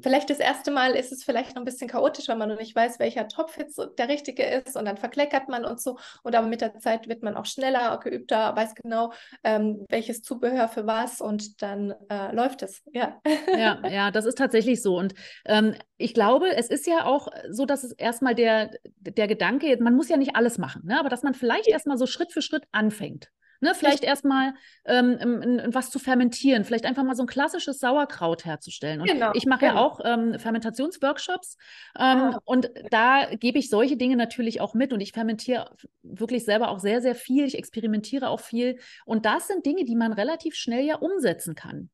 Vielleicht 0.00 0.30
das 0.30 0.38
erste 0.38 0.70
Mal 0.70 0.92
ist 0.92 1.12
es 1.12 1.24
vielleicht 1.24 1.54
noch 1.54 1.62
ein 1.62 1.64
bisschen 1.64 1.88
chaotisch, 1.88 2.28
weil 2.28 2.36
man 2.36 2.48
noch 2.48 2.58
nicht 2.58 2.74
weiß, 2.74 2.98
welcher 2.98 3.28
Topf 3.28 3.58
jetzt 3.58 3.80
der 3.98 4.08
richtige 4.08 4.44
ist 4.44 4.76
und 4.76 4.84
dann 4.84 4.96
verkleckert 4.96 5.48
man 5.48 5.64
und 5.64 5.80
so. 5.80 5.98
Und 6.22 6.34
aber 6.34 6.46
mit 6.46 6.60
der 6.60 6.78
Zeit 6.78 7.08
wird 7.08 7.22
man 7.22 7.36
auch 7.36 7.46
schneller, 7.46 7.98
geübter, 7.98 8.54
weiß 8.56 8.74
genau, 8.74 9.12
ähm, 9.44 9.84
welches 9.88 10.22
Zubehör 10.22 10.68
für 10.68 10.86
was 10.86 11.20
und 11.20 11.62
dann 11.62 11.94
äh, 12.08 12.34
läuft 12.34 12.62
es. 12.62 12.82
Ja. 12.92 13.20
ja, 13.56 13.80
ja, 13.88 14.10
das 14.10 14.24
ist 14.24 14.38
tatsächlich 14.38 14.82
so. 14.82 14.98
Und 14.98 15.14
ähm, 15.44 15.74
ich 15.96 16.14
glaube, 16.14 16.54
es 16.54 16.68
ist 16.68 16.86
ja 16.86 17.04
auch 17.04 17.28
so, 17.50 17.64
dass 17.64 17.84
es 17.84 17.92
erstmal 17.92 18.34
der, 18.34 18.70
der 18.98 19.28
Gedanke, 19.28 19.76
man 19.80 19.94
muss 19.94 20.08
ja 20.08 20.16
nicht 20.16 20.36
alles 20.36 20.58
machen, 20.58 20.82
ne? 20.84 20.98
aber 20.98 21.08
dass 21.08 21.22
man 21.22 21.34
vielleicht 21.34 21.68
erstmal 21.68 21.98
so 21.98 22.06
Schritt 22.06 22.32
für 22.32 22.42
Schritt 22.42 22.64
anfängt. 22.72 23.30
Ne, 23.62 23.76
vielleicht 23.76 24.02
erstmal 24.02 24.54
ähm, 24.84 25.62
was 25.68 25.90
zu 25.90 26.00
fermentieren, 26.00 26.64
vielleicht 26.64 26.84
einfach 26.84 27.04
mal 27.04 27.14
so 27.14 27.22
ein 27.22 27.28
klassisches 27.28 27.78
Sauerkraut 27.78 28.44
herzustellen. 28.44 29.00
Und 29.00 29.06
genau, 29.06 29.30
ich 29.34 29.46
mache 29.46 29.60
genau. 29.60 29.74
ja 29.74 29.80
auch 29.80 30.00
ähm, 30.02 30.36
Fermentationsworkshops 30.36 31.56
ähm, 31.96 32.02
ah. 32.04 32.40
und 32.44 32.72
da 32.90 33.32
gebe 33.36 33.60
ich 33.60 33.70
solche 33.70 33.96
Dinge 33.96 34.16
natürlich 34.16 34.60
auch 34.60 34.74
mit 34.74 34.92
und 34.92 35.00
ich 35.00 35.12
fermentiere 35.12 35.70
wirklich 36.02 36.44
selber 36.44 36.70
auch 36.70 36.80
sehr, 36.80 37.00
sehr 37.00 37.14
viel. 37.14 37.44
Ich 37.44 37.56
experimentiere 37.56 38.30
auch 38.30 38.40
viel 38.40 38.80
und 39.06 39.26
das 39.26 39.46
sind 39.46 39.64
Dinge, 39.64 39.84
die 39.84 39.94
man 39.94 40.12
relativ 40.12 40.56
schnell 40.56 40.84
ja 40.84 40.96
umsetzen 40.96 41.54
kann. 41.54 41.88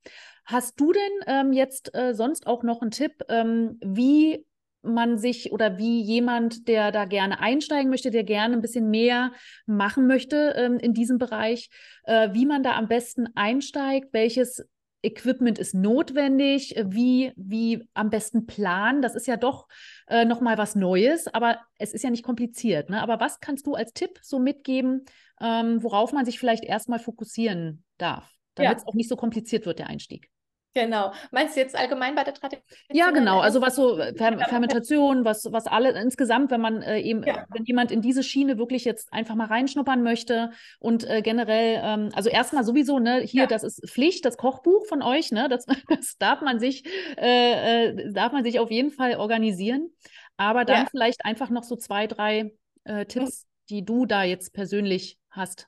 Hast 0.47 0.81
du 0.81 0.95
denn 0.95 1.03
ähm, 1.27 1.53
jetzt 1.53 1.95
äh, 1.95 2.15
sonst 2.15 2.47
auch 2.47 2.63
noch 2.63 2.81
einen 2.81 2.93
Tipp, 2.93 3.25
ähm, 3.29 3.79
wie 3.85 4.47
man 4.89 5.19
sich 5.19 5.53
oder 5.53 5.79
wie 5.79 6.01
jemand, 6.01 6.69
der 6.69 6.93
da 6.93 7.05
gerne 7.05 7.41
einsteigen 7.41 7.91
möchte, 7.91 8.11
der 8.11 8.25
gerne 8.25 8.55
ein 8.55 8.63
bisschen 8.63 8.91
mehr 8.91 9.33
machen 9.67 10.07
möchte 10.07 10.55
ähm, 10.57 10.79
in 10.79 10.95
diesem 10.95 11.19
Bereich, 11.19 11.71
äh, 12.05 12.31
wie 12.33 12.47
man 12.47 12.63
da 12.63 12.77
am 12.77 12.89
besten 12.89 13.29
einsteigt, 13.35 14.09
welches 14.13 14.65
Equipment 15.03 15.59
ist 15.59 15.75
notwendig, 15.75 16.75
wie, 16.85 17.33
wie 17.37 17.89
am 17.95 18.11
besten 18.11 18.47
planen. 18.47 19.01
Das 19.01 19.15
ist 19.15 19.27
ja 19.27 19.37
doch 19.37 19.69
äh, 20.09 20.25
nochmal 20.25 20.59
was 20.59 20.75
Neues, 20.75 21.29
aber 21.29 21.61
es 21.79 21.93
ist 21.93 22.03
ja 22.03 22.11
nicht 22.11 22.25
kompliziert. 22.25 22.91
Ne? 22.91 23.01
Aber 23.01 23.21
was 23.21 23.41
kannst 23.41 23.67
du 23.67 23.75
als 23.75 23.93
Tipp 23.93 24.19
so 24.23 24.39
mitgeben, 24.39 25.05
ähm, 25.41 25.83
worauf 25.83 26.13
man 26.13 26.25
sich 26.25 26.39
vielleicht 26.39 26.65
erstmal 26.65 26.99
fokussieren 26.99 27.85
darf, 27.97 28.29
damit 28.55 28.79
es 28.79 28.83
ja. 28.83 28.89
auch 28.89 28.95
nicht 28.95 29.09
so 29.09 29.17
kompliziert 29.17 29.67
wird, 29.67 29.79
der 29.79 29.87
Einstieg? 29.87 30.29
Genau. 30.75 31.13
Meinst 31.31 31.57
du 31.57 31.61
jetzt 31.61 31.75
allgemein 31.75 32.15
bei 32.15 32.25
der 32.25 32.35
Tradition? 32.35 32.63
Ja, 32.93 33.11
genau. 33.11 33.41
Also 33.41 33.61
was 33.61 33.75
so 33.75 33.97
Fer 33.97 34.39
Fermentation, 34.39 35.25
was, 35.25 35.51
was 35.51 35.67
alle 35.67 35.91
insgesamt, 36.01 36.51
wenn 36.51 36.61
man 36.61 36.83
äh, 36.83 37.01
eben, 37.01 37.23
ja. 37.25 37.47
wenn 37.51 37.65
jemand 37.65 37.91
in 37.91 38.03
diese 38.03 38.23
Schiene 38.23 38.59
wirklich 38.59 38.85
jetzt 38.85 39.13
einfach 39.13 39.35
mal 39.35 39.47
reinschnuppern 39.47 40.03
möchte 40.03 40.51
und 40.79 41.09
äh, 41.09 41.23
generell, 41.23 41.81
ähm, 41.83 42.11
also 42.15 42.29
erstmal 42.31 42.65
sowieso, 42.65 42.99
ne, 42.99 43.21
hier, 43.21 43.43
ja. 43.43 43.47
das 43.47 43.65
ist 43.65 43.91
Pflicht, 43.91 44.25
das 44.25 44.37
Kochbuch 44.37 44.87
von 44.87 45.03
euch, 45.03 45.33
ne, 45.33 45.49
das, 45.49 45.67
das 45.89 46.17
darf 46.19 46.43
man 46.43 46.61
sich, 46.61 46.85
äh, 47.17 47.89
äh, 47.89 48.13
darf 48.13 48.33
man 48.33 48.45
sich 48.45 48.61
auf 48.61 48.71
jeden 48.71 48.91
Fall 48.91 49.17
organisieren. 49.17 49.91
Aber 50.37 50.65
dann 50.65 50.83
ja. 50.83 50.89
vielleicht 50.91 51.25
einfach 51.25 51.51
noch 51.51 51.65
so 51.65 51.75
zwei, 51.75 52.07
drei 52.07 52.53
äh, 52.85 53.07
Tipps, 53.07 53.45
mhm. 53.45 53.49
die 53.71 53.85
du 53.85 54.07
da 54.07 54.23
jetzt 54.23 54.53
persönlich 54.53 55.19
hast, 55.31 55.67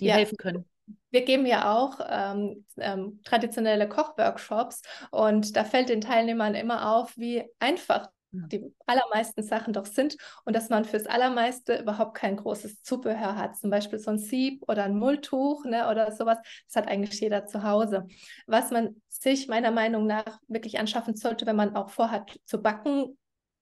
die 0.00 0.10
helfen 0.10 0.36
können 0.36 0.64
wir 1.10 1.24
geben 1.24 1.46
ja 1.46 1.74
auch 1.74 2.00
ähm, 2.08 2.64
ähm, 2.78 3.20
traditionelle 3.24 3.88
Kochworkshops 3.88 4.82
und 5.10 5.56
da 5.56 5.64
fällt 5.64 5.88
den 5.88 6.00
Teilnehmern 6.00 6.54
immer 6.54 6.94
auf, 6.96 7.16
wie 7.16 7.44
einfach 7.58 8.08
die 8.34 8.74
allermeisten 8.86 9.42
Sachen 9.42 9.72
doch 9.72 9.86
sind 9.86 10.16
und 10.44 10.56
dass 10.56 10.68
man 10.68 10.84
fürs 10.84 11.06
Allermeiste 11.06 11.78
überhaupt 11.78 12.16
kein 12.16 12.36
großes 12.36 12.82
Zubehör 12.82 13.36
hat. 13.36 13.56
Zum 13.56 13.70
Beispiel 13.70 13.98
so 13.98 14.10
ein 14.10 14.18
Sieb 14.18 14.62
oder 14.66 14.84
ein 14.84 14.96
Mulltuch 14.96 15.64
ne, 15.64 15.88
oder 15.88 16.10
sowas. 16.12 16.38
Das 16.66 16.76
hat 16.76 16.88
eigentlich 16.88 17.20
jeder 17.20 17.46
zu 17.46 17.62
Hause. 17.62 18.06
Was 18.46 18.70
man 18.70 19.00
sich 19.08 19.48
meiner 19.48 19.70
Meinung 19.70 20.06
nach 20.06 20.40
wirklich 20.48 20.78
anschaffen 20.78 21.14
sollte, 21.14 21.46
wenn 21.46 21.56
man 21.56 21.76
auch 21.76 21.90
vorhat 21.90 22.38
zu 22.44 22.60
backen, 22.60 23.16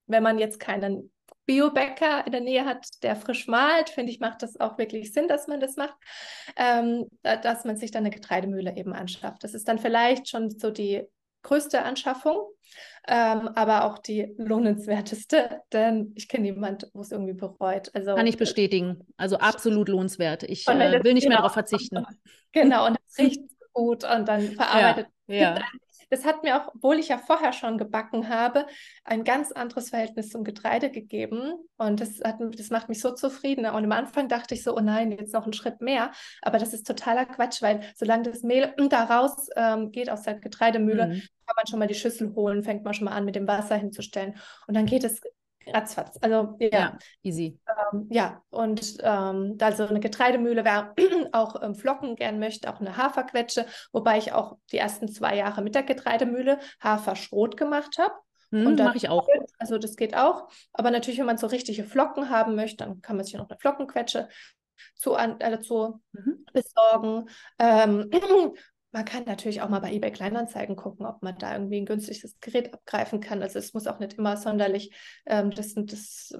wenn 0.06 0.22
man 0.22 0.38
jetzt 0.38 0.58
keinen 0.58 1.11
Biobäcker 1.46 2.24
in 2.26 2.32
der 2.32 2.40
Nähe 2.40 2.64
hat, 2.64 2.86
der 3.02 3.16
frisch 3.16 3.48
malt, 3.48 3.90
finde 3.90 4.12
ich, 4.12 4.20
macht 4.20 4.42
das 4.42 4.58
auch 4.60 4.78
wirklich 4.78 5.12
Sinn, 5.12 5.28
dass 5.28 5.48
man 5.48 5.60
das 5.60 5.76
macht, 5.76 5.96
ähm, 6.56 7.06
dass 7.22 7.64
man 7.64 7.76
sich 7.76 7.90
dann 7.90 8.04
eine 8.04 8.14
Getreidemühle 8.14 8.76
eben 8.76 8.92
anschafft. 8.92 9.42
Das 9.42 9.54
ist 9.54 9.66
dann 9.66 9.78
vielleicht 9.78 10.28
schon 10.28 10.50
so 10.50 10.70
die 10.70 11.02
größte 11.42 11.82
Anschaffung, 11.82 12.36
ähm, 13.08 13.48
aber 13.54 13.84
auch 13.84 13.98
die 13.98 14.32
lohnenswerteste, 14.38 15.60
denn 15.72 16.12
ich 16.14 16.28
kenne 16.28 16.44
niemanden, 16.44 16.88
wo 16.94 17.00
es 17.00 17.10
irgendwie 17.10 17.32
bereut. 17.32 17.90
Also, 17.94 18.14
Kann 18.14 18.28
ich 18.28 18.38
bestätigen. 18.38 19.04
Also 19.16 19.38
absolut 19.38 19.88
lohnenswert. 19.88 20.44
Ich 20.44 20.68
äh, 20.68 21.02
will 21.02 21.14
nicht 21.14 21.24
genau, 21.24 21.34
mehr 21.34 21.38
darauf 21.38 21.52
verzichten. 21.52 22.04
Genau, 22.54 22.86
und 22.86 22.98
es 23.08 23.16
riecht 23.16 23.40
gut 23.72 24.04
und 24.04 24.28
dann 24.28 24.42
verarbeitet. 24.52 25.06
Ja, 25.26 25.56
ja 25.56 25.62
das 26.12 26.26
hat 26.26 26.42
mir 26.42 26.60
auch, 26.60 26.74
obwohl 26.74 26.98
ich 26.98 27.08
ja 27.08 27.16
vorher 27.16 27.54
schon 27.54 27.78
gebacken 27.78 28.28
habe, 28.28 28.66
ein 29.02 29.24
ganz 29.24 29.50
anderes 29.50 29.88
Verhältnis 29.88 30.28
zum 30.28 30.44
Getreide 30.44 30.90
gegeben. 30.90 31.54
Und 31.78 32.02
das, 32.02 32.20
hat, 32.22 32.36
das 32.38 32.68
macht 32.68 32.90
mich 32.90 33.00
so 33.00 33.12
zufrieden. 33.12 33.64
Und 33.64 33.84
am 33.84 33.92
Anfang 33.92 34.28
dachte 34.28 34.54
ich 34.54 34.62
so, 34.62 34.76
oh 34.76 34.80
nein, 34.80 35.10
jetzt 35.10 35.32
noch 35.32 35.44
einen 35.44 35.54
Schritt 35.54 35.80
mehr. 35.80 36.12
Aber 36.42 36.58
das 36.58 36.74
ist 36.74 36.86
totaler 36.86 37.24
Quatsch, 37.24 37.62
weil 37.62 37.80
solange 37.96 38.24
das 38.24 38.42
Mehl 38.42 38.74
da 38.90 39.04
raus 39.04 39.48
ähm, 39.56 39.90
geht 39.90 40.10
aus 40.10 40.20
der 40.20 40.34
Getreidemühle, 40.34 41.06
mhm. 41.06 41.22
kann 41.46 41.56
man 41.56 41.66
schon 41.66 41.78
mal 41.78 41.88
die 41.88 41.94
Schüssel 41.94 42.34
holen, 42.34 42.62
fängt 42.62 42.84
man 42.84 42.92
schon 42.92 43.06
mal 43.06 43.12
an, 43.12 43.24
mit 43.24 43.34
dem 43.34 43.48
Wasser 43.48 43.76
hinzustellen. 43.76 44.36
Und 44.66 44.76
dann 44.76 44.84
geht 44.84 45.04
es 45.04 45.22
ratzfatz. 45.66 46.18
Also 46.20 46.56
ja, 46.58 46.68
ja 46.70 46.98
easy. 47.22 47.58
Ähm, 47.92 48.06
ja, 48.10 48.42
und 48.50 48.98
ähm, 49.00 49.56
also 49.60 49.86
eine 49.86 50.00
Getreidemühle, 50.00 50.64
wer 50.64 50.94
auch 51.32 51.62
ähm, 51.62 51.74
Flocken 51.74 52.16
gern 52.16 52.38
möchte, 52.38 52.72
auch 52.72 52.80
eine 52.80 52.96
Haferquetsche, 52.96 53.66
wobei 53.92 54.18
ich 54.18 54.32
auch 54.32 54.56
die 54.70 54.78
ersten 54.78 55.08
zwei 55.08 55.36
Jahre 55.36 55.62
mit 55.62 55.74
der 55.74 55.82
Getreidemühle 55.82 56.58
Haferschrot 56.80 57.56
gemacht 57.56 57.98
habe. 57.98 58.14
Hm, 58.50 58.66
und 58.66 58.78
mache 58.78 58.98
ich 58.98 59.08
auch. 59.08 59.26
Also 59.58 59.78
das 59.78 59.96
geht 59.96 60.16
auch. 60.16 60.48
Aber 60.72 60.90
natürlich, 60.90 61.18
wenn 61.18 61.26
man 61.26 61.38
so 61.38 61.46
richtige 61.46 61.84
Flocken 61.84 62.30
haben 62.30 62.54
möchte, 62.54 62.84
dann 62.84 63.00
kann 63.00 63.16
man 63.16 63.24
sich 63.24 63.34
noch 63.34 63.48
eine 63.48 63.58
Flockenquetsche 63.58 64.28
zu, 64.94 65.14
äh, 65.14 65.36
dazu 65.38 66.00
mhm. 66.12 66.44
besorgen. 66.52 67.28
Ähm, 67.58 68.10
man 68.92 69.06
kann 69.06 69.24
natürlich 69.24 69.62
auch 69.62 69.70
mal 69.70 69.80
bei 69.80 69.92
eBay 69.92 70.12
Kleinanzeigen 70.12 70.76
gucken, 70.76 71.06
ob 71.06 71.22
man 71.22 71.36
da 71.38 71.54
irgendwie 71.54 71.80
ein 71.80 71.86
günstiges 71.86 72.38
Gerät 72.40 72.74
abgreifen 72.74 73.20
kann. 73.20 73.42
Also 73.42 73.58
es 73.58 73.72
muss 73.72 73.86
auch 73.86 73.98
nicht 73.98 74.14
immer 74.14 74.36
sonderlich 74.36 74.94
ähm, 75.26 75.50
das, 75.50 75.74
das, 75.74 76.34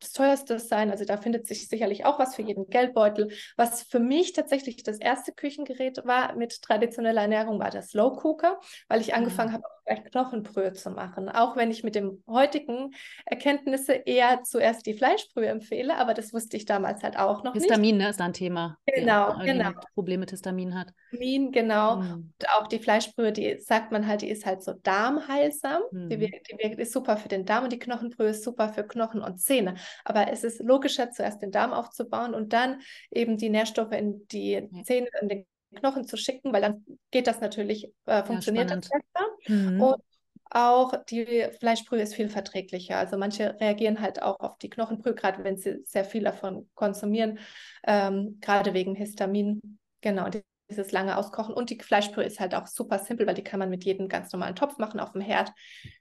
das 0.00 0.12
teuerste 0.12 0.58
sein. 0.58 0.90
Also 0.90 1.04
da 1.04 1.18
findet 1.18 1.46
sich 1.46 1.68
sicherlich 1.68 2.06
auch 2.06 2.18
was 2.18 2.34
für 2.34 2.42
jeden 2.42 2.66
Geldbeutel. 2.68 3.30
Was 3.56 3.82
für 3.82 4.00
mich 4.00 4.32
tatsächlich 4.32 4.82
das 4.82 4.98
erste 4.98 5.32
Küchengerät 5.32 6.04
war 6.04 6.34
mit 6.36 6.62
traditioneller 6.62 7.22
Ernährung, 7.22 7.60
war 7.60 7.70
der 7.70 7.82
Slow 7.82 8.16
Cooker, 8.22 8.58
weil 8.88 9.02
ich 9.02 9.14
angefangen 9.14 9.50
mhm. 9.50 9.54
habe, 9.54 9.64
gleich 9.84 10.04
Knochenbrühe 10.04 10.72
zu 10.72 10.90
machen. 10.90 11.28
Auch 11.28 11.56
wenn 11.56 11.70
ich 11.70 11.84
mit 11.84 11.94
dem 11.94 12.22
heutigen 12.28 12.94
Erkenntnisse 13.26 13.92
eher 13.92 14.42
zuerst 14.42 14.86
die 14.86 14.94
Fleischbrühe 14.94 15.46
empfehle, 15.46 15.96
aber 15.96 16.14
das 16.14 16.32
wusste 16.32 16.56
ich 16.56 16.64
damals 16.64 17.02
halt 17.02 17.18
auch 17.18 17.44
noch 17.44 17.54
Histamin, 17.54 17.96
nicht. 17.96 18.04
ne, 18.04 18.10
ist 18.10 18.20
da 18.20 18.24
ein 18.24 18.32
Thema. 18.32 18.78
Genau, 18.86 19.38
genau. 19.38 19.70
Probleme 19.94 20.20
mit 20.20 20.30
Histamin 20.30 20.74
hat. 20.74 20.92
Histamin, 21.10 21.52
genau. 21.52 21.96
Mhm. 21.96 22.12
Und 22.12 22.48
auch 22.56 22.66
die 22.66 22.78
Fleischbrühe, 22.78 23.32
die 23.32 23.58
sagt 23.60 23.92
man 23.92 24.06
halt, 24.06 24.22
die 24.22 24.30
ist 24.30 24.46
halt 24.46 24.62
so 24.62 24.72
darmheilsam. 24.72 25.82
Mhm. 25.90 26.08
Die, 26.08 26.16
die, 26.18 26.82
ist 26.82 26.92
super 26.92 27.16
für 27.16 27.28
den 27.28 27.44
Darm 27.44 27.64
und 27.64 27.72
die 27.72 27.78
Knochenbrühe 27.78 28.28
ist 28.28 28.44
super 28.44 28.68
für 28.68 28.84
Knochen 28.84 29.20
und 29.22 29.38
Zähne. 29.38 29.74
Aber 30.04 30.30
es 30.30 30.44
ist 30.44 30.62
logischer, 30.62 31.10
zuerst 31.10 31.42
den 31.42 31.50
Darm 31.50 31.72
aufzubauen 31.72 32.34
und 32.34 32.52
dann 32.52 32.80
eben 33.10 33.36
die 33.36 33.50
Nährstoffe 33.50 33.92
in 33.92 34.26
die 34.28 34.68
Zähne, 34.84 35.08
in 35.20 35.28
den 35.28 35.46
Knochen 35.74 36.04
zu 36.06 36.16
schicken, 36.16 36.52
weil 36.52 36.62
dann 36.62 36.84
geht 37.10 37.26
das 37.26 37.40
natürlich, 37.40 37.92
äh, 38.06 38.24
funktioniert 38.24 38.70
ja, 38.70 38.76
das 38.76 38.88
besser. 38.88 39.28
Mhm. 39.48 39.80
Und 39.80 40.02
auch 40.50 40.94
die 41.06 41.48
Fleischbrühe 41.58 42.00
ist 42.02 42.14
viel 42.14 42.28
verträglicher. 42.28 42.96
Also 42.96 43.18
manche 43.18 43.58
reagieren 43.60 44.00
halt 44.00 44.22
auch 44.22 44.38
auf 44.38 44.56
die 44.58 44.70
Knochenbrühe, 44.70 45.14
gerade 45.14 45.42
wenn 45.42 45.56
sie 45.56 45.82
sehr 45.84 46.04
viel 46.04 46.22
davon 46.22 46.68
konsumieren, 46.74 47.38
ähm, 47.86 48.38
gerade 48.40 48.72
wegen 48.72 48.94
Histamin. 48.94 49.60
Genau, 50.00 50.28
dieses 50.68 50.92
lange 50.92 51.16
Auskochen. 51.16 51.54
Und 51.54 51.70
die 51.70 51.78
Fleischpüree 51.78 52.26
ist 52.26 52.40
halt 52.40 52.54
auch 52.54 52.66
super 52.66 52.98
simpel, 52.98 53.26
weil 53.26 53.34
die 53.34 53.44
kann 53.44 53.58
man 53.58 53.70
mit 53.70 53.84
jedem 53.84 54.08
ganz 54.08 54.32
normalen 54.32 54.56
Topf 54.56 54.78
machen 54.78 55.00
auf 55.00 55.12
dem 55.12 55.20
Herd. 55.20 55.52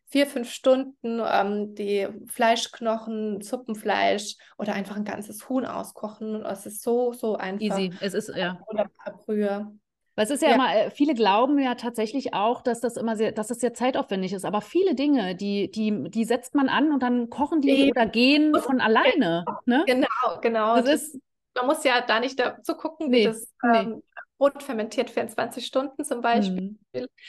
Vier, 0.08 0.28
fünf 0.28 0.52
Stunden 0.52 1.22
ähm, 1.26 1.76
die 1.76 2.08
Fleischknochen, 2.28 3.42
Suppenfleisch 3.42 4.36
oder 4.58 4.74
einfach 4.74 4.96
ein 4.96 5.06
ganzes 5.06 5.50
Huhn 5.50 5.66
auskochen. 5.66 6.46
Es 6.46 6.66
ist 6.66 6.82
so, 6.82 7.14
so 7.14 7.36
einfach. 7.36 7.80
Easy. 7.80 7.92
Es 8.00 8.14
ist, 8.14 8.30
ja. 8.36 8.60
Oder 8.68 8.90
Brühe. 9.26 9.72
Weil 10.16 10.26
es 10.26 10.32
ist 10.32 10.44
ja, 10.44 10.50
ja, 10.50 10.56
immer, 10.56 10.76
äh, 10.76 10.92
viele 10.92 11.16
glauben 11.16 11.58
ja 11.58 11.74
tatsächlich 11.74 12.36
auch, 12.36 12.62
dass 12.62 12.80
das 12.80 12.98
immer 12.98 13.16
sehr, 13.16 13.32
dass 13.32 13.48
das 13.48 13.60
sehr 13.60 13.74
zeitaufwendig 13.74 14.34
ist. 14.34 14.46
Aber 14.46 14.62
viele 14.62 14.94
Dinge, 14.94 15.36
die, 15.36 15.72
die, 15.72 16.10
die 16.10 16.26
setzt 16.26 16.54
man 16.54 16.70
an 16.70 16.92
und 16.92 17.02
dann 17.02 17.32
kochen 17.32 17.62
die 17.62 17.70
Eben. 17.70 17.92
oder 17.92 18.06
gehen 18.06 18.54
von 18.60 18.80
alleine. 18.80 19.44
Ne? 19.66 19.84
Genau, 19.88 20.40
genau. 20.42 20.76
Das, 20.76 20.86
das 20.86 21.02
ist, 21.02 21.20
man 21.56 21.66
muss 21.66 21.84
ja 21.84 22.02
da 22.02 22.20
nicht 22.20 22.40
dazu 22.40 22.76
gucken, 22.76 23.10
nee, 23.10 23.22
wie 23.22 23.24
das 23.24 23.52
ähm, 23.64 23.90
nee. 23.90 24.02
Brot 24.44 24.62
fermentiert 24.62 25.10
24 25.10 25.66
Stunden 25.66 26.04
zum 26.04 26.20
Beispiel. 26.22 26.72
Mhm. 26.72 26.83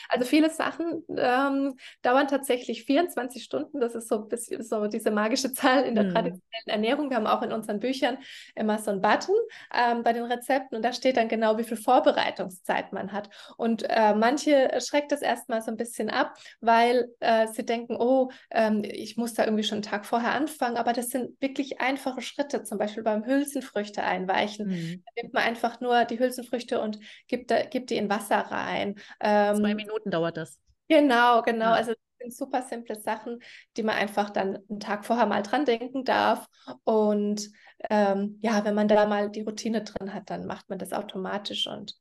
Also 0.08 0.24
viele 0.24 0.50
Sachen 0.50 1.04
ähm, 1.16 1.76
dauern 2.02 2.28
tatsächlich 2.28 2.84
24 2.84 3.42
Stunden. 3.42 3.80
Das 3.80 3.94
ist 3.94 4.08
so 4.08 4.22
ein 4.22 4.28
bisschen 4.28 4.62
so 4.62 4.86
diese 4.86 5.10
magische 5.10 5.52
Zahl 5.52 5.84
in 5.84 5.94
der 5.94 6.04
mhm. 6.04 6.10
traditionellen 6.10 6.66
Ernährung. 6.66 7.10
Wir 7.10 7.16
haben 7.16 7.26
auch 7.26 7.42
in 7.42 7.52
unseren 7.52 7.80
Büchern 7.80 8.18
immer 8.54 8.78
so 8.78 8.90
einen 8.90 9.00
Button 9.00 9.34
ähm, 9.74 10.02
bei 10.02 10.12
den 10.12 10.24
Rezepten 10.24 10.76
und 10.76 10.82
da 10.84 10.92
steht 10.92 11.16
dann 11.16 11.28
genau, 11.28 11.58
wie 11.58 11.64
viel 11.64 11.76
Vorbereitungszeit 11.76 12.92
man 12.92 13.12
hat. 13.12 13.28
Und 13.56 13.84
äh, 13.88 14.14
manche 14.14 14.78
schreckt 14.80 15.12
das 15.12 15.22
erstmal 15.22 15.62
so 15.62 15.70
ein 15.70 15.76
bisschen 15.76 16.10
ab, 16.10 16.34
weil 16.60 17.08
äh, 17.20 17.46
sie 17.48 17.64
denken, 17.64 17.96
oh, 17.98 18.30
ähm, 18.50 18.82
ich 18.84 19.16
muss 19.16 19.34
da 19.34 19.44
irgendwie 19.44 19.64
schon 19.64 19.76
einen 19.76 19.82
Tag 19.82 20.06
vorher 20.06 20.32
anfangen. 20.32 20.76
Aber 20.76 20.92
das 20.92 21.08
sind 21.08 21.40
wirklich 21.40 21.80
einfache 21.80 22.20
Schritte, 22.20 22.64
zum 22.64 22.78
Beispiel 22.78 23.02
beim 23.02 23.24
Hülsenfrüchte 23.24 24.02
einweichen. 24.02 24.68
Mhm. 24.68 25.02
Da 25.04 25.22
nimmt 25.22 25.34
man 25.34 25.42
einfach 25.44 25.80
nur 25.80 26.04
die 26.04 26.18
Hülsenfrüchte 26.18 26.80
und 26.80 26.98
gibt, 27.28 27.52
gibt 27.70 27.90
die 27.90 27.96
in 27.96 28.10
Wasser 28.10 28.38
rein. 28.38 28.96
Ähm, 29.20 29.53
Zwei 29.60 29.74
Minuten 29.74 30.10
dauert 30.10 30.36
das. 30.36 30.58
Genau, 30.88 31.42
genau. 31.42 31.66
Ja. 31.66 31.72
Also 31.72 31.92
das 31.92 32.00
sind 32.20 32.34
super 32.34 32.62
simple 32.62 32.96
Sachen, 33.00 33.40
die 33.76 33.82
man 33.82 33.96
einfach 33.96 34.30
dann 34.30 34.58
einen 34.68 34.80
Tag 34.80 35.04
vorher 35.04 35.26
mal 35.26 35.42
dran 35.42 35.64
denken 35.64 36.04
darf. 36.04 36.46
Und 36.84 37.50
ähm, 37.90 38.38
ja, 38.42 38.64
wenn 38.64 38.74
man 38.74 38.88
da 38.88 39.06
mal 39.06 39.30
die 39.30 39.42
Routine 39.42 39.82
drin 39.82 40.14
hat, 40.14 40.30
dann 40.30 40.46
macht 40.46 40.68
man 40.68 40.78
das 40.78 40.92
automatisch 40.92 41.66
und 41.66 41.94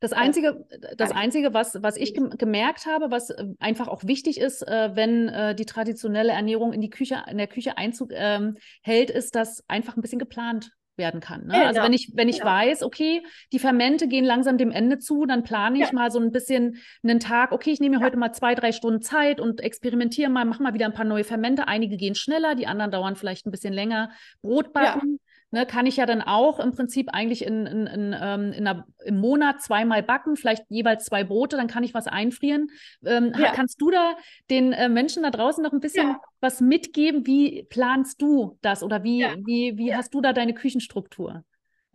das 0.00 0.12
Einzige, 0.12 0.64
das 0.96 1.10
Einzige 1.10 1.54
was, 1.54 1.82
was 1.82 1.96
ich 1.96 2.14
gemerkt 2.14 2.86
habe, 2.86 3.10
was 3.10 3.30
äh, 3.30 3.46
einfach 3.58 3.88
auch 3.88 4.04
wichtig 4.04 4.38
ist, 4.38 4.62
äh, 4.62 4.94
wenn 4.94 5.28
äh, 5.28 5.54
die 5.54 5.66
traditionelle 5.66 6.32
Ernährung 6.32 6.72
in 6.72 6.80
die 6.80 6.90
Küche, 6.90 7.24
in 7.28 7.36
der 7.36 7.48
Küche 7.48 7.76
Einzug 7.76 8.10
ähm, 8.12 8.56
hält, 8.82 9.10
ist, 9.10 9.34
dass 9.34 9.64
einfach 9.68 9.96
ein 9.96 10.02
bisschen 10.02 10.20
geplant 10.20 10.70
werden 10.98 11.20
kann. 11.20 11.46
Ne? 11.46 11.54
Genau. 11.54 11.66
Also 11.66 11.82
wenn 11.82 11.92
ich, 11.92 12.10
wenn 12.14 12.28
ich 12.28 12.40
genau. 12.40 12.50
weiß, 12.50 12.82
okay, 12.82 13.22
die 13.52 13.58
Fermente 13.58 14.08
gehen 14.08 14.24
langsam 14.24 14.58
dem 14.58 14.70
Ende 14.70 14.98
zu, 14.98 15.24
dann 15.24 15.42
plane 15.42 15.78
ich 15.78 15.86
ja. 15.86 15.92
mal 15.92 16.10
so 16.10 16.18
ein 16.18 16.32
bisschen 16.32 16.78
einen 17.02 17.20
Tag, 17.20 17.52
okay, 17.52 17.70
ich 17.70 17.80
nehme 17.80 17.96
mir 17.96 18.00
ja. 18.00 18.06
heute 18.06 18.16
mal 18.16 18.32
zwei, 18.32 18.54
drei 18.54 18.72
Stunden 18.72 19.00
Zeit 19.00 19.40
und 19.40 19.60
experimentiere 19.60 20.30
mal, 20.30 20.44
mache 20.44 20.62
mal 20.62 20.74
wieder 20.74 20.86
ein 20.86 20.94
paar 20.94 21.04
neue 21.04 21.24
Fermente. 21.24 21.68
Einige 21.68 21.96
gehen 21.96 22.14
schneller, 22.14 22.54
die 22.54 22.66
anderen 22.66 22.90
dauern 22.90 23.16
vielleicht 23.16 23.46
ein 23.46 23.50
bisschen 23.50 23.72
länger. 23.72 24.10
Brot 24.42 24.72
backen, 24.72 25.20
ne, 25.50 25.66
kann 25.66 25.86
ich 25.86 25.96
ja 25.96 26.06
dann 26.06 26.22
auch 26.22 26.60
im 26.60 26.72
Prinzip 26.72 27.08
eigentlich 27.12 27.44
in, 27.44 27.66
in, 27.66 27.86
in, 27.86 28.16
ähm, 28.20 28.52
in 28.52 28.66
einer, 28.66 28.86
im 29.04 29.18
Monat 29.18 29.62
zweimal 29.62 30.02
backen, 30.02 30.36
vielleicht 30.36 30.64
jeweils 30.68 31.04
zwei 31.04 31.24
Brote, 31.24 31.56
dann 31.56 31.68
kann 31.68 31.84
ich 31.84 31.94
was 31.94 32.06
einfrieren. 32.06 32.70
Ähm, 33.04 33.32
ja. 33.38 33.52
Kannst 33.52 33.80
du 33.80 33.90
da 33.90 34.16
den 34.50 34.72
äh, 34.72 34.88
Menschen 34.88 35.22
da 35.22 35.30
draußen 35.30 35.62
noch 35.62 35.72
ein 35.72 35.80
bisschen 35.80 36.08
ja. 36.08 36.20
was 36.40 36.60
mitgeben? 36.60 37.26
Wie 37.26 37.64
planst 37.64 38.20
du 38.20 38.58
das 38.60 38.82
oder 38.82 39.02
wie, 39.02 39.20
ja. 39.20 39.34
wie, 39.44 39.76
wie 39.76 39.94
hast 39.94 40.14
du 40.14 40.20
da 40.20 40.32
deine 40.32 40.54
Küchenstruktur? 40.54 41.44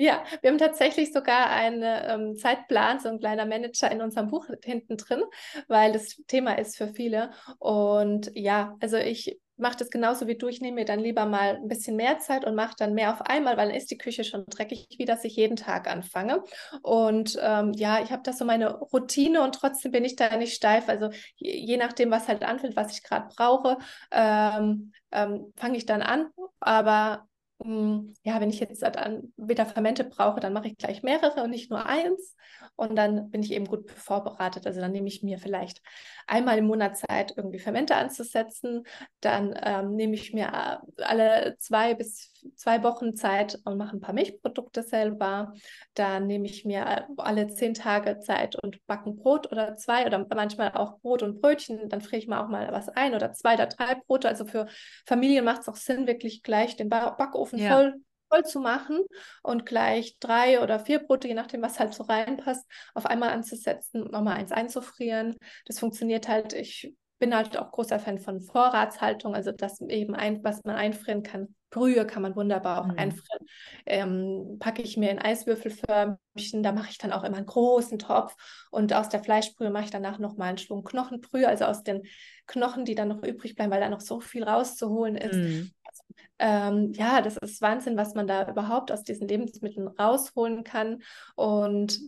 Ja, 0.03 0.21
wir 0.41 0.49
haben 0.51 0.57
tatsächlich 0.57 1.13
sogar 1.13 1.49
einen 1.49 1.81
ähm, 1.81 2.35
Zeitplan, 2.35 2.99
so 2.99 3.07
ein 3.07 3.19
kleiner 3.19 3.45
Manager 3.45 3.89
in 3.89 4.01
unserem 4.01 4.27
Buch 4.29 4.47
hinten 4.61 4.97
drin, 4.97 5.23
weil 5.69 5.93
das 5.93 6.17
Thema 6.27 6.57
ist 6.57 6.75
für 6.75 6.89
viele. 6.89 7.31
Und 7.57 8.29
ja, 8.35 8.75
also 8.81 8.97
ich 8.97 9.39
mache 9.55 9.77
das 9.77 9.89
genauso 9.89 10.27
wie 10.27 10.37
du. 10.37 10.49
Ich 10.49 10.59
nehme 10.59 10.75
mir 10.81 10.85
dann 10.85 10.99
lieber 10.99 11.25
mal 11.25 11.55
ein 11.55 11.69
bisschen 11.69 11.95
mehr 11.95 12.19
Zeit 12.19 12.43
und 12.43 12.53
mache 12.53 12.75
dann 12.77 12.93
mehr 12.93 13.13
auf 13.13 13.21
einmal, 13.21 13.55
weil 13.55 13.67
dann 13.67 13.75
ist 13.77 13.91
die 13.91 13.97
Küche 13.97 14.25
schon 14.25 14.43
dreckig, 14.47 14.87
wie 14.97 15.05
dass 15.05 15.23
ich 15.23 15.37
jeden 15.37 15.55
Tag 15.55 15.89
anfange. 15.89 16.43
Und 16.81 17.37
ähm, 17.41 17.71
ja, 17.73 18.03
ich 18.03 18.11
habe 18.11 18.23
da 18.25 18.33
so 18.33 18.43
meine 18.43 18.73
Routine 18.77 19.41
und 19.41 19.55
trotzdem 19.55 19.93
bin 19.93 20.03
ich 20.03 20.17
da 20.17 20.35
nicht 20.35 20.53
steif. 20.53 20.89
Also 20.89 21.11
je, 21.37 21.55
je 21.65 21.77
nachdem, 21.77 22.11
was 22.11 22.27
halt 22.27 22.43
anfällt, 22.43 22.75
was 22.75 22.91
ich 22.91 23.03
gerade 23.03 23.29
brauche, 23.33 23.77
ähm, 24.11 24.91
ähm, 25.13 25.53
fange 25.55 25.77
ich 25.77 25.85
dann 25.85 26.01
an. 26.01 26.29
Aber 26.59 27.25
ja, 27.59 28.41
wenn 28.41 28.49
ich 28.49 28.59
jetzt 28.59 28.81
wieder 28.81 29.65
Fermente 29.65 30.03
brauche, 30.03 30.39
dann 30.39 30.53
mache 30.53 30.67
ich 30.67 30.77
gleich 30.77 31.03
mehrere 31.03 31.43
und 31.43 31.49
nicht 31.49 31.69
nur 31.69 31.85
eins. 31.85 32.35
Und 32.75 32.95
dann 32.95 33.29
bin 33.29 33.43
ich 33.43 33.51
eben 33.51 33.65
gut 33.65 33.91
vorbereitet. 33.91 34.65
Also 34.65 34.81
dann 34.81 34.91
nehme 34.91 35.07
ich 35.07 35.21
mir 35.21 35.37
vielleicht 35.37 35.81
einmal 36.25 36.57
im 36.57 36.65
Monat 36.65 36.97
Zeit, 36.97 37.33
irgendwie 37.37 37.59
Fermente 37.59 37.95
anzusetzen. 37.95 38.83
Dann 39.21 39.57
ähm, 39.61 39.95
nehme 39.95 40.15
ich 40.15 40.33
mir 40.33 40.47
äh, 40.47 41.03
alle 41.03 41.55
zwei 41.59 41.93
bis 41.93 42.33
zwei 42.55 42.83
Wochen 42.83 43.15
Zeit 43.15 43.59
und 43.65 43.77
mache 43.77 43.95
ein 43.95 44.01
paar 44.01 44.15
Milchprodukte 44.15 44.81
selber. 44.81 45.53
Dann 45.93 46.25
nehme 46.25 46.47
ich 46.47 46.65
mir 46.65 46.85
äh, 46.85 47.01
alle 47.17 47.47
zehn 47.47 47.75
Tage 47.75 48.19
Zeit 48.19 48.55
und 48.63 48.83
backe 48.87 49.09
ein 49.09 49.17
Brot 49.17 49.51
oder 49.51 49.75
zwei 49.75 50.05
oder 50.05 50.25
manchmal 50.33 50.71
auch 50.73 50.99
Brot 50.99 51.21
und 51.21 51.41
Brötchen. 51.41 51.89
Dann 51.89 52.01
friere 52.01 52.21
ich 52.21 52.27
mir 52.27 52.43
auch 52.43 52.49
mal 52.49 52.71
was 52.71 52.89
ein 52.89 53.13
oder 53.13 53.33
zwei 53.33 53.53
oder 53.53 53.67
drei 53.67 53.95
Brote. 54.07 54.27
Also 54.27 54.45
für 54.45 54.67
Familien 55.05 55.45
macht 55.45 55.61
es 55.61 55.69
auch 55.69 55.75
Sinn, 55.75 56.07
wirklich 56.07 56.41
gleich 56.41 56.75
den 56.75 56.89
Backofen 56.89 57.59
ja. 57.59 57.75
voll 57.75 58.01
voll 58.33 58.45
zu 58.45 58.59
machen 58.59 59.01
und 59.43 59.65
gleich 59.65 60.17
drei 60.19 60.61
oder 60.61 60.79
vier 60.79 60.99
Brote, 60.99 61.27
je 61.27 61.33
nachdem, 61.33 61.61
was 61.61 61.79
halt 61.79 61.93
so 61.93 62.03
reinpasst, 62.03 62.65
auf 62.93 63.05
einmal 63.05 63.29
anzusetzen, 63.29 64.09
nochmal 64.09 64.37
eins 64.37 64.51
einzufrieren. 64.51 65.35
Das 65.65 65.79
funktioniert 65.79 66.27
halt. 66.27 66.53
Ich 66.53 66.93
bin 67.19 67.35
halt 67.35 67.57
auch 67.57 67.71
großer 67.71 67.99
Fan 67.99 68.19
von 68.19 68.41
Vorratshaltung, 68.41 69.33
also 69.35 69.51
das 69.51 69.79
eben 69.81 70.15
ein, 70.15 70.43
was 70.43 70.63
man 70.63 70.75
einfrieren 70.75 71.23
kann. 71.23 71.55
Brühe 71.69 72.05
kann 72.05 72.21
man 72.21 72.35
wunderbar 72.35 72.81
auch 72.81 72.87
mhm. 72.87 72.97
einfrieren. 72.97 73.47
Ähm, 73.85 74.57
packe 74.59 74.81
ich 74.81 74.97
mir 74.97 75.09
in 75.09 75.19
Eiswürfelförmchen, 75.19 76.63
da 76.63 76.71
mache 76.71 76.89
ich 76.89 76.97
dann 76.97 77.13
auch 77.13 77.23
immer 77.23 77.37
einen 77.37 77.45
großen 77.45 77.97
Topf 77.97 78.35
und 78.71 78.93
aus 78.93 79.09
der 79.09 79.23
Fleischbrühe 79.23 79.69
mache 79.69 79.85
ich 79.85 79.89
danach 79.89 80.19
nochmal 80.19 80.49
einen 80.49 80.57
Schwung 80.57 80.83
Knochenbrühe, 80.83 81.47
also 81.47 81.65
aus 81.65 81.83
den 81.83 82.03
Knochen, 82.45 82.83
die 82.83 82.95
dann 82.95 83.07
noch 83.07 83.23
übrig 83.23 83.55
bleiben, 83.55 83.71
weil 83.71 83.79
da 83.79 83.89
noch 83.89 84.01
so 84.01 84.19
viel 84.19 84.43
rauszuholen 84.43 85.15
ist. 85.15 85.35
Mhm. 85.35 85.71
Ähm, 86.45 86.91
ja, 86.91 87.21
das 87.21 87.37
ist 87.37 87.61
Wahnsinn, 87.61 87.95
was 87.95 88.15
man 88.15 88.27
da 88.27 88.49
überhaupt 88.49 88.91
aus 88.91 89.03
diesen 89.03 89.29
Lebensmitteln 89.29 89.87
rausholen 89.87 90.65
kann. 90.65 91.01
Und 91.35 92.01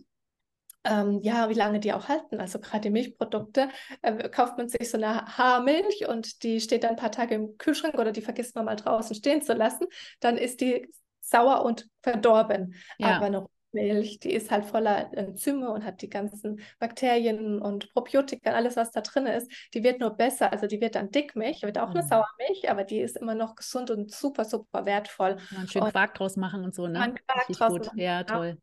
ähm, 0.84 1.20
ja, 1.22 1.48
wie 1.48 1.54
lange 1.54 1.80
die 1.80 1.94
auch 1.94 2.08
halten. 2.08 2.38
Also 2.38 2.60
gerade 2.60 2.82
die 2.82 2.90
Milchprodukte, 2.90 3.70
äh, 4.02 4.28
kauft 4.28 4.58
man 4.58 4.68
sich 4.68 4.90
so 4.90 4.98
eine 4.98 5.24
Haarmilch 5.24 6.06
und 6.06 6.42
die 6.42 6.60
steht 6.60 6.84
dann 6.84 6.90
ein 6.90 6.96
paar 6.96 7.10
Tage 7.10 7.34
im 7.34 7.56
Kühlschrank 7.56 7.94
oder 7.94 8.12
die 8.12 8.20
vergisst 8.20 8.54
man 8.54 8.66
mal 8.66 8.76
draußen 8.76 9.16
stehen 9.16 9.40
zu 9.40 9.54
lassen, 9.54 9.86
dann 10.20 10.36
ist 10.36 10.60
die 10.60 10.86
sauer 11.22 11.64
und 11.64 11.88
verdorben. 12.02 12.74
Ja. 12.98 13.16
Aber 13.16 13.26
eine 13.26 13.46
Milch, 13.72 14.18
die 14.20 14.32
ist 14.32 14.50
halt 14.50 14.64
voller 14.64 15.12
Enzyme 15.12 15.70
und 15.70 15.84
hat 15.84 16.02
die 16.02 16.08
ganzen 16.08 16.60
Bakterien 16.78 17.60
und 17.60 17.92
Probiotika, 17.92 18.52
alles, 18.52 18.76
was 18.76 18.90
da 18.90 19.00
drin 19.00 19.26
ist, 19.26 19.50
die 19.74 19.82
wird 19.82 20.00
nur 20.00 20.10
besser. 20.10 20.52
Also 20.52 20.66
die 20.66 20.80
wird 20.80 20.94
dann 20.94 21.10
Dickmilch, 21.10 21.62
wird 21.62 21.78
auch 21.78 21.90
mhm. 21.90 21.98
eine 21.98 22.06
Sauermilch, 22.06 22.70
aber 22.70 22.84
die 22.84 23.00
ist 23.00 23.16
immer 23.16 23.34
noch 23.34 23.54
gesund 23.54 23.90
und 23.90 24.10
super, 24.10 24.44
super 24.44 24.86
wertvoll. 24.86 25.36
Man 25.50 25.68
schön 25.68 25.82
und 25.82 25.92
Quark 25.92 26.14
draus 26.14 26.36
machen 26.36 26.64
und 26.64 26.74
so, 26.74 26.86
ne? 26.86 26.98
Man 26.98 27.14
Quark 27.14 27.48
draus 27.48 27.72
gut. 27.72 27.86
Machen. 27.86 27.98
Ja, 27.98 28.24
toll. 28.24 28.58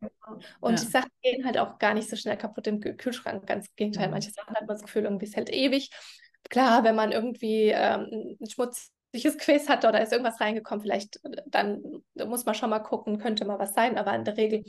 Und 0.60 0.80
ja. 0.80 0.86
die 0.86 0.92
Sachen 0.92 1.12
gehen 1.22 1.46
halt 1.46 1.58
auch 1.58 1.78
gar 1.80 1.94
nicht 1.94 2.10
so 2.10 2.16
schnell 2.16 2.38
kaputt 2.38 2.68
im 2.68 2.80
Kühlschrank. 2.80 3.46
Ganz 3.46 3.68
im 3.68 3.76
Gegenteil, 3.76 4.08
mhm. 4.08 4.14
manche 4.14 4.32
Sachen 4.32 4.56
hat 4.56 4.62
man 4.62 4.76
das 4.76 4.82
Gefühl, 4.82 5.04
irgendwie 5.04 5.26
es 5.26 5.36
hält 5.36 5.52
ewig. 5.52 5.90
Klar, 6.50 6.84
wenn 6.84 6.96
man 6.96 7.12
irgendwie 7.12 7.72
ähm, 7.74 8.38
Schmutz 9.22 9.38
Gefäß 9.38 9.70
hat 9.70 9.86
oder 9.86 10.02
ist 10.02 10.12
irgendwas 10.12 10.42
reingekommen, 10.42 10.82
vielleicht 10.82 11.20
dann 11.48 11.82
muss 12.26 12.46
man 12.46 12.56
schon 12.56 12.70
mal 12.70 12.80
gucken, 12.80 13.20
könnte 13.20 13.46
mal 13.46 13.60
was 13.60 13.74
sein, 13.74 13.98
aber 13.98 14.14
in 14.16 14.24
der 14.24 14.38
Regel 14.38 14.64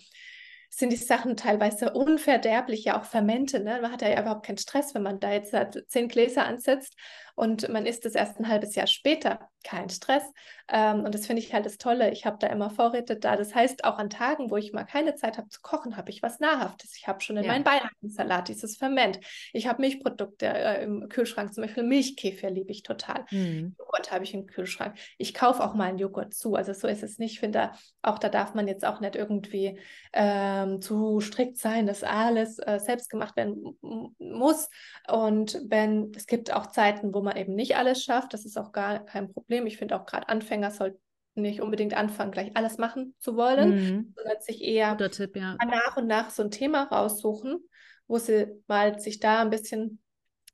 sind 0.70 0.90
die 0.90 0.96
Sachen 0.96 1.36
teilweise 1.36 1.92
unverderblich, 1.92 2.84
ja 2.84 3.00
auch 3.00 3.04
Fermente. 3.04 3.60
Ne? 3.60 3.78
Man 3.80 3.92
hat 3.92 4.02
ja 4.02 4.20
überhaupt 4.20 4.44
keinen 4.44 4.58
Stress, 4.58 4.94
wenn 4.94 5.02
man 5.02 5.20
da 5.20 5.32
jetzt 5.32 5.52
halt 5.52 5.84
zehn 5.88 6.08
Gläser 6.08 6.44
ansetzt 6.44 6.96
und 7.34 7.68
man 7.68 7.86
isst 7.86 8.06
es 8.06 8.14
erst 8.14 8.38
ein 8.38 8.48
halbes 8.48 8.74
Jahr 8.74 8.86
später. 8.86 9.48
Kein 9.64 9.88
Stress. 9.88 10.22
Ähm, 10.68 11.04
und 11.04 11.14
das 11.14 11.26
finde 11.26 11.40
ich 11.40 11.52
halt 11.52 11.64
das 11.64 11.78
Tolle. 11.78 12.10
Ich 12.10 12.26
habe 12.26 12.36
da 12.38 12.48
immer 12.48 12.70
Vorräte 12.70 13.16
da. 13.16 13.36
Das 13.36 13.54
heißt, 13.54 13.84
auch 13.84 13.98
an 13.98 14.10
Tagen, 14.10 14.50
wo 14.50 14.56
ich 14.56 14.72
mal 14.72 14.84
keine 14.84 15.14
Zeit 15.14 15.38
habe 15.38 15.48
zu 15.48 15.60
kochen, 15.62 15.96
habe 15.96 16.10
ich 16.10 16.22
was 16.22 16.38
Nahrhaftes. 16.38 16.96
Ich 16.96 17.08
habe 17.08 17.22
schon 17.22 17.38
in 17.38 17.44
ja. 17.44 17.52
meinen 17.52 17.64
Beilagensalat 17.64 18.48
dieses 18.48 18.76
Ferment. 18.76 19.20
Ich 19.52 19.66
habe 19.66 19.80
Milchprodukte 19.80 20.46
äh, 20.46 20.84
im 20.84 21.08
Kühlschrank, 21.08 21.54
zum 21.54 21.62
Beispiel 21.62 21.82
Milchkäfer 21.82 22.50
liebe 22.50 22.70
ich 22.70 22.82
total. 22.82 23.24
Mhm. 23.30 23.74
Joghurt 23.78 24.12
habe 24.12 24.24
ich 24.24 24.34
im 24.34 24.46
Kühlschrank. 24.46 24.96
Ich 25.18 25.34
kaufe 25.34 25.64
auch 25.64 25.74
mal 25.74 25.88
einen 25.88 25.98
Joghurt 25.98 26.34
zu. 26.34 26.54
Also 26.54 26.72
so 26.72 26.86
ist 26.86 27.02
es 27.02 27.18
nicht. 27.18 27.32
Ich 27.32 27.40
finde, 27.40 27.72
auch 28.02 28.18
da 28.18 28.28
darf 28.28 28.54
man 28.54 28.68
jetzt 28.68 28.84
auch 28.84 29.00
nicht 29.00 29.16
irgendwie 29.16 29.80
ähm, 30.12 30.80
zu 30.82 31.20
strikt 31.20 31.56
sein, 31.56 31.86
dass 31.86 32.04
alles 32.04 32.58
äh, 32.58 32.78
selbst 32.78 33.08
gemacht 33.08 33.34
werden 33.36 33.76
muss. 34.18 34.68
Und 35.10 35.60
wenn 35.66 36.12
es 36.14 36.26
gibt 36.26 36.52
auch 36.52 36.66
Zeiten, 36.66 37.14
wo 37.14 37.22
man 37.24 37.36
eben 37.36 37.54
nicht 37.54 37.76
alles 37.76 38.04
schafft. 38.04 38.32
Das 38.32 38.44
ist 38.44 38.56
auch 38.56 38.72
gar 38.72 39.04
kein 39.04 39.32
Problem. 39.32 39.66
Ich 39.66 39.78
finde 39.78 39.96
auch 39.96 40.06
gerade 40.06 40.28
Anfänger 40.28 40.70
sollten 40.70 41.00
nicht 41.34 41.60
unbedingt 41.60 41.94
anfangen, 41.94 42.30
gleich 42.30 42.56
alles 42.56 42.78
machen 42.78 43.14
zu 43.18 43.36
wollen, 43.36 43.70
mhm. 43.70 44.14
sondern 44.16 44.40
sich 44.40 44.62
eher 44.62 44.96
Tipp, 44.96 45.36
ja. 45.36 45.56
nach 45.66 45.96
und 45.96 46.06
nach 46.06 46.30
so 46.30 46.42
ein 46.42 46.50
Thema 46.50 46.84
raussuchen, 46.84 47.58
wo 48.06 48.18
sie 48.18 48.46
mal 48.68 49.00
sich 49.00 49.18
da 49.18 49.40
ein 49.40 49.50
bisschen 49.50 50.00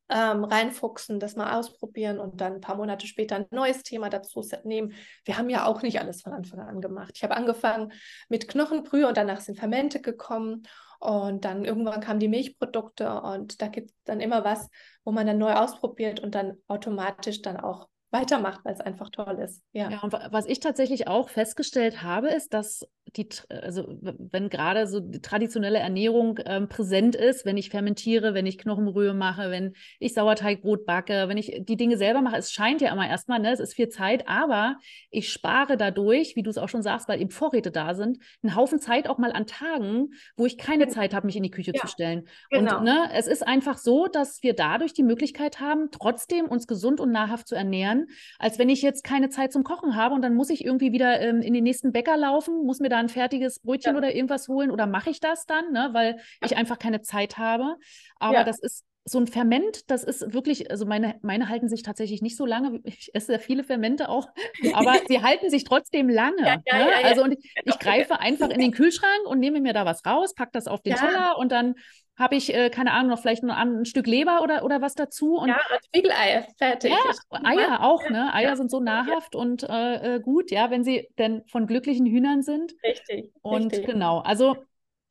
ähm, 0.09 0.43
reinfuchsen, 0.45 1.21
das 1.21 1.37
mal 1.37 1.59
ausprobieren 1.59 2.19
und 2.19 2.41
dann 2.41 2.55
ein 2.55 2.61
paar 2.61 2.77
Monate 2.77 3.07
später 3.07 3.37
ein 3.37 3.47
neues 3.51 3.83
Thema 3.83 4.09
dazu 4.09 4.45
nehmen. 4.65 4.93
Wir 5.25 5.39
haben 5.39 5.51
ja 5.51 5.67
auch 5.67 5.83
nicht 5.83 6.01
alles 6.01 6.23
von 6.23 6.33
Anfang 6.33 6.61
an 6.61 6.81
gemacht. 6.81 7.13
Ich 7.15 7.23
habe 7.23 7.37
angefangen 7.37 7.93
mit 8.29 8.49
Knochenbrühe 8.49 9.07
und 9.07 9.17
danach 9.17 9.41
sind 9.41 9.59
Fermente 9.59 10.01
gekommen 10.01 10.65
und 11.01 11.45
dann 11.45 11.65
irgendwann 11.65 12.01
kamen 12.01 12.21
die 12.21 12.29
Milchprodukte 12.29 13.11
und 13.23 13.61
da 13.61 13.69
gibt 13.69 13.91
es 13.91 13.97
dann 14.05 14.21
immer 14.21 14.45
was, 14.45 14.69
wo 15.03 15.13
man 15.13 15.27
dann 15.27 15.39
neu 15.39 15.55
ausprobiert 15.55 16.21
und 16.21 16.35
dann 16.35 16.59
automatisch 16.69 17.43
dann 17.43 17.57
auch 17.57 17.89
weitermacht, 18.11 18.65
weil 18.65 18.75
es 18.75 18.81
einfach 18.81 19.09
toll 19.09 19.39
ist. 19.39 19.63
Ja. 19.73 19.91
ja, 19.91 20.01
und 20.03 20.13
was 20.13 20.47
ich 20.47 20.61
tatsächlich 20.61 21.09
auch 21.09 21.29
festgestellt 21.29 22.03
habe, 22.03 22.29
ist, 22.29 22.53
dass 22.53 22.87
die, 23.17 23.29
also 23.49 23.87
wenn 24.01 24.51
gerade 24.51 24.87
so 24.87 25.01
die 25.01 25.21
traditionelle 25.21 25.79
Ernährung 25.79 26.39
ähm, 26.45 26.69
präsent 26.69 27.17
ist, 27.17 27.45
wenn 27.45 27.57
ich 27.57 27.71
fermentiere, 27.71 28.35
wenn 28.35 28.47
ich 28.47 28.59
Knochenbrühe 28.59 29.15
mache, 29.15 29.51
wenn 29.51 29.73
ich 29.99 30.15
Sauerteigbrot 30.15 30.87
backe, 30.87 31.29
wenn 31.29 31.39
ich 31.39 31.63
die 31.63 31.77
Dinge 31.77 31.97
selber 31.97 32.21
mache, 32.21 32.37
es 32.37 32.53
scheint 32.53 32.81
ja 32.81 32.93
immer 32.93 33.09
erstmal, 33.09 33.41
ne, 33.41 33.53
es 33.53 33.59
ist 33.59 33.75
viel 33.75 33.89
Zeit, 33.89 34.29
aber 34.29 34.77
ich 35.11 35.33
spare 35.33 35.77
dadurch, 35.77 36.37
wie 36.37 36.43
du 36.43 36.51
es 36.51 36.59
auch 36.59 36.69
schon 36.69 36.83
sagst, 36.83 37.09
weil 37.09 37.21
eben 37.21 37.31
Vorräte 37.31 37.71
da 37.71 37.95
sind, 37.95 38.19
einen 38.43 38.55
Haufen 38.55 38.79
Zeit 38.79 39.09
auch 39.09 39.19
mal 39.19 39.33
an 39.33 39.47
Tagen, 39.47 40.11
wo 40.37 40.47
ich 40.47 40.59
keine. 40.59 40.91
Zeit 40.91 41.15
habe, 41.15 41.27
mich 41.27 41.37
in 41.37 41.43
die 41.43 41.51
Küche 41.51 41.73
ja, 41.75 41.81
zu 41.81 41.87
stellen. 41.87 42.27
Genau. 42.51 42.79
Und 42.79 42.85
ne, 42.85 43.11
es 43.15 43.27
ist 43.27 43.47
einfach 43.47 43.79
so, 43.79 44.07
dass 44.07 44.43
wir 44.43 44.55
dadurch 44.55 44.93
die 44.93 45.03
Möglichkeit 45.03 45.61
haben, 45.61 45.91
trotzdem 45.91 46.47
uns 46.47 46.67
gesund 46.67 47.01
und 47.01 47.13
nahrhaft 47.13 47.49
zu 47.49 47.55
ernähren, 47.55 48.00
als 48.39 48.59
wenn 48.59 48.69
ich 48.69 48.83
jetzt 48.83 49.05
keine 49.05 49.31
Zeit 49.31 49.53
zum 49.53 49.65
Kochen 49.65 49.97
habe 49.97 50.15
und 50.15 50.23
dann 50.23 50.35
muss 50.35 50.51
ich 50.51 50.65
irgendwie 50.65 50.93
wieder 50.93 51.21
ähm, 51.21 51.43
in 51.43 51.55
den 51.55 51.65
nächsten 51.65 51.93
Bäcker 51.93 52.17
laufen, 52.17 52.65
muss 52.65 52.81
mir 52.81 52.89
da 52.89 52.99
ein 52.99 53.09
fertiges 53.09 53.61
Brötchen 53.61 53.93
ja. 53.93 53.99
oder 53.99 54.15
irgendwas 54.15 54.49
holen 54.49 54.71
oder 54.71 54.87
mache 54.87 55.11
ich 55.11 55.21
das 55.21 55.47
dann, 55.47 55.73
ne, 55.73 55.91
weil 55.93 56.21
ich 56.45 56.57
einfach 56.57 56.79
keine 56.79 57.03
Zeit 57.03 57.39
habe. 57.39 57.77
Aber 58.19 58.35
ja. 58.35 58.45
das 58.45 58.59
ist 58.61 58.85
so 59.05 59.19
ein 59.19 59.27
Ferment, 59.27 59.91
das 59.91 60.05
ist 60.05 60.33
wirklich, 60.35 60.71
also 60.71 60.87
meine, 60.87 61.19
meine 61.23 61.49
halten 61.49 61.69
sich 61.69 61.83
tatsächlich 61.83 62.23
nicht 62.23 62.37
so 62.37 62.45
lange. 62.45 62.81
Ich 62.85 63.11
esse 63.15 63.27
sehr 63.27 63.41
viele 63.41 63.65
Fermente 63.65 64.09
auch, 64.09 64.29
aber 64.75 64.95
sie 65.09 65.23
halten 65.23 65.51
sich 65.51 65.65
trotzdem 65.65 66.09
lange. 66.09 66.43
Ja, 66.43 66.57
ja, 66.65 66.79
ne? 66.79 66.91
ja, 66.91 67.09
also 67.09 67.25
und 67.25 67.33
ich, 67.33 67.55
ich, 67.65 67.79
greife 67.79 68.21
einfach 68.21 68.51
in 68.51 68.61
den 68.61 68.73
Kühlschrank 68.73 69.27
und 69.27 69.41
nehme 69.41 69.61
mir 69.61 69.73
da 69.73 69.85
was 69.85 70.05
raus, 70.05 70.35
packe 70.35 70.53
das 70.53 70.67
auf 70.67 70.83
den 70.83 70.95
Teller 70.95 71.39
und 71.39 71.51
dann 71.51 71.75
habe 72.21 72.37
ich, 72.37 72.55
äh, 72.55 72.69
keine 72.71 72.93
Ahnung, 72.93 73.11
noch 73.11 73.19
vielleicht 73.19 73.43
noch 73.43 73.57
ein, 73.57 73.85
Stück 73.87 74.07
Leber 74.07 74.43
oder, 74.43 74.63
oder 74.63 74.81
was 74.83 74.95
dazu. 74.95 75.37
Und, 75.37 75.49
ja, 75.49 75.59
Spiegeleier, 75.87 76.47
fertig. 76.59 76.93
Ja, 76.93 77.41
Eier 77.43 77.83
auch, 77.83 78.09
ne? 78.11 78.33
Eier 78.35 78.57
sind 78.57 78.71
so 78.71 78.79
nahrhaft 78.79 79.35
und 79.35 79.63
äh, 79.65 80.17
äh, 80.17 80.21
gut, 80.21 80.51
ja, 80.51 80.71
wenn 80.71 80.85
sie 80.85 81.09
denn 81.19 81.43
von 81.47 81.67
glücklichen 81.67 82.07
Hühnern 82.07 82.43
sind. 82.43 82.75
Richtig. 82.85 83.33
Und 83.41 83.73
richtig. 83.73 83.87
genau, 83.87 84.19
also 84.19 84.57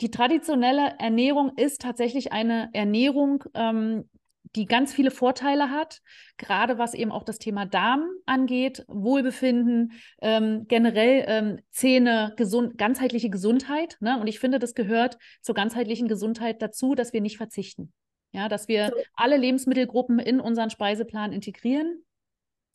die 0.01 0.11
traditionelle 0.11 0.95
Ernährung 0.99 1.57
ist 1.57 1.81
tatsächlich 1.81 2.31
eine 2.31 2.69
Ernährung, 2.73 3.43
ähm, 3.55 4.07
die 4.55 4.65
ganz 4.65 4.93
viele 4.93 5.11
Vorteile 5.11 5.69
hat, 5.69 6.01
gerade 6.37 6.77
was 6.77 6.93
eben 6.93 7.11
auch 7.11 7.23
das 7.23 7.37
Thema 7.37 7.65
Darm 7.65 8.09
angeht, 8.25 8.83
Wohlbefinden, 8.87 9.93
ähm, 10.21 10.65
generell 10.67 11.25
ähm, 11.27 11.59
Zähne, 11.71 12.33
gesund, 12.35 12.77
ganzheitliche 12.77 13.29
Gesundheit. 13.29 13.97
Ne? 13.99 14.19
Und 14.19 14.27
ich 14.27 14.39
finde, 14.39 14.59
das 14.59 14.73
gehört 14.73 15.17
zur 15.41 15.55
ganzheitlichen 15.55 16.07
Gesundheit 16.07 16.61
dazu, 16.61 16.95
dass 16.95 17.13
wir 17.13 17.21
nicht 17.21 17.37
verzichten. 17.37 17.93
Ja, 18.31 18.47
dass 18.47 18.67
wir 18.67 18.87
so. 18.87 18.95
alle 19.15 19.37
Lebensmittelgruppen 19.37 20.19
in 20.19 20.39
unseren 20.39 20.69
Speiseplan 20.69 21.31
integrieren. 21.31 22.03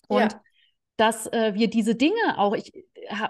Und 0.09 0.33
ja 0.33 0.41
dass 0.97 1.27
äh, 1.27 1.55
wir 1.55 1.69
diese 1.69 1.95
Dinge 1.95 2.39
auch, 2.39 2.55
ich, 2.55 2.73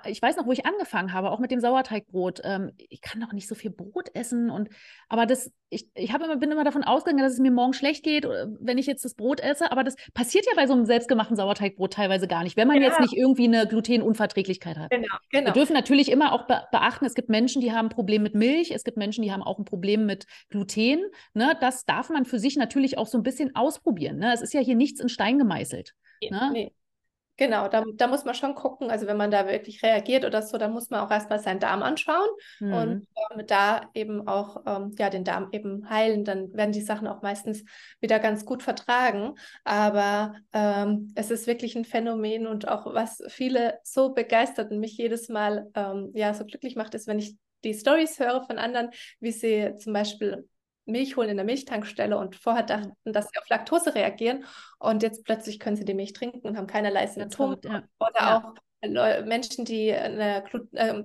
ich 0.06 0.22
weiß 0.22 0.36
noch, 0.36 0.46
wo 0.46 0.52
ich 0.52 0.66
angefangen 0.66 1.12
habe, 1.12 1.30
auch 1.30 1.38
mit 1.38 1.50
dem 1.50 1.60
Sauerteigbrot. 1.60 2.40
Ähm, 2.44 2.72
ich 2.76 3.00
kann 3.00 3.20
doch 3.20 3.32
nicht 3.32 3.48
so 3.48 3.54
viel 3.54 3.70
Brot 3.70 4.14
essen 4.14 4.50
und 4.50 4.68
aber 5.08 5.26
das, 5.26 5.50
ich, 5.70 5.88
ich 5.94 6.10
immer, 6.10 6.36
bin 6.36 6.50
immer 6.50 6.64
davon 6.64 6.84
ausgegangen, 6.84 7.22
dass 7.22 7.34
es 7.34 7.38
mir 7.38 7.50
morgen 7.50 7.72
schlecht 7.72 8.04
geht, 8.04 8.24
äh, 8.24 8.46
wenn 8.60 8.78
ich 8.78 8.86
jetzt 8.86 9.04
das 9.04 9.14
Brot 9.14 9.40
esse. 9.40 9.70
Aber 9.72 9.84
das 9.84 9.96
passiert 10.14 10.46
ja 10.46 10.52
bei 10.56 10.66
so 10.66 10.72
einem 10.74 10.86
selbstgemachten 10.86 11.36
Sauerteigbrot 11.36 11.92
teilweise 11.92 12.28
gar 12.28 12.42
nicht, 12.42 12.56
wenn 12.56 12.68
man 12.68 12.80
ja. 12.80 12.88
jetzt 12.88 13.00
nicht 13.00 13.14
irgendwie 13.14 13.44
eine 13.44 13.66
Glutenunverträglichkeit 13.66 14.78
hat. 14.78 14.90
Genau, 14.90 15.16
genau. 15.30 15.46
Wir 15.46 15.52
dürfen 15.52 15.74
natürlich 15.74 16.10
immer 16.10 16.32
auch 16.32 16.46
be 16.46 16.62
beachten, 16.70 17.04
es 17.04 17.14
gibt 17.14 17.28
Menschen, 17.28 17.60
die 17.60 17.72
haben 17.72 17.86
ein 17.86 17.90
Problem 17.90 18.22
mit 18.22 18.34
Milch, 18.34 18.70
es 18.70 18.84
gibt 18.84 18.96
Menschen, 18.96 19.22
die 19.22 19.32
haben 19.32 19.42
auch 19.42 19.58
ein 19.58 19.64
Problem 19.64 20.06
mit 20.06 20.26
Gluten. 20.48 21.02
Ne? 21.34 21.56
Das 21.60 21.84
darf 21.84 22.10
man 22.10 22.24
für 22.24 22.38
sich 22.38 22.56
natürlich 22.56 22.98
auch 22.98 23.06
so 23.06 23.18
ein 23.18 23.22
bisschen 23.22 23.54
ausprobieren. 23.54 24.18
Ne? 24.18 24.32
Es 24.32 24.40
ist 24.40 24.54
ja 24.54 24.60
hier 24.60 24.76
nichts 24.76 25.00
in 25.00 25.08
Stein 25.08 25.38
gemeißelt. 25.38 25.94
Ne? 26.30 26.50
Nee. 26.52 26.72
Genau, 27.36 27.66
da, 27.66 27.82
da 27.94 28.06
muss 28.06 28.24
man 28.24 28.36
schon 28.36 28.54
gucken, 28.54 28.92
also 28.92 29.08
wenn 29.08 29.16
man 29.16 29.32
da 29.32 29.48
wirklich 29.48 29.82
reagiert 29.82 30.24
oder 30.24 30.40
so, 30.40 30.56
dann 30.56 30.72
muss 30.72 30.90
man 30.90 31.00
auch 31.00 31.10
erstmal 31.10 31.40
seinen 31.40 31.58
Darm 31.58 31.82
anschauen 31.82 32.28
mhm. 32.60 32.72
und 32.72 33.08
ähm, 33.32 33.46
da 33.46 33.90
eben 33.92 34.28
auch 34.28 34.62
ähm, 34.66 34.94
ja, 34.98 35.10
den 35.10 35.24
Darm 35.24 35.48
eben 35.50 35.90
heilen, 35.90 36.24
dann 36.24 36.54
werden 36.54 36.70
die 36.70 36.80
Sachen 36.80 37.08
auch 37.08 37.22
meistens 37.22 37.64
wieder 38.00 38.20
ganz 38.20 38.44
gut 38.44 38.62
vertragen. 38.62 39.34
Aber 39.64 40.34
ähm, 40.52 41.12
es 41.16 41.32
ist 41.32 41.48
wirklich 41.48 41.74
ein 41.74 41.84
Phänomen 41.84 42.46
und 42.46 42.68
auch 42.68 42.86
was 42.94 43.20
viele 43.28 43.80
so 43.82 44.14
begeistert 44.14 44.70
und 44.70 44.78
mich 44.78 44.96
jedes 44.96 45.28
Mal 45.28 45.68
ähm, 45.74 46.12
ja 46.14 46.34
so 46.34 46.44
glücklich 46.44 46.76
macht, 46.76 46.94
ist, 46.94 47.08
wenn 47.08 47.18
ich 47.18 47.36
die 47.64 47.74
Stories 47.74 48.20
höre 48.20 48.44
von 48.44 48.58
anderen, 48.58 48.90
wie 49.18 49.32
sie 49.32 49.74
zum 49.78 49.92
Beispiel 49.92 50.48
Milch 50.86 51.16
holen 51.16 51.30
in 51.30 51.36
der 51.36 51.46
Milchtankstelle 51.46 52.16
und 52.18 52.36
vorher 52.36 52.62
dachten, 52.62 52.92
dass 53.04 53.28
sie 53.30 53.38
auf 53.38 53.48
Laktose 53.48 53.94
reagieren 53.94 54.44
und 54.78 55.02
jetzt 55.02 55.24
plötzlich 55.24 55.58
können 55.58 55.76
sie 55.76 55.84
die 55.84 55.94
Milch 55.94 56.12
trinken 56.12 56.46
und 56.46 56.56
haben 56.56 56.66
keinerlei 56.66 57.06
Symptome. 57.06 57.58
Ja. 57.64 57.82
Oder 57.98 58.20
ja. 58.20 58.36
auch 58.38 58.54
Menschen, 59.24 59.64
die 59.64 59.88
äh, 59.88 60.42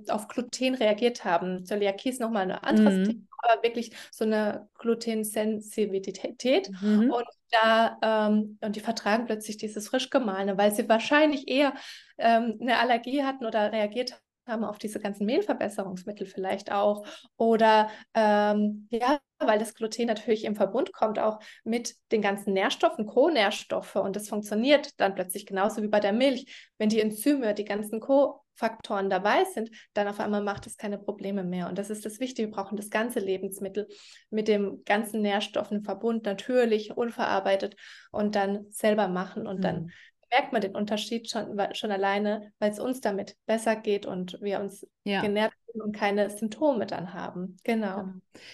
auf 0.09 0.27
Gluten 0.27 0.75
reagiert 0.75 1.23
haben. 1.23 1.65
Zöliakie 1.65 2.09
ist 2.09 2.19
nochmal 2.19 2.43
ein 2.43 2.51
anderes 2.51 2.95
mhm. 2.95 3.05
Thema 3.05 3.29
aber 3.41 3.63
wirklich 3.63 3.91
so 4.11 4.25
eine 4.25 4.67
Glutensensitivität. 4.77 6.69
Mhm. 6.81 7.11
Und 7.11 7.25
da 7.51 7.97
ähm, 8.01 8.57
und 8.61 8.75
die 8.75 8.79
vertragen 8.79 9.25
plötzlich 9.25 9.57
dieses 9.57 9.87
frisch 9.87 10.09
gemahlene, 10.09 10.57
weil 10.57 10.73
sie 10.73 10.87
wahrscheinlich 10.89 11.47
eher 11.47 11.73
ähm, 12.17 12.57
eine 12.61 12.79
Allergie 12.79 13.23
hatten 13.23 13.45
oder 13.45 13.71
reagiert 13.71 14.19
haben 14.49 14.63
auf 14.63 14.77
diese 14.77 14.99
ganzen 14.99 15.25
Mehlverbesserungsmittel 15.25 16.27
vielleicht 16.27 16.71
auch. 16.71 17.05
Oder 17.37 17.89
ähm, 18.13 18.87
ja, 18.91 19.19
weil 19.39 19.59
das 19.59 19.73
Gluten 19.73 20.07
natürlich 20.07 20.43
im 20.43 20.55
Verbund 20.55 20.91
kommt 20.93 21.19
auch 21.19 21.39
mit 21.63 21.95
den 22.11 22.21
ganzen 22.21 22.53
Nährstoffen, 22.53 23.05
Co-Nährstoffe. 23.05 23.95
Und 23.95 24.15
das 24.15 24.27
funktioniert 24.27 24.99
dann 24.99 25.15
plötzlich 25.15 25.45
genauso 25.45 25.81
wie 25.81 25.87
bei 25.87 25.99
der 25.99 26.13
Milch. 26.13 26.69
Wenn 26.77 26.89
die 26.89 26.99
Enzyme, 26.99 27.53
die 27.53 27.65
ganzen 27.65 27.99
Co-Faktoren 27.99 29.09
dabei 29.09 29.45
sind, 29.45 29.71
dann 29.93 30.07
auf 30.07 30.19
einmal 30.19 30.43
macht 30.43 30.67
es 30.67 30.77
keine 30.77 30.97
Probleme 30.97 31.43
mehr. 31.43 31.69
Und 31.69 31.77
das 31.77 31.89
ist 31.89 32.05
das 32.05 32.19
Wichtige. 32.19 32.49
Wir 32.49 32.55
brauchen 32.55 32.75
das 32.75 32.89
ganze 32.89 33.19
Lebensmittel 33.19 33.87
mit 34.29 34.47
dem 34.47 34.83
ganzen 34.83 35.21
Nährstoffen 35.21 35.83
Verbund, 35.83 36.25
natürlich, 36.25 36.97
unverarbeitet 36.97 37.75
und 38.11 38.35
dann 38.35 38.65
selber 38.71 39.07
machen 39.07 39.47
und 39.47 39.59
mhm. 39.59 39.63
dann 39.63 39.91
merkt 40.31 40.53
man 40.53 40.61
den 40.61 40.75
Unterschied 40.75 41.29
schon, 41.29 41.59
schon 41.73 41.91
alleine, 41.91 42.51
weil 42.59 42.71
es 42.71 42.79
uns 42.79 43.01
damit 43.01 43.35
besser 43.45 43.75
geht 43.75 44.05
und 44.05 44.37
wir 44.41 44.59
uns 44.59 44.87
ja. 45.09 45.21
genährt 45.21 45.53
und 45.73 45.95
keine 45.95 46.29
Symptome 46.29 46.85
dann 46.85 47.13
haben. 47.13 47.57
Genau. 47.63 47.97
genau. 47.97 48.13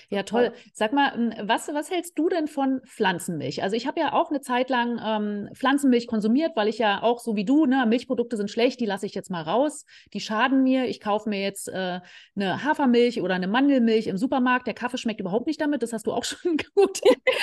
Ja, 0.10 0.24
toll. 0.24 0.54
Sag 0.74 0.94
mal, 0.94 1.14
hm, 1.14 1.34
was, 1.44 1.68
was 1.74 1.92
hältst 1.92 2.18
du 2.18 2.30
denn 2.30 2.48
von 2.48 2.82
Pflanzenmilch? 2.86 3.64
Also 3.64 3.76
ich 3.76 3.88
habe 3.88 4.00
ja 4.00 4.14
auch 4.14 4.30
eine 4.30 4.42
Zeit 4.42 4.70
lang 4.70 5.00
ähm, 5.04 5.50
Pflanzenmilch 5.54 6.08
konsumiert, 6.08 6.56
weil 6.56 6.68
ich 6.68 6.78
ja 6.78 7.04
auch 7.04 7.20
so 7.20 7.36
wie 7.36 7.46
du, 7.46 7.66
ne, 7.66 7.86
Milchprodukte 7.86 8.38
sind 8.38 8.50
schlecht, 8.50 8.80
die 8.80 8.86
lasse 8.86 9.06
ich 9.06 9.14
jetzt 9.14 9.30
mal 9.30 9.44
raus, 9.44 9.86
die 10.14 10.20
schaden 10.20 10.64
mir. 10.64 10.86
Ich 10.86 11.00
kaufe 11.00 11.30
mir 11.30 11.42
jetzt 11.42 11.70
äh, 11.70 12.00
eine 12.36 12.64
Hafermilch 12.64 13.22
oder 13.22 13.36
eine 13.36 13.48
Mandelmilch 13.48 14.08
im 14.08 14.18
Supermarkt. 14.18 14.68
Der 14.68 14.74
Kaffee 14.74 14.98
schmeckt 14.98 15.20
überhaupt 15.20 15.48
nicht 15.48 15.62
damit, 15.62 15.84
das 15.84 15.94
hast 15.94 16.08
du 16.08 16.12
auch 16.12 16.24
schon 16.24 16.58
gut 16.74 17.02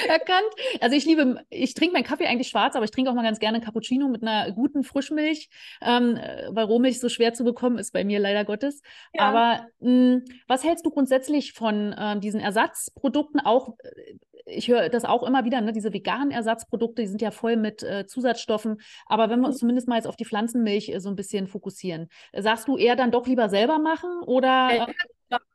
erkannt. 0.08 0.42
Also 0.80 0.96
ich 0.96 1.04
liebe, 1.04 1.44
ich 1.50 1.74
trinke 1.74 1.94
meinen 1.94 2.04
Kaffee 2.04 2.26
eigentlich 2.26 2.48
schwarz, 2.48 2.76
aber 2.76 2.84
ich 2.84 2.90
trinke 2.90 3.10
auch 3.10 3.14
mal 3.14 3.22
ganz 3.22 3.38
gerne 3.38 3.56
einen 3.56 3.64
Cappuccino 3.64 4.08
mit 4.08 4.22
einer 4.22 4.50
guten 4.52 4.84
Frischmilch, 4.84 5.48
ähm, 5.80 6.18
weil 6.50 6.64
Rohmilch 6.64 7.00
so 7.00 7.08
schwer 7.08 7.32
zu 7.34 7.44
bekommen 7.44 7.78
ist 7.78 7.92
bei 7.92 8.04
mir 8.04 8.18
leider 8.18 8.44
Gottes. 8.44 8.82
Ja. 9.12 9.22
Aber 9.22 9.66
mh, 9.80 9.88
hm, 9.88 10.24
was 10.46 10.64
hältst 10.64 10.86
du 10.86 10.90
grundsätzlich 10.90 11.52
von 11.52 11.92
äh, 11.92 12.18
diesen 12.20 12.40
Ersatzprodukten? 12.40 13.40
Auch, 13.40 13.76
äh, 13.82 14.16
ich 14.46 14.68
höre 14.68 14.88
das 14.88 15.04
auch 15.04 15.22
immer 15.22 15.44
wieder, 15.44 15.60
ne? 15.60 15.72
diese 15.72 15.92
veganen 15.92 16.30
Ersatzprodukte, 16.30 17.02
die 17.02 17.08
sind 17.08 17.22
ja 17.22 17.30
voll 17.30 17.56
mit 17.56 17.82
äh, 17.82 18.06
Zusatzstoffen. 18.06 18.80
Aber 19.06 19.30
wenn 19.30 19.40
wir 19.40 19.46
uns 19.46 19.56
mhm. 19.56 19.60
zumindest 19.60 19.88
mal 19.88 19.96
jetzt 19.96 20.06
auf 20.06 20.16
die 20.16 20.24
Pflanzenmilch 20.24 20.88
äh, 20.88 21.00
so 21.00 21.08
ein 21.08 21.16
bisschen 21.16 21.46
fokussieren, 21.46 22.08
sagst 22.36 22.68
du 22.68 22.76
eher 22.76 22.96
dann 22.96 23.10
doch 23.10 23.26
lieber 23.26 23.48
selber 23.48 23.78
machen 23.78 24.22
oder? 24.26 24.86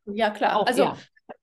ja, 0.06 0.30
klar. 0.32 0.58
Auch, 0.58 0.68
also 0.68 0.84
ja 0.84 0.98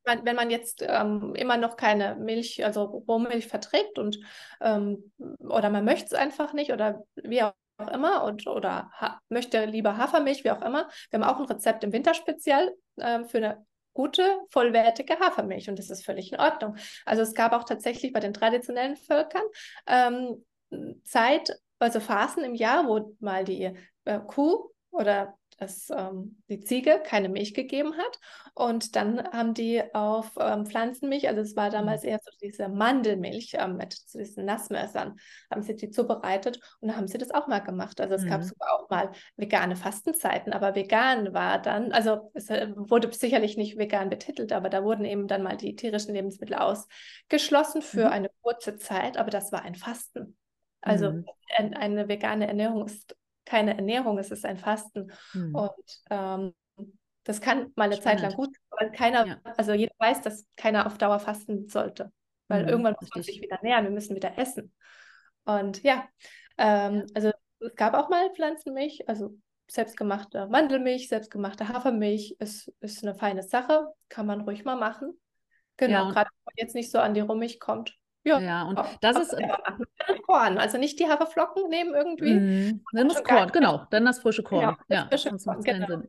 wenn 0.05 0.36
man 0.36 0.50
jetzt 0.50 0.84
ähm, 0.86 1.34
immer 1.34 1.57
noch 1.57 1.76
keine 1.76 2.14
Milch, 2.16 2.64
also 2.64 2.84
Rohmilch 2.84 3.46
verträgt 3.46 3.98
und 3.98 4.18
ähm, 4.61 5.12
oder 5.40 5.70
man 5.70 5.84
möchte 5.84 6.07
es 6.07 6.14
einfach 6.14 6.52
nicht 6.52 6.72
oder 6.72 7.05
wie 7.16 7.42
auch 7.42 7.52
auch 7.79 7.89
immer 7.89 8.25
und 8.25 8.47
oder 8.47 8.91
möchte 9.29 9.64
lieber 9.64 9.97
Hafermilch, 9.97 10.45
wie 10.45 10.51
auch 10.51 10.62
immer. 10.62 10.89
Wir 11.11 11.20
haben 11.20 11.29
auch 11.29 11.41
ein 11.41 11.47
Rezept 11.47 11.85
im 11.85 11.93
Winterspezial 11.93 12.72
äh, 12.97 13.25
für 13.25 13.39
eine 13.39 13.66
gute, 13.93 14.25
vollwertige 14.51 15.18
Hafermilch 15.18 15.68
und 15.68 15.79
das 15.79 15.91
ist 15.91 16.05
völlig 16.05 16.33
in 16.33 16.41
Ordnung. 16.41 16.77
Also 17.05 17.22
es 17.22 17.35
gab 17.35 17.53
auch 17.53 17.64
tatsächlich 17.64 18.12
bei 18.12 18.20
den 18.20 18.35
traditionellen 18.35 18.97
Völkern 18.97 19.45
ähm, 19.87 20.45
Zeit, 21.05 21.57
also 21.79 22.01
Phasen 22.01 22.45
im 22.45 22.55
Jahr, 22.55 22.89
wo 22.89 23.14
mal 23.20 23.45
die 23.45 23.72
äh, 24.05 24.20
Kuh 24.27 24.70
oder 24.91 25.37
dass 25.59 25.90
ähm, 25.90 26.42
die 26.48 26.61
Ziege 26.61 27.00
keine 27.05 27.28
Milch 27.28 27.55
gegeben 27.55 27.96
hat. 27.96 28.18
Und 28.55 28.96
dann 28.96 29.22
haben 29.32 29.55
die 29.55 29.82
auf 29.94 30.32
ähm, 30.38 30.66
Pflanzenmilch, 30.66 31.28
also 31.28 31.40
es 31.40 31.57
war 31.57 31.70
damals 31.70 32.02
mhm. 32.02 32.11
eher 32.11 32.20
so 32.22 32.30
diese 32.42 32.68
Mandelmilch 32.68 33.55
ähm, 33.59 33.76
mit 33.76 33.94
so 33.94 34.18
diesen 34.18 34.44
Nassmessern, 34.44 35.16
haben 35.50 35.62
sie 35.62 35.74
die 35.74 35.90
zubereitet 35.90 36.61
und 36.80 36.88
dann 36.88 36.96
haben 36.96 37.09
sie 37.09 37.18
das 37.18 37.30
auch 37.30 37.46
mal 37.46 37.61
gemacht. 37.61 38.00
Also 38.00 38.14
es 38.14 38.22
mhm. 38.22 38.28
gab 38.28 38.42
sogar 38.42 38.68
auch 38.74 38.90
mal 38.90 39.11
vegane 39.36 39.76
Fastenzeiten, 39.76 40.52
aber 40.52 40.74
vegan 40.74 41.34
war 41.34 41.61
dann, 41.61 41.92
also 41.92 42.30
es 42.34 42.50
äh, 42.50 42.68
wurde 42.76 43.12
sicherlich 43.12 43.57
nicht 43.57 43.78
vegan 43.78 44.11
betitelt, 44.11 44.52
aber 44.52 44.68
da 44.68 44.84
wurden 44.84 45.05
eben 45.05 45.26
dann 45.26 45.42
mal 45.42 45.57
die 45.57 45.76
tierischen 45.76 46.14
Lebensmittel 46.14 46.57
ausgeschlossen 46.57 47.82
für 47.82 48.07
mhm. 48.07 48.12
eine 48.12 48.30
kurze 48.42 48.76
Zeit, 48.76 49.16
aber 49.16 49.30
das 49.30 49.52
war 49.52 49.62
ein 49.62 49.74
Fasten. 49.74 50.36
Also 50.80 51.12
mhm. 51.12 51.24
eine 51.57 52.09
vegane 52.09 52.46
Ernährung 52.46 52.84
ist 52.84 53.16
keine 53.45 53.76
Ernährung, 53.76 54.18
es 54.18 54.30
ist 54.30 54.45
ein 54.45 54.59
Fasten. 54.59 55.12
Hm. 55.32 55.55
Und 55.55 56.01
ähm, 56.11 56.55
das 57.24 57.40
kann 57.40 57.72
mal 57.74 57.84
eine 57.84 57.97
Spannend. 57.97 58.20
Zeit 58.20 58.30
lang 58.30 58.36
gut, 58.36 58.57
aber 58.70 58.90
keiner, 58.90 59.26
ja. 59.26 59.40
also 59.57 59.72
jeder 59.72 59.95
weiß, 59.99 60.20
dass 60.22 60.47
keiner 60.57 60.86
auf 60.86 60.99
Dauer 60.99 61.18
fasten 61.18 61.68
sollte. 61.68 62.12
Weil 62.49 62.62
hm, 62.62 62.68
irgendwann 62.68 62.97
muss 63.01 63.11
man 63.14 63.22
sich 63.22 63.40
wieder 63.40 63.59
nähern, 63.62 63.84
wir 63.84 63.90
müssen 63.90 64.14
wieder 64.14 64.38
essen. 64.38 64.72
Und 65.45 65.82
ja, 65.82 66.07
ähm, 66.59 67.07
also 67.14 67.32
es 67.61 67.74
gab 67.76 67.95
auch 67.95 68.11
mal 68.11 68.30
Pflanzenmilch, 68.34 69.09
also 69.09 69.34
selbstgemachte 69.66 70.47
Mandelmilch, 70.49 71.09
selbstgemachte 71.09 71.68
Hafermilch 71.68 72.36
ist, 72.38 72.72
ist 72.80 73.03
eine 73.03 73.14
feine 73.14 73.42
Sache, 73.42 73.88
kann 74.11 74.26
man 74.26 74.42
ruhig 74.42 74.64
mal 74.64 74.76
machen. 74.76 75.18
Genau, 75.76 76.05
ja, 76.05 76.11
gerade 76.11 76.30
wenn 76.30 76.45
man 76.45 76.55
jetzt 76.57 76.74
nicht 76.74 76.90
so 76.90 76.99
an 76.99 77.14
die 77.14 77.20
Rummig 77.20 77.59
kommt. 77.59 77.97
Ja, 78.25 78.41
ja 78.41 78.62
und 78.64 78.81
das 79.01 79.18
ist. 79.18 79.37
Korn, 80.27 80.59
also 80.59 80.79
nicht 80.79 80.99
die 80.99 81.07
Haferflocken 81.07 81.68
nehmen 81.68 81.95
irgendwie. 81.95 82.35
Mm, 82.35 82.85
dann 82.93 83.09
das 83.09 83.22
Korn, 83.22 83.51
genau, 83.53 83.87
dann 83.91 84.05
das 84.05 84.18
frische 84.18 84.43
Korn. 84.43 84.77
Genau, 84.89 85.01
ja, 85.01 85.07
frische 85.09 85.31
Korn, 85.31 85.62
genau. 85.62 86.03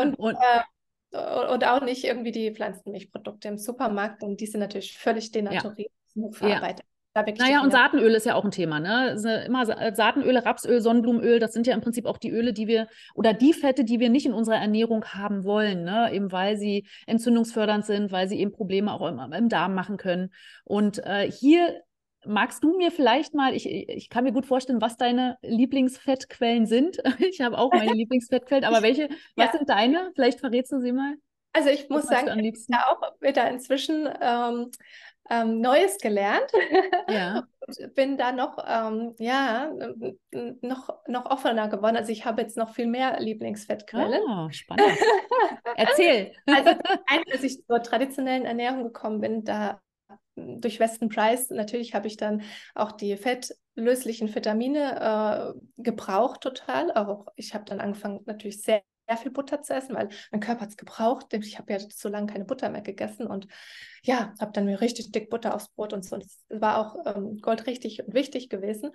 Und, 0.00 0.14
und, 0.18 0.36
äh, 0.36 1.52
und, 1.52 1.64
auch 1.64 1.80
nicht 1.82 2.04
irgendwie 2.04 2.32
die 2.32 2.52
Pflanzenmilchprodukte 2.54 3.48
im 3.48 3.58
Supermarkt, 3.58 4.22
und 4.22 4.40
die 4.40 4.46
sind 4.46 4.60
natürlich 4.60 4.98
völlig 4.98 5.32
denaturiert, 5.32 5.90
ja. 6.14 6.30
verarbeitet. 6.30 6.84
Ja. 6.86 6.95
Naja, 7.38 7.62
und 7.62 7.72
Saatenöl 7.72 8.14
ist 8.14 8.26
ja 8.26 8.34
auch 8.34 8.44
ein 8.44 8.50
Thema. 8.50 8.80
Ne? 8.80 9.44
Immer 9.46 9.64
Saatenöl, 9.66 10.36
Rapsöl, 10.36 10.80
Sonnenblumenöl, 10.80 11.38
das 11.38 11.52
sind 11.52 11.66
ja 11.66 11.74
im 11.74 11.80
Prinzip 11.80 12.06
auch 12.06 12.18
die 12.18 12.30
Öle, 12.30 12.52
die 12.52 12.66
wir 12.66 12.88
oder 13.14 13.32
die 13.32 13.52
Fette, 13.52 13.84
die 13.84 14.00
wir 14.00 14.10
nicht 14.10 14.26
in 14.26 14.32
unserer 14.32 14.56
Ernährung 14.56 15.04
haben 15.06 15.44
wollen, 15.44 15.84
ne? 15.84 16.10
eben 16.12 16.32
weil 16.32 16.56
sie 16.56 16.86
entzündungsfördernd 17.06 17.84
sind, 17.84 18.12
weil 18.12 18.28
sie 18.28 18.38
eben 18.38 18.52
Probleme 18.52 18.92
auch 18.92 19.06
im, 19.08 19.32
im 19.32 19.48
Darm 19.48 19.74
machen 19.74 19.96
können. 19.96 20.32
Und 20.64 20.98
äh, 21.04 21.30
hier 21.30 21.82
magst 22.26 22.62
du 22.62 22.76
mir 22.76 22.90
vielleicht 22.90 23.34
mal, 23.34 23.54
ich, 23.54 23.66
ich 23.66 24.10
kann 24.10 24.24
mir 24.24 24.32
gut 24.32 24.46
vorstellen, 24.46 24.80
was 24.80 24.96
deine 24.96 25.38
Lieblingsfettquellen 25.42 26.66
sind. 26.66 26.98
Ich 27.18 27.40
habe 27.40 27.58
auch 27.58 27.72
meine 27.72 27.92
Lieblingsfettquellen, 27.92 28.64
aber 28.64 28.82
welche, 28.82 29.08
was 29.36 29.52
sind 29.52 29.68
deine? 29.68 30.10
Vielleicht 30.14 30.40
verrätst 30.40 30.72
du 30.72 30.80
sie 30.80 30.92
mal. 30.92 31.14
Also 31.52 31.70
ich 31.70 31.88
muss 31.88 32.06
sagen, 32.06 32.38
ich 32.44 32.66
habe 32.70 33.06
auch 33.06 33.20
wieder 33.22 33.48
inzwischen 33.50 34.06
ähm, 34.20 34.70
ähm, 35.30 35.60
Neues 35.60 35.98
gelernt. 35.98 36.50
Ja. 37.08 37.46
und 37.66 37.94
bin 37.94 38.16
da 38.16 38.32
noch, 38.32 38.58
ähm, 38.66 39.14
ja, 39.18 39.70
noch, 40.60 41.00
noch 41.06 41.26
offener 41.26 41.68
geworden. 41.68 41.96
Also 41.96 42.12
ich 42.12 42.24
habe 42.24 42.42
jetzt 42.42 42.56
noch 42.56 42.74
viel 42.74 42.86
mehr 42.86 43.20
Lieblingsfettquellen. 43.20 44.22
Oh, 44.28 44.48
spannend. 44.50 44.98
Erzähl. 45.76 46.32
also 46.46 46.70
als 47.30 47.42
ich 47.42 47.64
zur 47.64 47.82
traditionellen 47.82 48.44
Ernährung 48.44 48.84
gekommen 48.84 49.20
bin, 49.20 49.44
da 49.44 49.80
durch 50.36 50.80
Weston 50.80 51.08
Price, 51.08 51.50
natürlich 51.50 51.94
habe 51.94 52.06
ich 52.06 52.16
dann 52.16 52.42
auch 52.74 52.92
die 52.92 53.16
fettlöslichen 53.16 54.32
Vitamine 54.34 55.54
äh, 55.56 55.82
gebraucht 55.82 56.42
total. 56.42 56.92
Auch 56.92 57.28
ich 57.36 57.54
habe 57.54 57.64
dann 57.64 57.80
angefangen, 57.80 58.20
natürlich 58.26 58.62
sehr 58.62 58.82
viel 59.14 59.30
Butter 59.30 59.62
zu 59.62 59.74
essen, 59.74 59.94
weil 59.94 60.08
mein 60.32 60.40
Körper 60.40 60.62
hat 60.62 60.70
es 60.70 60.76
gebraucht. 60.76 61.32
Ich 61.32 61.58
habe 61.58 61.72
ja 61.72 61.78
so 61.78 62.08
lange 62.08 62.26
keine 62.26 62.44
Butter 62.44 62.68
mehr 62.70 62.82
gegessen 62.82 63.26
und 63.26 63.46
ja, 64.02 64.34
habe 64.40 64.52
dann 64.52 64.64
mir 64.64 64.80
richtig 64.80 65.12
dick 65.12 65.30
Butter 65.30 65.54
aufs 65.54 65.68
Brot 65.68 65.92
und 65.92 66.04
so. 66.04 66.16
Und 66.16 66.24
das 66.24 66.44
war 66.48 66.78
auch 66.78 66.96
ähm, 67.06 67.38
goldrichtig 67.38 68.02
und 68.04 68.14
wichtig 68.14 68.48
gewesen. 68.48 68.90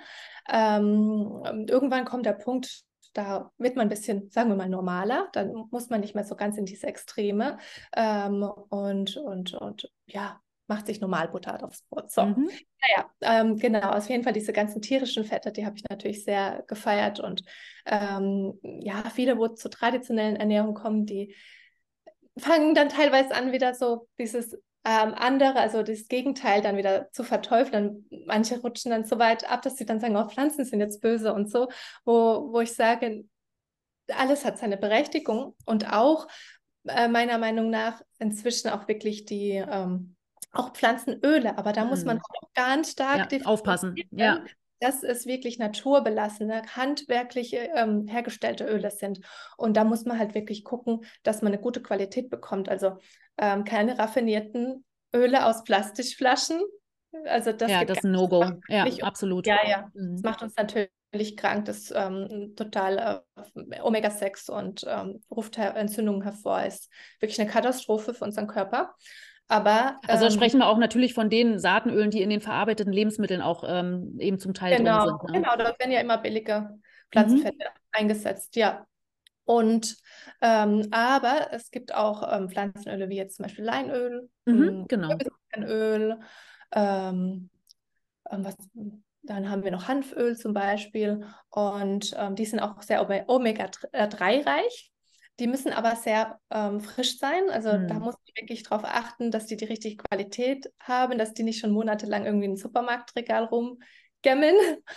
Ähm, 0.50 1.66
irgendwann 1.70 2.06
kommt 2.06 2.26
der 2.26 2.34
Punkt, 2.34 2.84
da 3.14 3.52
wird 3.58 3.76
man 3.76 3.88
ein 3.88 3.90
bisschen, 3.90 4.30
sagen 4.30 4.50
wir 4.50 4.56
mal, 4.56 4.70
normaler. 4.70 5.30
Dann 5.34 5.54
muss 5.72 5.90
man 5.90 6.02
nicht 6.02 6.16
mehr 6.16 6.24
so 6.24 6.36
ganz 6.36 6.58
in 6.58 6.66
diese 6.66 6.88
Extreme. 6.88 7.58
Ähm, 7.96 8.44
und, 8.70 9.18
und, 9.18 9.54
und 9.54 9.92
ja, 10.06 10.42
macht 10.72 10.88
sich 10.88 11.02
normal 11.02 11.28
Butter 11.28 11.62
aufs 11.66 11.84
Brot. 11.84 12.10
So, 12.10 12.24
mhm. 12.24 12.50
naja, 12.80 13.12
ähm, 13.20 13.58
genau, 13.58 13.90
auf 13.92 14.08
jeden 14.08 14.24
Fall 14.24 14.32
diese 14.32 14.54
ganzen 14.54 14.82
tierischen 14.82 15.26
Fette, 15.26 15.52
die 15.52 15.66
habe 15.66 15.76
ich 15.76 15.84
natürlich 15.90 16.24
sehr 16.24 16.64
gefeiert 16.66 17.20
und 17.20 17.44
ähm, 17.86 18.58
ja, 18.64 19.04
viele, 19.14 19.38
wo 19.38 19.50
zur 19.50 19.70
traditionellen 19.70 20.38
Ernährung 20.38 20.74
kommen, 20.74 21.06
die 21.06 21.36
fangen 22.38 22.74
dann 22.74 22.88
teilweise 22.88 23.36
an, 23.36 23.52
wieder 23.52 23.74
so 23.74 24.08
dieses 24.18 24.54
ähm, 24.86 25.14
andere, 25.14 25.60
also 25.60 25.84
das 25.84 26.08
Gegenteil 26.08 26.62
dann 26.62 26.78
wieder 26.78 27.12
zu 27.12 27.26
verteufeln. 27.26 28.08
Manche 28.26 28.62
rutschen 28.62 28.92
dann 28.92 29.04
so 29.04 29.20
weit 29.20 29.50
ab, 29.52 29.64
dass 29.64 29.76
sie 29.76 29.86
dann 29.86 30.00
sagen, 30.00 30.16
oh, 30.16 30.30
Pflanzen 30.30 30.64
sind 30.64 30.80
jetzt 30.80 31.02
böse 31.02 31.34
und 31.34 31.52
so, 31.52 31.68
wo, 32.06 32.54
wo 32.54 32.62
ich 32.62 32.74
sage, 32.74 33.26
alles 34.08 34.46
hat 34.46 34.58
seine 34.58 34.78
Berechtigung 34.78 35.54
und 35.66 35.92
auch 35.92 36.28
äh, 36.88 37.10
meiner 37.10 37.38
Meinung 37.38 37.70
nach 37.70 38.02
inzwischen 38.20 38.70
auch 38.70 38.88
wirklich 38.88 39.26
die 39.26 39.52
ähm, 39.52 40.16
auch 40.52 40.74
Pflanzenöle, 40.74 41.58
aber 41.58 41.72
da 41.72 41.86
muss 41.86 42.04
man 42.04 42.18
hm. 42.18 42.24
auch 42.30 42.54
ganz 42.54 42.92
stark 42.92 43.32
ja, 43.32 43.46
aufpassen. 43.46 43.96
Ja. 44.12 44.44
Dass 44.80 45.04
es 45.04 45.26
wirklich 45.26 45.60
naturbelassene, 45.60 46.64
handwerklich 46.76 47.54
ähm, 47.54 48.08
hergestellte 48.08 48.66
Öle 48.66 48.90
sind. 48.90 49.20
Und 49.56 49.78
da 49.78 49.84
muss 49.84 50.06
man 50.06 50.18
halt 50.18 50.34
wirklich 50.34 50.64
gucken, 50.64 51.06
dass 51.24 51.42
man 51.42 51.54
eine 51.54 51.62
gute 51.62 51.84
Qualität 51.84 52.30
bekommt. 52.30 52.68
Also 52.68 52.98
ähm, 53.38 53.64
keine 53.64 54.00
raffinierten 54.00 54.84
Öle 55.14 55.46
aus 55.46 55.64
Plastikflaschen. 55.64 56.60
Also 57.26 57.52
das 57.52 57.70
ja, 57.70 57.86
das 57.86 57.98
ist 57.98 58.06
ein 58.06 58.12
No-Go. 58.12 58.44
Ja, 58.70 58.86
absolut. 59.02 59.46
Ja, 59.46 59.60
ja. 59.68 59.92
Mhm. 59.94 60.14
Das 60.14 60.24
macht 60.24 60.42
uns 60.42 60.56
natürlich 60.56 61.38
krank. 61.38 61.66
Das 61.66 61.94
ähm, 61.96 62.54
total 62.56 63.24
äh, 63.36 63.82
Omega-6 63.82 64.50
und 64.50 64.86
ähm, 64.88 65.22
ruft 65.30 65.58
Entzündungen 65.58 66.24
hervor. 66.24 66.64
Ist 66.64 66.90
wirklich 67.20 67.40
eine 67.40 67.50
Katastrophe 67.50 68.14
für 68.14 68.24
unseren 68.24 68.48
Körper. 68.48 68.96
Aber, 69.48 70.00
also 70.08 70.26
ähm, 70.26 70.32
sprechen 70.32 70.60
wir 70.60 70.68
auch 70.68 70.78
natürlich 70.78 71.14
von 71.14 71.30
den 71.30 71.60
Saatenölen, 71.60 72.10
die 72.10 72.22
in 72.22 72.30
den 72.30 72.40
verarbeiteten 72.40 72.94
Lebensmitteln 72.94 73.42
auch 73.42 73.66
ähm, 73.68 74.16
eben 74.20 74.40
zum 74.40 74.54
Teil 74.54 74.78
genau, 74.78 75.06
drin 75.06 75.18
sind. 75.20 75.32
Ne? 75.32 75.42
Genau, 75.42 75.56
dort 75.58 75.80
werden 75.80 75.92
ja 75.92 76.00
immer 76.00 76.18
billige 76.18 76.80
Pflanzenfette 77.12 77.58
mhm. 77.58 77.80
eingesetzt, 77.92 78.56
ja. 78.56 78.86
Und 79.44 79.98
ähm, 80.42 80.88
aber 80.92 81.50
es 81.52 81.72
gibt 81.72 81.94
auch 81.94 82.32
ähm, 82.32 82.50
Pflanzenöle 82.50 83.10
wie 83.10 83.18
jetzt 83.18 83.36
zum 83.36 83.44
Beispiel 83.44 83.66
Leinöl, 83.66 84.30
mhm, 84.46 84.68
hm, 84.68 84.88
genau. 84.88 85.18
Öl, 85.58 86.20
ähm, 86.74 87.50
ähm, 88.30 88.46
was, 88.46 88.56
dann 89.24 89.50
haben 89.50 89.64
wir 89.64 89.72
noch 89.72 89.88
Hanföl 89.88 90.38
zum 90.38 90.54
Beispiel 90.54 91.26
und 91.50 92.16
ähm, 92.18 92.36
die 92.36 92.46
sind 92.46 92.60
auch 92.60 92.82
sehr 92.82 93.02
Omega-3-reich. 93.28 94.92
Die 95.40 95.48
müssen 95.48 95.72
aber 95.72 95.96
sehr 95.96 96.40
ähm, 96.52 96.82
frisch 96.82 97.18
sein. 97.18 97.50
Also 97.50 97.72
hm. 97.72 97.88
da 97.88 97.96
muss 97.96 98.16
ich 98.26 98.36
wirklich 98.40 98.64
darauf 98.64 98.84
achten, 98.84 99.32
dass 99.32 99.48
die 99.48 99.58
die 99.58 99.66
richtige 99.66 100.04
Qualität 100.04 100.72
haben, 100.80 101.18
dass 101.18 101.34
die 101.34 101.44
nicht 101.44 101.60
schon 101.60 101.72
monatelang 101.72 102.26
irgendwie 102.26 102.46
im 102.46 102.58
Supermarktregal 102.58 103.46
rumgemmen. 103.46 104.56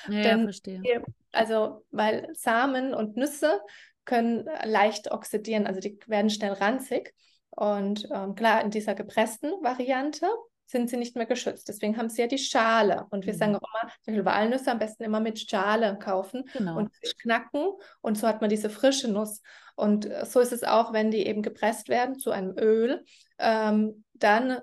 Ja, 0.09 0.23
Denn, 0.23 0.45
verstehe. 0.45 1.03
Also, 1.33 1.85
weil 1.91 2.29
Samen 2.35 2.95
und 2.95 3.17
Nüsse 3.17 3.61
können 4.05 4.49
leicht 4.65 5.11
oxidieren, 5.11 5.67
also 5.67 5.81
die 5.81 5.99
werden 6.07 6.31
schnell 6.31 6.53
ranzig. 6.53 7.15
Und 7.51 8.09
ähm, 8.13 8.35
klar, 8.35 8.63
in 8.63 8.71
dieser 8.71 8.95
gepressten 8.95 9.51
Variante 9.63 10.27
sind 10.67 10.89
sie 10.89 10.97
nicht 10.97 11.17
mehr 11.17 11.27
geschützt. 11.27 11.69
Deswegen 11.69 11.97
haben 11.97 12.09
sie 12.09 12.23
ja 12.23 12.27
die 12.27 12.39
Schale. 12.39 13.07
Und 13.11 13.27
wir 13.27 13.35
mhm. 13.35 13.39
sagen 13.39 13.57
auch 13.57 13.61
immer, 13.61 13.93
zum 14.03 14.15
Beispiel 14.15 14.25
Walnüsse 14.25 14.71
am 14.71 14.79
besten 14.79 15.05
immer 15.05 15.21
mit 15.21 15.39
Schale 15.39 15.99
kaufen 15.99 16.45
genau. 16.53 16.79
und 16.79 16.91
knacken. 17.23 17.69
Und 18.01 18.19
so 18.19 18.27
hat 18.27 18.41
man 18.41 18.51
diese 18.51 18.71
frische 18.71 19.11
Nuss. 19.11 19.43
Und 19.77 20.07
äh, 20.07 20.25
so 20.25 20.41
ist 20.41 20.53
es 20.53 20.65
auch, 20.65 20.93
wenn 20.93 21.11
die 21.11 21.27
eben 21.27 21.43
gepresst 21.43 21.89
werden 21.89 22.19
zu 22.19 22.31
einem 22.31 22.57
Öl. 22.59 23.05
Ähm, 23.39 24.05
dann 24.15 24.59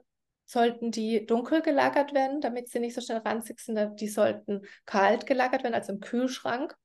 sollten 0.46 0.92
die 0.92 1.26
dunkel 1.26 1.62
gelagert 1.62 2.14
werden, 2.14 2.42
damit 2.42 2.70
sie 2.70 2.80
nicht 2.80 2.96
so 2.96 3.02
schnell 3.02 3.20
ranzig 3.20 3.60
sind. 3.60 4.00
Die 4.02 4.10
sollten 4.10 4.64
kalt 4.86 5.26
gelagert 5.26 5.64
werden, 5.64 5.76
also 5.76 5.94
im 5.94 6.00
Kühlschrank. 6.00 6.76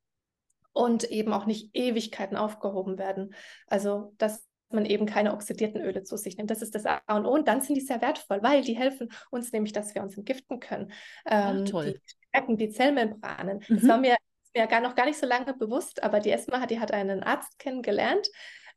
Und 0.73 1.05
eben 1.05 1.33
auch 1.33 1.47
nicht 1.47 1.75
Ewigkeiten 1.75 2.37
aufgehoben 2.37 2.99
werden. 2.99 3.35
Also 3.67 4.13
das 4.19 4.47
man 4.71 4.85
eben 4.85 5.07
keine 5.07 5.33
oxidierten 5.33 5.81
Öle 5.81 6.03
zu 6.03 6.17
sich 6.17 6.37
nimmt. 6.37 6.51
Das 6.51 6.63
ist 6.63 6.75
das 6.75 6.87
A 6.87 7.01
und 7.15 7.27
O. 7.27 7.31
Und 7.31 7.49
dann 7.49 7.61
sind 7.61 7.77
die 7.77 7.81
sehr 7.81 8.01
wertvoll, 8.01 8.43
weil 8.43 8.63
die 8.63 8.77
helfen 8.77 9.11
uns 9.31 9.53
nämlich, 9.53 9.73
dass 9.73 9.95
wir 9.95 10.03
uns 10.03 10.17
entgiften 10.17 10.61
können. 10.61 10.93
Ähm, 11.27 11.65
Ach, 11.65 11.71
toll. 11.71 11.93
Die 11.93 12.15
stärken 12.29 12.57
die 12.57 12.71
Zellmembranen. 12.71 13.59
Mhm. 13.69 13.77
Das 13.77 13.89
war 13.89 13.99
mir, 13.99 14.17
mir 14.55 14.67
gar 14.67 14.81
noch 14.81 14.95
gar 14.95 15.07
nicht 15.07 15.19
so 15.19 15.27
lange 15.27 15.55
bewusst, 15.55 16.03
aber 16.03 16.21
die 16.21 16.31
Esma 16.31 16.61
hat, 16.61 16.71
die 16.71 16.81
hat 16.81 16.93
einen 16.93 17.23
Arzt 17.23 17.59
kennengelernt, 17.59 18.29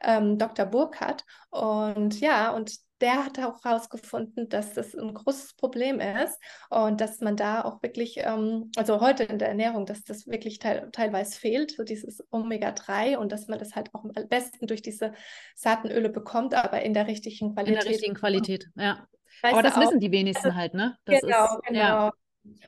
ähm, 0.01 0.37
Dr. 0.37 0.65
Burkhardt. 0.65 1.25
Und 1.49 2.19
ja, 2.19 2.51
und 2.51 2.77
der 3.01 3.25
hat 3.25 3.39
auch 3.39 3.63
herausgefunden, 3.63 4.49
dass 4.49 4.73
das 4.73 4.93
ein 4.93 5.13
großes 5.13 5.53
Problem 5.53 5.99
ist 5.99 6.37
und 6.69 6.99
dass 6.99 7.21
man 7.21 7.37
da 7.37 7.63
auch 7.63 7.81
wirklich, 7.81 8.17
ähm, 8.17 8.71
also 8.75 8.99
heute 8.99 9.23
in 9.23 9.39
der 9.39 9.47
Ernährung, 9.47 9.85
dass 9.85 10.03
das 10.03 10.27
wirklich 10.27 10.59
teil, 10.59 10.89
teilweise 10.91 11.39
fehlt, 11.39 11.71
so 11.71 11.83
dieses 11.83 12.23
Omega-3 12.31 13.17
und 13.17 13.31
dass 13.31 13.47
man 13.47 13.59
das 13.59 13.75
halt 13.75 13.93
auch 13.93 14.03
am 14.03 14.11
besten 14.27 14.67
durch 14.67 14.81
diese 14.81 15.13
Saatenöle 15.55 16.09
bekommt, 16.09 16.53
aber 16.53 16.81
in 16.81 16.93
der 16.93 17.07
richtigen 17.07 17.53
Qualität. 17.53 17.75
In 17.75 17.79
der 17.81 17.89
richtigen 17.89 18.15
Qualität, 18.15 18.67
ja. 18.75 19.07
Weißt 19.41 19.53
aber 19.53 19.63
das 19.63 19.75
auch, 19.75 19.81
wissen 19.81 19.99
die 20.01 20.11
wenigsten 20.11 20.55
halt, 20.55 20.73
ne? 20.73 20.97
Das 21.05 21.21
genau, 21.21 21.45
ist, 21.45 21.61
genau. 21.63 21.79
Ja. 21.79 22.11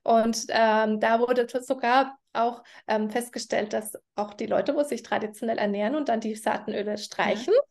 Und 0.04 0.46
ähm, 0.50 1.00
da 1.00 1.20
wurde 1.20 1.48
sogar 1.62 2.18
auch 2.34 2.64
ähm, 2.88 3.10
festgestellt, 3.10 3.74
dass 3.74 3.94
auch 4.16 4.34
die 4.34 4.46
Leute, 4.46 4.76
wo 4.76 4.84
sich 4.84 5.04
traditionell 5.04 5.58
ernähren 5.58 5.96
und 5.96 6.10
dann 6.10 6.20
die 6.20 6.36
Saatenöle 6.36 6.98
streichen, 6.98 7.54
ja 7.54 7.62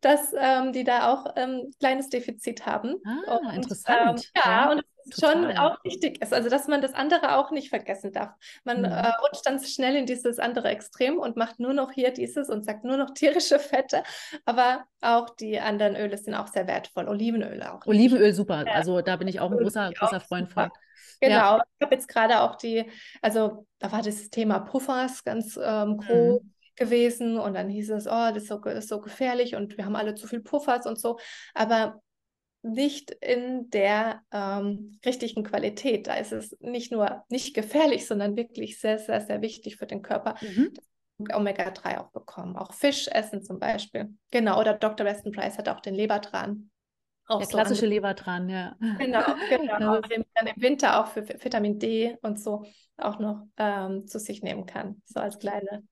dass 0.00 0.32
ähm, 0.38 0.72
die 0.72 0.84
da 0.84 1.12
auch 1.12 1.26
ein 1.26 1.50
ähm, 1.50 1.70
kleines 1.78 2.08
Defizit 2.08 2.66
haben. 2.66 2.96
Ah, 3.04 3.36
und, 3.36 3.54
interessant. 3.54 4.30
Ähm, 4.34 4.42
ja, 4.44 4.50
ja, 4.50 4.72
und 4.72 4.82
es 5.08 5.20
schon 5.20 5.56
auch 5.56 5.82
wichtig 5.84 6.20
ist, 6.20 6.34
also 6.34 6.48
dass 6.48 6.66
man 6.66 6.82
das 6.82 6.92
andere 6.92 7.36
auch 7.36 7.50
nicht 7.52 7.68
vergessen 7.68 8.12
darf. 8.12 8.30
Man 8.64 8.78
mhm. 8.78 8.86
äh, 8.86 9.08
rutscht 9.22 9.46
dann 9.46 9.62
schnell 9.62 9.94
in 9.94 10.06
dieses 10.06 10.38
andere 10.38 10.68
Extrem 10.68 11.18
und 11.18 11.36
macht 11.36 11.60
nur 11.60 11.72
noch 11.72 11.92
hier 11.92 12.12
dieses 12.12 12.48
und 12.48 12.64
sagt 12.64 12.84
nur 12.84 12.96
noch 12.96 13.10
tierische 13.10 13.58
Fette, 13.58 14.02
aber 14.44 14.84
auch 15.00 15.30
die 15.30 15.60
anderen 15.60 15.94
Öle 15.96 16.18
sind 16.18 16.34
auch 16.34 16.48
sehr 16.48 16.66
wertvoll. 16.66 17.08
Olivenöle 17.08 17.72
auch. 17.72 17.86
Olivenöl 17.86 18.34
super, 18.34 18.64
also 18.66 19.00
da 19.00 19.16
bin 19.16 19.28
ich 19.28 19.40
auch 19.40 19.50
ein 19.50 19.58
großer, 19.58 19.92
großer 19.92 20.20
Freund 20.20 20.50
von. 20.50 20.70
Genau, 21.20 21.56
ja. 21.56 21.62
ich 21.78 21.84
habe 21.84 21.94
jetzt 21.94 22.08
gerade 22.08 22.40
auch 22.40 22.56
die, 22.56 22.84
also 23.22 23.66
da 23.78 23.92
war 23.92 24.02
das 24.02 24.30
Thema 24.30 24.60
Puffers 24.60 25.24
ganz 25.24 25.58
ähm, 25.62 25.98
groß. 25.98 26.42
Mhm 26.42 26.52
gewesen 26.76 27.38
und 27.38 27.54
dann 27.54 27.68
hieß 27.68 27.90
es, 27.90 28.06
oh, 28.06 28.30
das 28.32 28.42
ist 28.42 28.48
so, 28.48 28.58
das 28.58 28.84
ist 28.84 28.88
so 28.90 29.00
gefährlich 29.00 29.56
und 29.56 29.76
wir 29.76 29.86
haben 29.86 29.96
alle 29.96 30.14
zu 30.14 30.28
viel 30.28 30.40
Puffers 30.40 30.86
und 30.86 31.00
so, 31.00 31.18
aber 31.54 32.00
nicht 32.62 33.12
in 33.12 33.70
der 33.70 34.22
ähm, 34.32 34.98
richtigen 35.04 35.44
Qualität. 35.44 36.06
Da 36.06 36.14
ist 36.14 36.32
es 36.32 36.56
nicht 36.60 36.92
nur 36.92 37.24
nicht 37.28 37.54
gefährlich, 37.54 38.06
sondern 38.06 38.36
wirklich 38.36 38.80
sehr, 38.80 38.98
sehr, 38.98 39.20
sehr 39.20 39.40
wichtig 39.40 39.76
für 39.76 39.86
den 39.86 40.02
Körper. 40.02 40.34
Mhm. 40.40 40.72
Omega-3 41.32 41.98
auch 41.98 42.10
bekommen. 42.10 42.56
Auch 42.56 42.74
Fisch 42.74 43.08
essen 43.08 43.42
zum 43.42 43.58
Beispiel. 43.58 44.14
Genau, 44.30 44.60
oder 44.60 44.74
Dr. 44.74 45.06
Weston 45.06 45.32
Price 45.32 45.56
hat 45.56 45.68
auch 45.68 45.80
den 45.80 45.94
Lebertran. 45.94 46.70
Auch 47.26 47.38
der 47.38 47.46
so 47.46 47.52
klassische 47.52 47.86
Lebertran, 47.86 48.48
ja. 48.48 48.76
Genau, 48.98 49.20
genau. 49.50 50.00
den 50.00 50.24
man 50.34 50.46
im 50.54 50.62
Winter 50.62 51.00
auch 51.00 51.08
für 51.08 51.26
Vitamin 51.26 51.78
D 51.78 52.16
und 52.22 52.40
so 52.40 52.64
auch 52.96 53.18
noch 53.18 53.46
ähm, 53.56 54.06
zu 54.06 54.18
sich 54.18 54.42
nehmen 54.42 54.66
kann. 54.66 55.02
So 55.04 55.20
als 55.20 55.38
kleine 55.38 55.82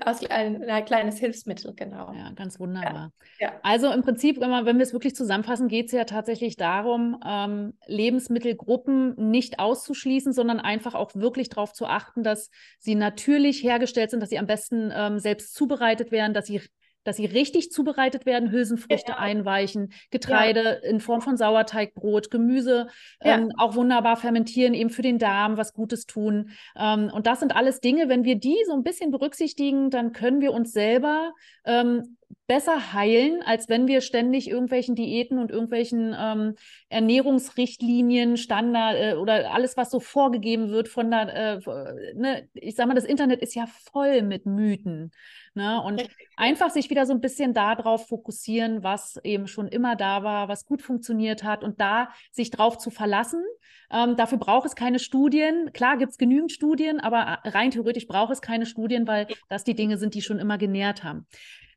als 0.00 0.24
ein, 0.28 0.62
ein, 0.64 0.84
kleines 0.84 1.18
Hilfsmittel, 1.18 1.74
genau. 1.74 2.12
Ja, 2.12 2.32
ganz 2.32 2.60
wunderbar. 2.60 3.12
Ja, 3.38 3.48
ja. 3.48 3.60
Also 3.62 3.90
im 3.90 4.02
Prinzip, 4.02 4.38
wenn, 4.40 4.50
man, 4.50 4.66
wenn 4.66 4.76
wir 4.76 4.82
es 4.82 4.92
wirklich 4.92 5.14
zusammenfassen, 5.14 5.68
geht 5.68 5.86
es 5.86 5.92
ja 5.92 6.04
tatsächlich 6.04 6.56
darum, 6.56 7.18
ähm, 7.26 7.74
Lebensmittelgruppen 7.86 9.14
nicht 9.30 9.58
auszuschließen, 9.58 10.32
sondern 10.32 10.60
einfach 10.60 10.94
auch 10.94 11.14
wirklich 11.14 11.48
darauf 11.48 11.72
zu 11.72 11.86
achten, 11.86 12.22
dass 12.22 12.50
sie 12.78 12.94
natürlich 12.94 13.62
hergestellt 13.62 14.10
sind, 14.10 14.20
dass 14.20 14.28
sie 14.28 14.38
am 14.38 14.46
besten 14.46 14.92
ähm, 14.94 15.18
selbst 15.18 15.54
zubereitet 15.54 16.12
werden, 16.12 16.34
dass 16.34 16.46
sie 16.46 16.60
dass 17.04 17.16
sie 17.16 17.26
richtig 17.26 17.70
zubereitet 17.70 18.26
werden, 18.26 18.50
Hülsenfrüchte 18.50 19.12
genau. 19.12 19.18
einweichen, 19.18 19.92
Getreide 20.10 20.80
ja. 20.82 20.90
in 20.90 21.00
Form 21.00 21.20
von 21.20 21.36
Sauerteigbrot, 21.36 22.30
Gemüse 22.30 22.88
ja. 23.22 23.36
ähm, 23.36 23.52
auch 23.58 23.74
wunderbar 23.74 24.16
fermentieren, 24.16 24.74
eben 24.74 24.90
für 24.90 25.02
den 25.02 25.18
Darm 25.18 25.56
was 25.56 25.72
Gutes 25.72 26.06
tun. 26.06 26.50
Ähm, 26.76 27.10
und 27.12 27.26
das 27.26 27.40
sind 27.40 27.54
alles 27.54 27.80
Dinge, 27.80 28.08
wenn 28.08 28.24
wir 28.24 28.36
die 28.36 28.56
so 28.66 28.72
ein 28.72 28.82
bisschen 28.82 29.10
berücksichtigen, 29.10 29.90
dann 29.90 30.12
können 30.12 30.40
wir 30.40 30.52
uns 30.52 30.72
selber 30.72 31.32
ähm, 31.64 32.16
besser 32.50 32.92
heilen, 32.92 33.42
als 33.44 33.68
wenn 33.68 33.86
wir 33.86 34.00
ständig 34.00 34.50
irgendwelchen 34.50 34.96
Diäten 34.96 35.38
und 35.38 35.52
irgendwelchen 35.52 36.16
ähm, 36.18 36.56
Ernährungsrichtlinien, 36.88 38.36
Standard 38.36 38.96
äh, 38.96 39.14
oder 39.14 39.52
alles, 39.52 39.76
was 39.76 39.88
so 39.88 40.00
vorgegeben 40.00 40.70
wird 40.70 40.88
von 40.88 41.12
der, 41.12 41.32
äh, 41.32 42.14
ne, 42.16 42.48
ich 42.54 42.74
sag 42.74 42.88
mal, 42.88 42.94
das 42.94 43.04
Internet 43.04 43.40
ist 43.40 43.54
ja 43.54 43.66
voll 43.92 44.22
mit 44.22 44.46
Mythen. 44.46 45.12
Ne? 45.54 45.80
Und 45.80 46.08
einfach 46.36 46.70
sich 46.70 46.90
wieder 46.90 47.06
so 47.06 47.12
ein 47.12 47.20
bisschen 47.20 47.54
darauf 47.54 48.08
fokussieren, 48.08 48.82
was 48.82 49.20
eben 49.22 49.46
schon 49.46 49.68
immer 49.68 49.94
da 49.94 50.24
war, 50.24 50.48
was 50.48 50.66
gut 50.66 50.82
funktioniert 50.82 51.44
hat 51.44 51.62
und 51.62 51.80
da 51.80 52.08
sich 52.32 52.50
drauf 52.50 52.78
zu 52.78 52.90
verlassen. 52.90 53.44
Ähm, 53.92 54.16
dafür 54.16 54.38
braucht 54.38 54.66
es 54.66 54.74
keine 54.74 54.98
Studien. 54.98 55.72
Klar 55.72 55.98
gibt 55.98 56.10
es 56.10 56.18
genügend 56.18 56.50
Studien, 56.50 56.98
aber 56.98 57.38
rein 57.44 57.70
theoretisch 57.70 58.08
braucht 58.08 58.32
es 58.32 58.42
keine 58.42 58.66
Studien, 58.66 59.06
weil 59.06 59.28
das 59.48 59.62
die 59.62 59.76
Dinge 59.76 59.98
sind, 59.98 60.14
die 60.14 60.22
schon 60.22 60.40
immer 60.40 60.58
genährt 60.58 61.04
haben. 61.04 61.26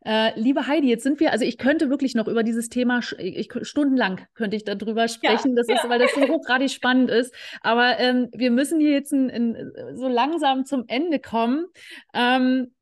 Äh, 0.05 0.37
liebe 0.39 0.67
Heidi, 0.67 0.89
jetzt 0.89 1.03
sind 1.03 1.19
wir, 1.19 1.31
also 1.31 1.45
ich 1.45 1.57
könnte 1.57 1.89
wirklich 1.89 2.13
noch 2.15 2.27
über 2.27 2.43
dieses 2.43 2.69
Thema, 2.69 2.99
ich, 3.17 3.49
stundenlang 3.61 4.21
könnte 4.33 4.57
ich 4.57 4.65
darüber 4.65 5.07
sprechen, 5.07 5.51
ja, 5.51 5.55
das 5.55 5.67
ja. 5.67 5.75
ist, 5.75 5.89
weil 5.89 5.99
das 5.99 6.13
so 6.13 6.21
hochgradig 6.27 6.71
spannend 6.71 7.09
ist. 7.09 7.33
Aber 7.61 7.99
ähm, 7.99 8.29
wir 8.33 8.51
müssen 8.51 8.79
hier 8.79 8.91
jetzt 8.91 9.13
in, 9.13 9.29
in, 9.29 9.71
so 9.95 10.07
langsam 10.07 10.65
zum 10.65 10.83
Ende 10.87 11.19
kommen. 11.19 11.67
Ähm, 12.13 12.73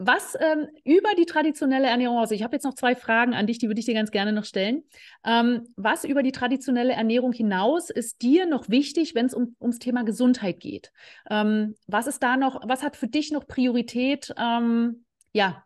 was 0.00 0.36
ähm, 0.38 0.68
über 0.84 1.08
die 1.16 1.26
traditionelle 1.26 1.88
Ernährung 1.88 2.18
aus, 2.18 2.30
ich 2.30 2.44
habe 2.44 2.54
jetzt 2.54 2.62
noch 2.62 2.74
zwei 2.74 2.94
Fragen 2.94 3.34
an 3.34 3.48
dich, 3.48 3.58
die 3.58 3.66
würde 3.66 3.80
ich 3.80 3.86
dir 3.86 3.94
ganz 3.94 4.12
gerne 4.12 4.32
noch 4.32 4.44
stellen. 4.44 4.84
Ähm, 5.26 5.66
was 5.74 6.04
über 6.04 6.22
die 6.22 6.30
traditionelle 6.30 6.92
Ernährung 6.92 7.32
hinaus 7.32 7.90
ist 7.90 8.22
dir 8.22 8.46
noch 8.46 8.68
wichtig, 8.68 9.16
wenn 9.16 9.26
es 9.26 9.34
um, 9.34 9.56
ums 9.60 9.80
Thema 9.80 10.04
Gesundheit 10.04 10.60
geht? 10.60 10.92
Ähm, 11.28 11.74
was 11.88 12.06
ist 12.06 12.22
da 12.22 12.36
noch, 12.36 12.60
was 12.64 12.84
hat 12.84 12.94
für 12.94 13.08
dich 13.08 13.32
noch 13.32 13.48
Priorität? 13.48 14.32
Ähm, 14.38 15.04
ja, 15.32 15.64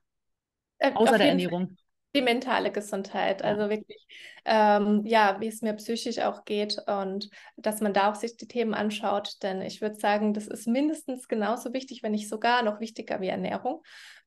äh, 0.82 0.92
Außer 0.94 1.18
der 1.18 1.28
Ernährung. 1.28 1.76
die 2.14 2.22
mentale 2.22 2.70
Gesundheit. 2.72 3.42
Also 3.42 3.70
wirklich, 3.70 4.06
ähm, 4.44 5.02
ja, 5.06 5.40
wie 5.40 5.46
es 5.46 5.62
mir 5.62 5.72
psychisch 5.74 6.18
auch 6.18 6.44
geht 6.44 6.76
und 6.86 7.30
dass 7.56 7.80
man 7.80 7.94
da 7.94 8.10
auch 8.10 8.14
sich 8.16 8.36
die 8.36 8.48
Themen 8.48 8.74
anschaut. 8.74 9.42
Denn 9.42 9.62
ich 9.62 9.80
würde 9.80 9.96
sagen, 9.96 10.34
das 10.34 10.46
ist 10.46 10.66
mindestens 10.66 11.28
genauso 11.28 11.72
wichtig, 11.72 12.02
wenn 12.02 12.12
nicht 12.12 12.28
sogar 12.28 12.62
noch 12.62 12.80
wichtiger 12.80 13.20
wie 13.20 13.28
Ernährung 13.28 13.82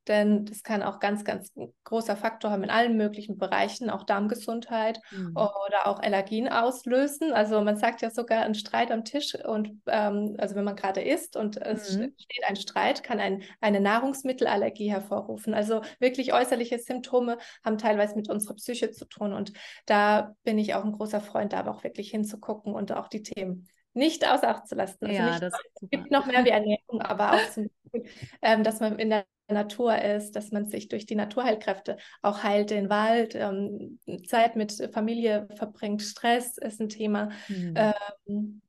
denn 0.07 0.45
das 0.45 0.63
kann 0.63 0.83
auch 0.83 0.99
ganz, 0.99 1.23
ganz 1.23 1.51
großer 1.83 2.15
Faktor 2.15 2.51
haben 2.51 2.63
in 2.63 2.69
allen 2.69 2.97
möglichen 2.97 3.37
Bereichen, 3.37 3.89
auch 3.89 4.03
Darmgesundheit 4.03 4.99
mhm. 5.11 5.31
oder 5.35 5.87
auch 5.87 5.99
Allergien 5.99 6.47
auslösen. 6.47 7.33
Also 7.33 7.61
man 7.61 7.77
sagt 7.77 8.01
ja 8.01 8.11
sogar 8.11 8.43
ein 8.43 8.55
Streit 8.55 8.91
am 8.91 9.03
Tisch 9.03 9.35
und 9.35 9.81
ähm, 9.87 10.35
also 10.37 10.55
wenn 10.55 10.63
man 10.63 10.75
gerade 10.75 11.01
isst 11.01 11.35
und 11.35 11.57
es 11.57 11.97
mhm. 11.97 12.13
steht 12.17 12.43
ein 12.47 12.55
Streit, 12.55 13.03
kann 13.03 13.19
ein, 13.19 13.43
eine 13.61 13.79
Nahrungsmittelallergie 13.79 14.91
hervorrufen. 14.91 15.53
Also 15.53 15.81
wirklich 15.99 16.33
äußerliche 16.33 16.79
Symptome 16.79 17.37
haben 17.63 17.77
teilweise 17.77 18.15
mit 18.15 18.29
unserer 18.29 18.55
Psyche 18.55 18.91
zu 18.91 19.05
tun 19.05 19.33
und 19.33 19.53
da 19.85 20.35
bin 20.43 20.57
ich 20.57 20.75
auch 20.75 20.83
ein 20.83 20.93
großer 20.93 21.21
Freund, 21.21 21.53
da 21.53 21.59
aber 21.59 21.71
auch 21.71 21.83
wirklich 21.83 22.11
hinzugucken 22.11 22.73
und 22.73 22.91
auch 22.91 23.07
die 23.07 23.23
Themen 23.23 23.67
nicht 23.95 24.27
außer 24.27 24.49
Acht 24.49 24.67
zu 24.67 24.75
lassen. 24.75 25.05
Also 25.05 25.17
ja, 25.17 25.29
nicht, 25.29 25.41
das 25.41 25.53
gibt 25.89 26.11
noch 26.11 26.25
mehr 26.25 26.45
wie 26.45 26.49
Ernährung, 26.49 27.01
aber 27.01 27.33
auch 27.33 27.49
zum 27.51 27.69
Beispiel, 27.91 28.11
ähm, 28.41 28.63
dass 28.63 28.79
man 28.79 28.99
in 28.99 29.09
der 29.09 29.25
Natur 29.47 29.97
ist, 30.01 30.35
dass 30.35 30.51
man 30.51 30.65
sich 30.67 30.87
durch 30.87 31.05
die 31.05 31.15
Naturheilkräfte 31.15 31.97
auch 32.21 32.43
heilt, 32.43 32.71
den 32.71 32.89
Wald, 32.89 33.35
ähm, 33.35 33.99
Zeit 34.27 34.55
mit 34.55 34.89
Familie 34.91 35.47
verbringt, 35.55 36.01
Stress 36.01 36.57
ist 36.57 36.81
ein 36.81 36.89
Thema. 36.89 37.29
Mhm. 37.47 37.73
Ähm, 37.75 38.61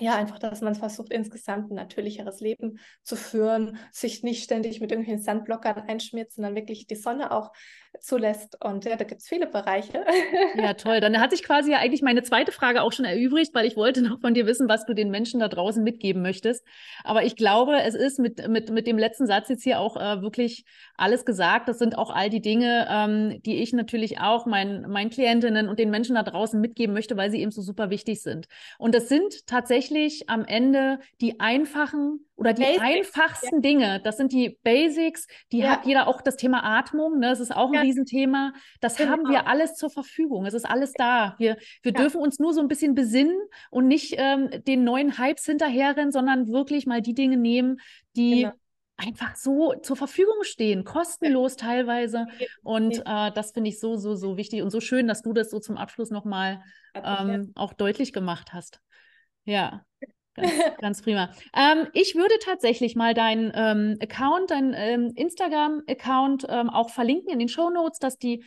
ja, 0.00 0.16
einfach, 0.16 0.38
dass 0.38 0.60
man 0.60 0.74
versucht, 0.74 1.12
insgesamt 1.12 1.70
ein 1.70 1.74
natürlicheres 1.74 2.40
Leben 2.40 2.78
zu 3.02 3.16
führen, 3.16 3.78
sich 3.90 4.22
nicht 4.22 4.44
ständig 4.44 4.80
mit 4.80 4.90
irgendwelchen 4.90 5.22
Sandblockern 5.22 5.88
einschmiert, 5.88 6.32
sondern 6.32 6.54
wirklich 6.54 6.86
die 6.86 6.96
Sonne 6.96 7.32
auch 7.32 7.52
zulässt. 8.00 8.62
Und 8.64 8.84
ja, 8.84 8.96
da 8.96 9.04
gibt 9.04 9.22
es 9.22 9.28
viele 9.28 9.46
Bereiche. 9.46 10.04
Ja, 10.54 10.72
toll. 10.74 11.00
Dann 11.00 11.18
hat 11.20 11.30
sich 11.30 11.42
quasi 11.42 11.72
ja 11.72 11.78
eigentlich 11.78 12.02
meine 12.02 12.22
zweite 12.22 12.52
Frage 12.52 12.82
auch 12.82 12.92
schon 12.92 13.04
erübrigt, 13.04 13.54
weil 13.54 13.66
ich 13.66 13.76
wollte 13.76 14.02
noch 14.02 14.20
von 14.20 14.34
dir 14.34 14.46
wissen, 14.46 14.68
was 14.68 14.86
du 14.86 14.94
den 14.94 15.10
Menschen 15.10 15.40
da 15.40 15.48
draußen 15.48 15.82
mitgeben 15.82 16.22
möchtest. 16.22 16.64
Aber 17.02 17.24
ich 17.24 17.36
glaube, 17.36 17.80
es 17.82 17.94
ist 17.94 18.18
mit, 18.18 18.46
mit, 18.48 18.70
mit 18.70 18.86
dem 18.86 18.98
letzten 18.98 19.26
Satz 19.26 19.48
jetzt 19.48 19.64
hier 19.64 19.80
auch 19.80 19.96
äh, 19.96 20.22
wirklich 20.22 20.64
alles 20.96 21.24
gesagt. 21.24 21.68
Das 21.68 21.78
sind 21.78 21.98
auch 21.98 22.10
all 22.10 22.30
die 22.30 22.40
Dinge, 22.40 22.86
ähm, 22.90 23.42
die 23.42 23.56
ich 23.56 23.72
natürlich 23.72 24.20
auch 24.20 24.46
mein, 24.46 24.82
meinen 24.82 25.10
Klientinnen 25.10 25.68
und 25.68 25.78
den 25.78 25.90
Menschen 25.90 26.14
da 26.14 26.22
draußen 26.22 26.60
mitgeben 26.60 26.94
möchte, 26.94 27.16
weil 27.16 27.30
sie 27.30 27.40
eben 27.40 27.50
so 27.50 27.62
super 27.62 27.90
wichtig 27.90 28.22
sind. 28.22 28.46
Und 28.78 28.94
das 28.94 29.08
sind 29.08 29.46
tatsächlich 29.46 29.87
am 30.28 30.44
Ende 30.44 31.00
die 31.20 31.40
einfachen 31.40 32.20
oder 32.36 32.52
die 32.52 32.62
Basics, 32.62 32.82
einfachsten 32.82 33.56
ja. 33.56 33.60
Dinge, 33.60 34.00
das 34.04 34.16
sind 34.16 34.32
die 34.32 34.58
Basics, 34.62 35.26
die 35.50 35.58
ja. 35.58 35.70
hat 35.70 35.86
jeder 35.86 36.06
auch 36.06 36.20
das 36.20 36.36
Thema 36.36 36.62
Atmung, 36.62 37.18
ne? 37.18 37.30
das 37.30 37.40
ist 37.40 37.54
auch 37.54 37.68
ein 37.68 37.74
ja. 37.74 37.80
Riesenthema. 37.80 38.52
Das 38.80 38.96
genau. 38.96 39.10
haben 39.10 39.28
wir 39.28 39.48
alles 39.48 39.74
zur 39.74 39.90
Verfügung. 39.90 40.46
Es 40.46 40.54
ist 40.54 40.64
alles 40.64 40.92
da. 40.92 41.34
Wir, 41.38 41.56
wir 41.82 41.92
dürfen 41.92 42.20
uns 42.20 42.38
nur 42.38 42.54
so 42.54 42.60
ein 42.60 42.68
bisschen 42.68 42.94
besinnen 42.94 43.36
und 43.70 43.88
nicht 43.88 44.14
ähm, 44.18 44.50
den 44.66 44.84
neuen 44.84 45.18
Hypes 45.18 45.44
hinterherrennen, 45.46 46.12
sondern 46.12 46.48
wirklich 46.48 46.86
mal 46.86 47.02
die 47.02 47.14
Dinge 47.14 47.36
nehmen, 47.36 47.80
die 48.16 48.42
genau. 48.42 48.52
einfach 48.96 49.34
so 49.34 49.74
zur 49.82 49.96
Verfügung 49.96 50.42
stehen, 50.42 50.84
kostenlos 50.84 51.56
teilweise. 51.56 52.26
Und 52.62 52.98
äh, 53.04 53.32
das 53.32 53.50
finde 53.50 53.70
ich 53.70 53.80
so, 53.80 53.96
so, 53.96 54.14
so 54.14 54.36
wichtig 54.36 54.62
und 54.62 54.70
so 54.70 54.80
schön, 54.80 55.08
dass 55.08 55.22
du 55.22 55.32
das 55.32 55.50
so 55.50 55.58
zum 55.58 55.76
Abschluss 55.76 56.10
nochmal 56.10 56.62
ähm, 56.94 57.52
auch 57.56 57.72
deutlich 57.72 58.12
gemacht 58.12 58.52
hast. 58.52 58.80
Ja. 59.48 59.82
Ganz, 60.34 60.52
ganz 60.80 61.02
prima. 61.02 61.30
Ähm, 61.56 61.88
ich 61.94 62.14
würde 62.14 62.34
tatsächlich 62.44 62.94
mal 62.96 63.14
deinen 63.14 63.50
ähm, 63.54 63.96
Account, 64.00 64.50
deinen 64.50 64.74
ähm, 64.76 65.12
Instagram-Account 65.16 66.46
ähm, 66.50 66.68
auch 66.68 66.90
verlinken 66.90 67.32
in 67.32 67.38
den 67.38 67.48
Show 67.48 67.70
Notes, 67.70 67.98
dass 67.98 68.18
die 68.18 68.44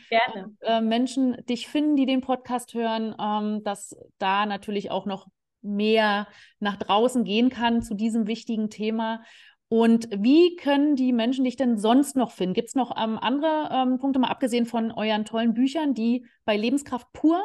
äh, 0.60 0.80
Menschen 0.80 1.36
dich 1.48 1.66
finden, 1.66 1.96
die 1.96 2.06
den 2.06 2.20
Podcast 2.20 2.74
hören, 2.74 3.16
ähm, 3.20 3.64
dass 3.64 3.96
da 4.18 4.46
natürlich 4.46 4.92
auch 4.92 5.04
noch 5.04 5.26
mehr 5.60 6.28
nach 6.60 6.76
draußen 6.76 7.24
gehen 7.24 7.50
kann 7.50 7.82
zu 7.82 7.94
diesem 7.94 8.28
wichtigen 8.28 8.70
Thema. 8.70 9.24
Und 9.68 10.08
wie 10.16 10.54
können 10.54 10.94
die 10.94 11.12
Menschen 11.12 11.44
dich 11.44 11.56
denn 11.56 11.78
sonst 11.78 12.14
noch 12.14 12.30
finden? 12.30 12.54
Gibt 12.54 12.68
es 12.68 12.74
noch 12.76 12.96
ähm, 12.96 13.18
andere 13.18 13.96
Punkte, 13.98 14.20
mal 14.20 14.28
abgesehen 14.28 14.66
von 14.66 14.92
euren 14.92 15.24
tollen 15.24 15.52
Büchern, 15.52 15.94
die 15.94 16.26
bei 16.44 16.56
Lebenskraft 16.56 17.12
pur 17.12 17.40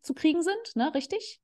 zu 0.00 0.14
kriegen 0.14 0.42
sind, 0.42 0.74
ne? 0.74 0.94
richtig? 0.94 1.42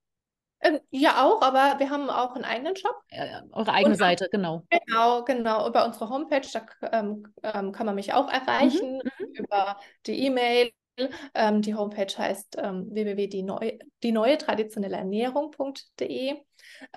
Ähm, 0.63 0.81
ja, 0.91 1.25
auch, 1.25 1.41
aber 1.43 1.79
wir 1.79 1.91
haben 1.91 2.11
auch 2.11 2.35
einen 2.35 2.45
eigenen 2.45 2.77
Shop. 2.77 2.95
Ja, 3.11 3.43
eure 3.53 3.73
eigene 3.73 3.95
und, 3.95 3.99
Seite, 3.99 4.29
genau. 4.31 4.65
Genau, 4.71 5.25
genau. 5.25 5.67
Über 5.67 5.87
unsere 5.87 6.11
Homepage, 6.11 6.47
da 6.53 6.67
ähm, 6.93 7.27
ähm, 7.43 7.73
kann 7.73 7.87
man 7.87 7.95
mich 7.95 8.13
auch 8.13 8.31
erreichen, 8.31 8.97
mhm, 8.97 9.11
mhm. 9.19 9.35
über 9.35 9.79
die 10.07 10.27
E-Mail. 10.27 10.71
Ähm, 11.35 11.63
die 11.63 11.75
Homepage 11.75 12.13
heißt 12.15 12.59
ähm, 12.59 12.89
www.die 12.91 14.37
traditionelle 14.37 14.97
Ernährung.de. 14.99 16.37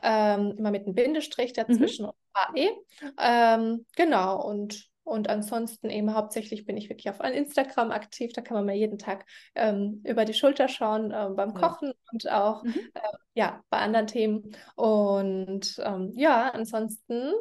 Ähm, 0.01 0.55
immer 0.57 0.71
mit 0.71 0.85
einem 0.85 0.95
Bindestrich 0.95 1.51
mhm. 1.51 1.55
dazwischen 1.55 2.05
mhm. 2.05 2.11
und 2.11 3.17
AE. 3.17 3.77
Genau, 3.95 4.45
und 4.45 4.92
und 5.03 5.29
ansonsten 5.29 5.89
eben 5.89 6.13
hauptsächlich 6.13 6.65
bin 6.65 6.77
ich 6.77 6.89
wirklich 6.89 7.09
auf 7.09 7.19
Instagram 7.19 7.91
aktiv. 7.91 8.31
Da 8.33 8.41
kann 8.41 8.55
man 8.55 8.65
mir 8.65 8.75
jeden 8.75 8.97
Tag 8.97 9.25
ähm, 9.53 10.01
über 10.05 10.23
die 10.23 10.33
Schulter 10.33 10.69
schauen 10.69 11.11
äh, 11.11 11.29
beim 11.35 11.53
Kochen 11.53 11.89
ja. 11.89 11.93
und 12.11 12.31
auch 12.31 12.63
mhm. 12.63 12.73
äh, 12.93 12.99
ja, 13.33 13.61
bei 13.69 13.79
anderen 13.79 14.07
Themen. 14.07 14.55
Und 14.75 15.81
ähm, 15.83 16.11
ja, 16.15 16.49
ansonsten. 16.51 17.33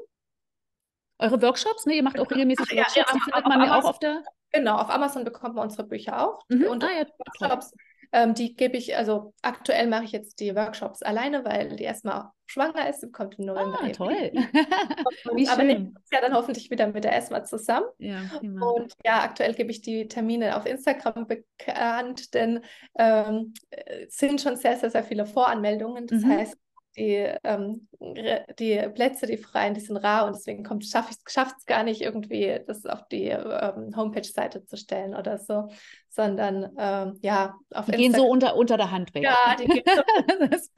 Eure 1.18 1.40
Workshops, 1.40 1.86
ne? 1.86 1.94
Ihr 1.94 2.02
macht 2.02 2.18
auch 2.18 2.30
regelmäßig 2.30 2.66
Ach, 2.72 2.76
Workshops, 2.76 2.96
ja, 2.96 3.04
die 3.14 3.20
findet 3.20 3.46
man 3.46 3.62
ja 3.62 3.78
auch 3.78 3.84
auf 3.84 3.98
der. 4.00 4.22
Genau, 4.50 4.76
auf 4.76 4.90
Amazon 4.90 5.24
bekommt 5.24 5.54
man 5.54 5.64
unsere 5.64 5.84
Bücher 5.84 6.26
auch. 6.26 6.40
Mhm. 6.48 6.64
Und 6.64 6.84
ah, 6.84 6.90
ja, 6.90 7.06
Workshops 7.18 7.72
ähm, 8.12 8.34
die 8.34 8.54
gebe 8.54 8.76
ich, 8.76 8.96
also 8.96 9.32
aktuell 9.42 9.86
mache 9.86 10.04
ich 10.04 10.12
jetzt 10.12 10.40
die 10.40 10.54
Workshops 10.54 11.02
alleine, 11.02 11.44
weil 11.44 11.76
die 11.76 11.84
erstmal 11.84 12.30
schwanger 12.46 12.88
ist, 12.88 13.02
und 13.02 13.12
kommt 13.12 13.38
im 13.38 13.46
November. 13.46 13.78
Ah, 13.82 13.88
toll. 13.88 14.32
Wie 15.34 15.48
aber 15.48 15.64
nächstes 15.64 16.10
Jahr 16.12 16.20
dann 16.20 16.34
hoffentlich 16.34 16.70
wieder 16.70 16.86
mit 16.88 17.04
der 17.04 17.16
ESMA 17.16 17.44
zusammen. 17.44 17.86
Ja, 17.98 18.20
und 18.42 18.92
ja, 19.04 19.22
aktuell 19.22 19.54
gebe 19.54 19.70
ich 19.70 19.80
die 19.80 20.06
Termine 20.08 20.56
auf 20.56 20.66
Instagram 20.66 21.26
bekannt, 21.26 22.34
denn 22.34 22.60
ähm, 22.98 23.54
es 23.70 24.16
sind 24.16 24.40
schon 24.40 24.56
sehr, 24.56 24.76
sehr, 24.76 24.90
sehr 24.90 25.04
viele 25.04 25.24
Voranmeldungen. 25.24 26.06
Das 26.06 26.22
mhm. 26.22 26.30
heißt, 26.30 26.56
die, 26.96 27.26
ähm, 27.44 27.88
die 28.58 28.78
Plätze, 28.94 29.26
die 29.26 29.36
freien, 29.36 29.74
die 29.74 29.80
sind 29.80 29.96
rar 29.96 30.26
und 30.26 30.36
deswegen 30.36 30.64
schaffe 30.82 31.10
ich 31.10 31.16
es 31.26 31.66
gar 31.66 31.84
nicht 31.84 32.02
irgendwie, 32.02 32.60
das 32.66 32.84
auf 32.86 33.06
die 33.08 33.28
ähm, 33.28 33.96
Homepage-Seite 33.96 34.64
zu 34.64 34.76
stellen 34.76 35.14
oder 35.14 35.38
so, 35.38 35.68
sondern 36.08 36.70
ähm, 36.78 37.18
ja, 37.22 37.54
auf 37.72 37.86
Die 37.86 37.92
gehen 37.92 38.14
so 38.14 38.26
unter, 38.26 38.56
unter 38.56 38.76
der 38.76 38.90
Hand 38.90 39.14
weg. 39.14 39.24
Ja, 39.24 39.56
die 39.58 39.66
gehen 39.66 39.84
so. 39.86 40.02
das, 40.50 40.70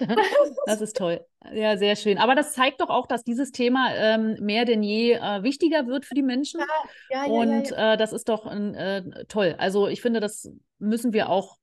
das, 0.66 0.80
ist 0.80 0.96
toll. 0.96 1.24
Ja, 1.52 1.76
sehr 1.76 1.96
schön. 1.96 2.18
Aber 2.18 2.34
das 2.36 2.52
zeigt 2.52 2.80
doch 2.80 2.90
auch, 2.90 3.06
dass 3.06 3.24
dieses 3.24 3.50
Thema 3.50 3.92
ähm, 3.94 4.36
mehr 4.40 4.64
denn 4.64 4.82
je 4.82 5.14
äh, 5.14 5.42
wichtiger 5.42 5.86
wird 5.88 6.04
für 6.04 6.14
die 6.14 6.22
Menschen. 6.22 6.60
Ja, 6.60 6.66
ja, 7.10 7.26
ja, 7.26 7.32
und 7.32 7.72
äh, 7.72 7.96
das 7.96 8.12
ist 8.12 8.28
doch 8.28 8.46
äh, 8.46 9.02
toll. 9.26 9.56
Also 9.58 9.88
ich 9.88 10.00
finde, 10.00 10.20
das 10.20 10.50
müssen 10.78 11.12
wir 11.12 11.28
auch 11.28 11.58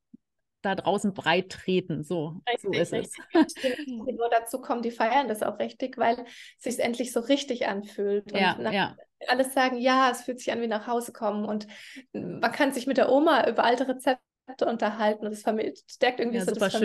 da 0.61 0.75
draußen 0.75 1.13
breit 1.13 1.49
treten. 1.49 2.03
So, 2.03 2.41
richtig, 2.47 2.61
so 2.61 2.71
ist 2.71 2.93
richtig. 2.93 3.23
es. 3.33 3.87
Nur 3.87 4.29
dazu 4.29 4.61
kommen, 4.61 4.81
die 4.81 4.91
feiern 4.91 5.27
das 5.27 5.43
auch 5.43 5.59
richtig, 5.59 5.97
weil 5.97 6.25
es 6.57 6.75
sich 6.75 6.79
endlich 6.79 7.11
so 7.11 7.19
richtig 7.19 7.67
anfühlt. 7.67 8.31
Und 8.31 8.39
ja, 8.39 8.71
ja. 8.71 8.95
alles 9.27 9.53
sagen, 9.53 9.77
ja, 9.77 10.09
es 10.11 10.21
fühlt 10.21 10.39
sich 10.39 10.51
an 10.51 10.61
wie 10.61 10.67
nach 10.67 10.87
Hause 10.87 11.11
kommen. 11.11 11.45
Und 11.45 11.67
man 12.13 12.51
kann 12.51 12.73
sich 12.73 12.87
mit 12.87 12.97
der 12.97 13.11
Oma 13.11 13.47
über 13.47 13.63
alte 13.63 13.87
Rezepte 13.87 14.19
unterhalten 14.65 15.25
und 15.25 15.33
es 15.33 15.41
stärkt 15.87 16.19
irgendwie 16.19 16.39
ja, 16.39 16.45
so 16.45 16.53
das 16.53 16.81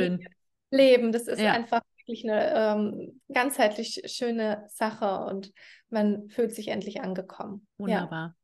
Leben. 0.70 1.12
Das 1.12 1.28
ist 1.28 1.40
ja. 1.40 1.52
einfach 1.52 1.82
wirklich 1.98 2.28
eine 2.28 2.54
ähm, 2.54 3.20
ganzheitlich 3.32 4.02
schöne 4.06 4.64
Sache 4.68 5.24
und 5.26 5.52
man 5.88 6.28
fühlt 6.28 6.54
sich 6.54 6.68
endlich 6.68 7.00
angekommen. 7.00 7.66
Wunderbar. 7.78 8.36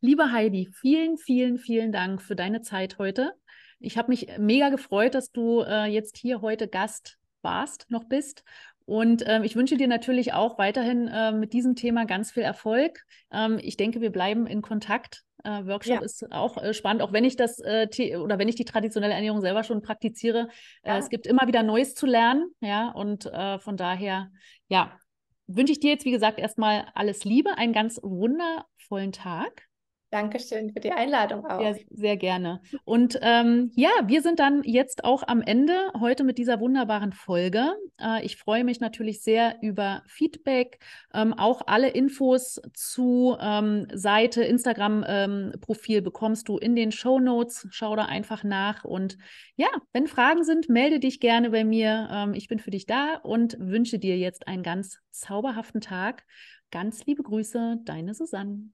Liebe 0.00 0.32
Heidi, 0.32 0.70
vielen, 0.72 1.18
vielen, 1.18 1.58
vielen 1.58 1.92
Dank 1.92 2.22
für 2.22 2.34
deine 2.34 2.62
Zeit 2.62 2.98
heute. 2.98 3.34
Ich 3.80 3.98
habe 3.98 4.10
mich 4.10 4.28
mega 4.38 4.68
gefreut, 4.68 5.14
dass 5.14 5.32
du 5.32 5.62
äh, 5.62 5.86
jetzt 5.86 6.16
hier 6.16 6.40
heute 6.42 6.68
Gast 6.68 7.18
warst, 7.42 7.86
noch 7.90 8.04
bist. 8.04 8.44
Und 8.84 9.22
ähm, 9.26 9.44
ich 9.44 9.56
wünsche 9.56 9.76
dir 9.76 9.88
natürlich 9.88 10.32
auch 10.32 10.58
weiterhin 10.58 11.08
äh, 11.08 11.32
mit 11.32 11.52
diesem 11.52 11.76
Thema 11.76 12.06
ganz 12.06 12.32
viel 12.32 12.42
Erfolg. 12.42 13.04
Ähm, 13.32 13.58
ich 13.62 13.76
denke, 13.76 14.00
wir 14.00 14.10
bleiben 14.10 14.46
in 14.46 14.62
Kontakt. 14.62 15.22
Äh, 15.44 15.64
Workshop 15.64 15.94
ja. 15.94 16.02
ist 16.02 16.30
auch 16.32 16.58
äh, 16.62 16.74
spannend, 16.74 17.00
auch 17.02 17.12
wenn 17.12 17.24
ich 17.24 17.36
das 17.36 17.60
äh, 17.60 18.16
oder 18.16 18.38
wenn 18.38 18.48
ich 18.48 18.56
die 18.56 18.64
traditionelle 18.64 19.14
Ernährung 19.14 19.40
selber 19.40 19.62
schon 19.64 19.80
praktiziere. 19.80 20.48
Äh, 20.82 20.90
ja. 20.90 20.98
es 20.98 21.08
gibt 21.08 21.26
immer 21.26 21.46
wieder 21.46 21.62
Neues 21.62 21.94
zu 21.94 22.04
lernen, 22.04 22.50
ja, 22.60 22.90
und 22.90 23.26
äh, 23.26 23.58
von 23.58 23.76
daher, 23.76 24.30
ja, 24.68 24.98
wünsche 25.46 25.72
ich 25.72 25.80
dir 25.80 25.90
jetzt, 25.90 26.04
wie 26.04 26.10
gesagt, 26.10 26.38
erstmal 26.38 26.86
alles 26.94 27.24
Liebe, 27.24 27.56
einen 27.56 27.72
ganz 27.72 28.00
wundervollen 28.02 29.12
Tag. 29.12 29.69
Dankeschön 30.10 30.72
für 30.72 30.80
die 30.80 30.90
Einladung 30.90 31.46
auch. 31.46 31.60
Ja, 31.60 31.72
sehr 31.88 32.16
gerne. 32.16 32.60
Und 32.84 33.18
ähm, 33.22 33.70
ja, 33.76 33.90
wir 34.06 34.22
sind 34.22 34.40
dann 34.40 34.64
jetzt 34.64 35.04
auch 35.04 35.22
am 35.28 35.40
Ende 35.40 35.72
heute 36.00 36.24
mit 36.24 36.36
dieser 36.36 36.58
wunderbaren 36.58 37.12
Folge. 37.12 37.76
Äh, 38.00 38.24
ich 38.24 38.36
freue 38.36 38.64
mich 38.64 38.80
natürlich 38.80 39.22
sehr 39.22 39.58
über 39.62 40.02
Feedback. 40.08 40.80
Ähm, 41.14 41.32
auch 41.32 41.62
alle 41.68 41.90
Infos 41.90 42.60
zu 42.74 43.36
ähm, 43.40 43.86
Seite, 43.94 44.42
Instagram-Profil 44.42 45.98
ähm, 45.98 46.04
bekommst 46.04 46.48
du 46.48 46.58
in 46.58 46.74
den 46.74 46.90
Show 46.90 47.20
Notes. 47.20 47.68
Schau 47.70 47.94
da 47.94 48.06
einfach 48.06 48.42
nach. 48.42 48.84
Und 48.84 49.16
ja, 49.54 49.68
wenn 49.92 50.08
Fragen 50.08 50.42
sind, 50.42 50.68
melde 50.68 50.98
dich 50.98 51.20
gerne 51.20 51.50
bei 51.50 51.62
mir. 51.62 52.08
Ähm, 52.10 52.34
ich 52.34 52.48
bin 52.48 52.58
für 52.58 52.72
dich 52.72 52.86
da 52.86 53.14
und 53.22 53.56
wünsche 53.60 54.00
dir 54.00 54.18
jetzt 54.18 54.48
einen 54.48 54.64
ganz 54.64 54.98
zauberhaften 55.12 55.80
Tag. 55.80 56.24
Ganz 56.72 57.06
liebe 57.06 57.22
Grüße, 57.22 57.78
deine 57.84 58.12
Susanne. 58.12 58.70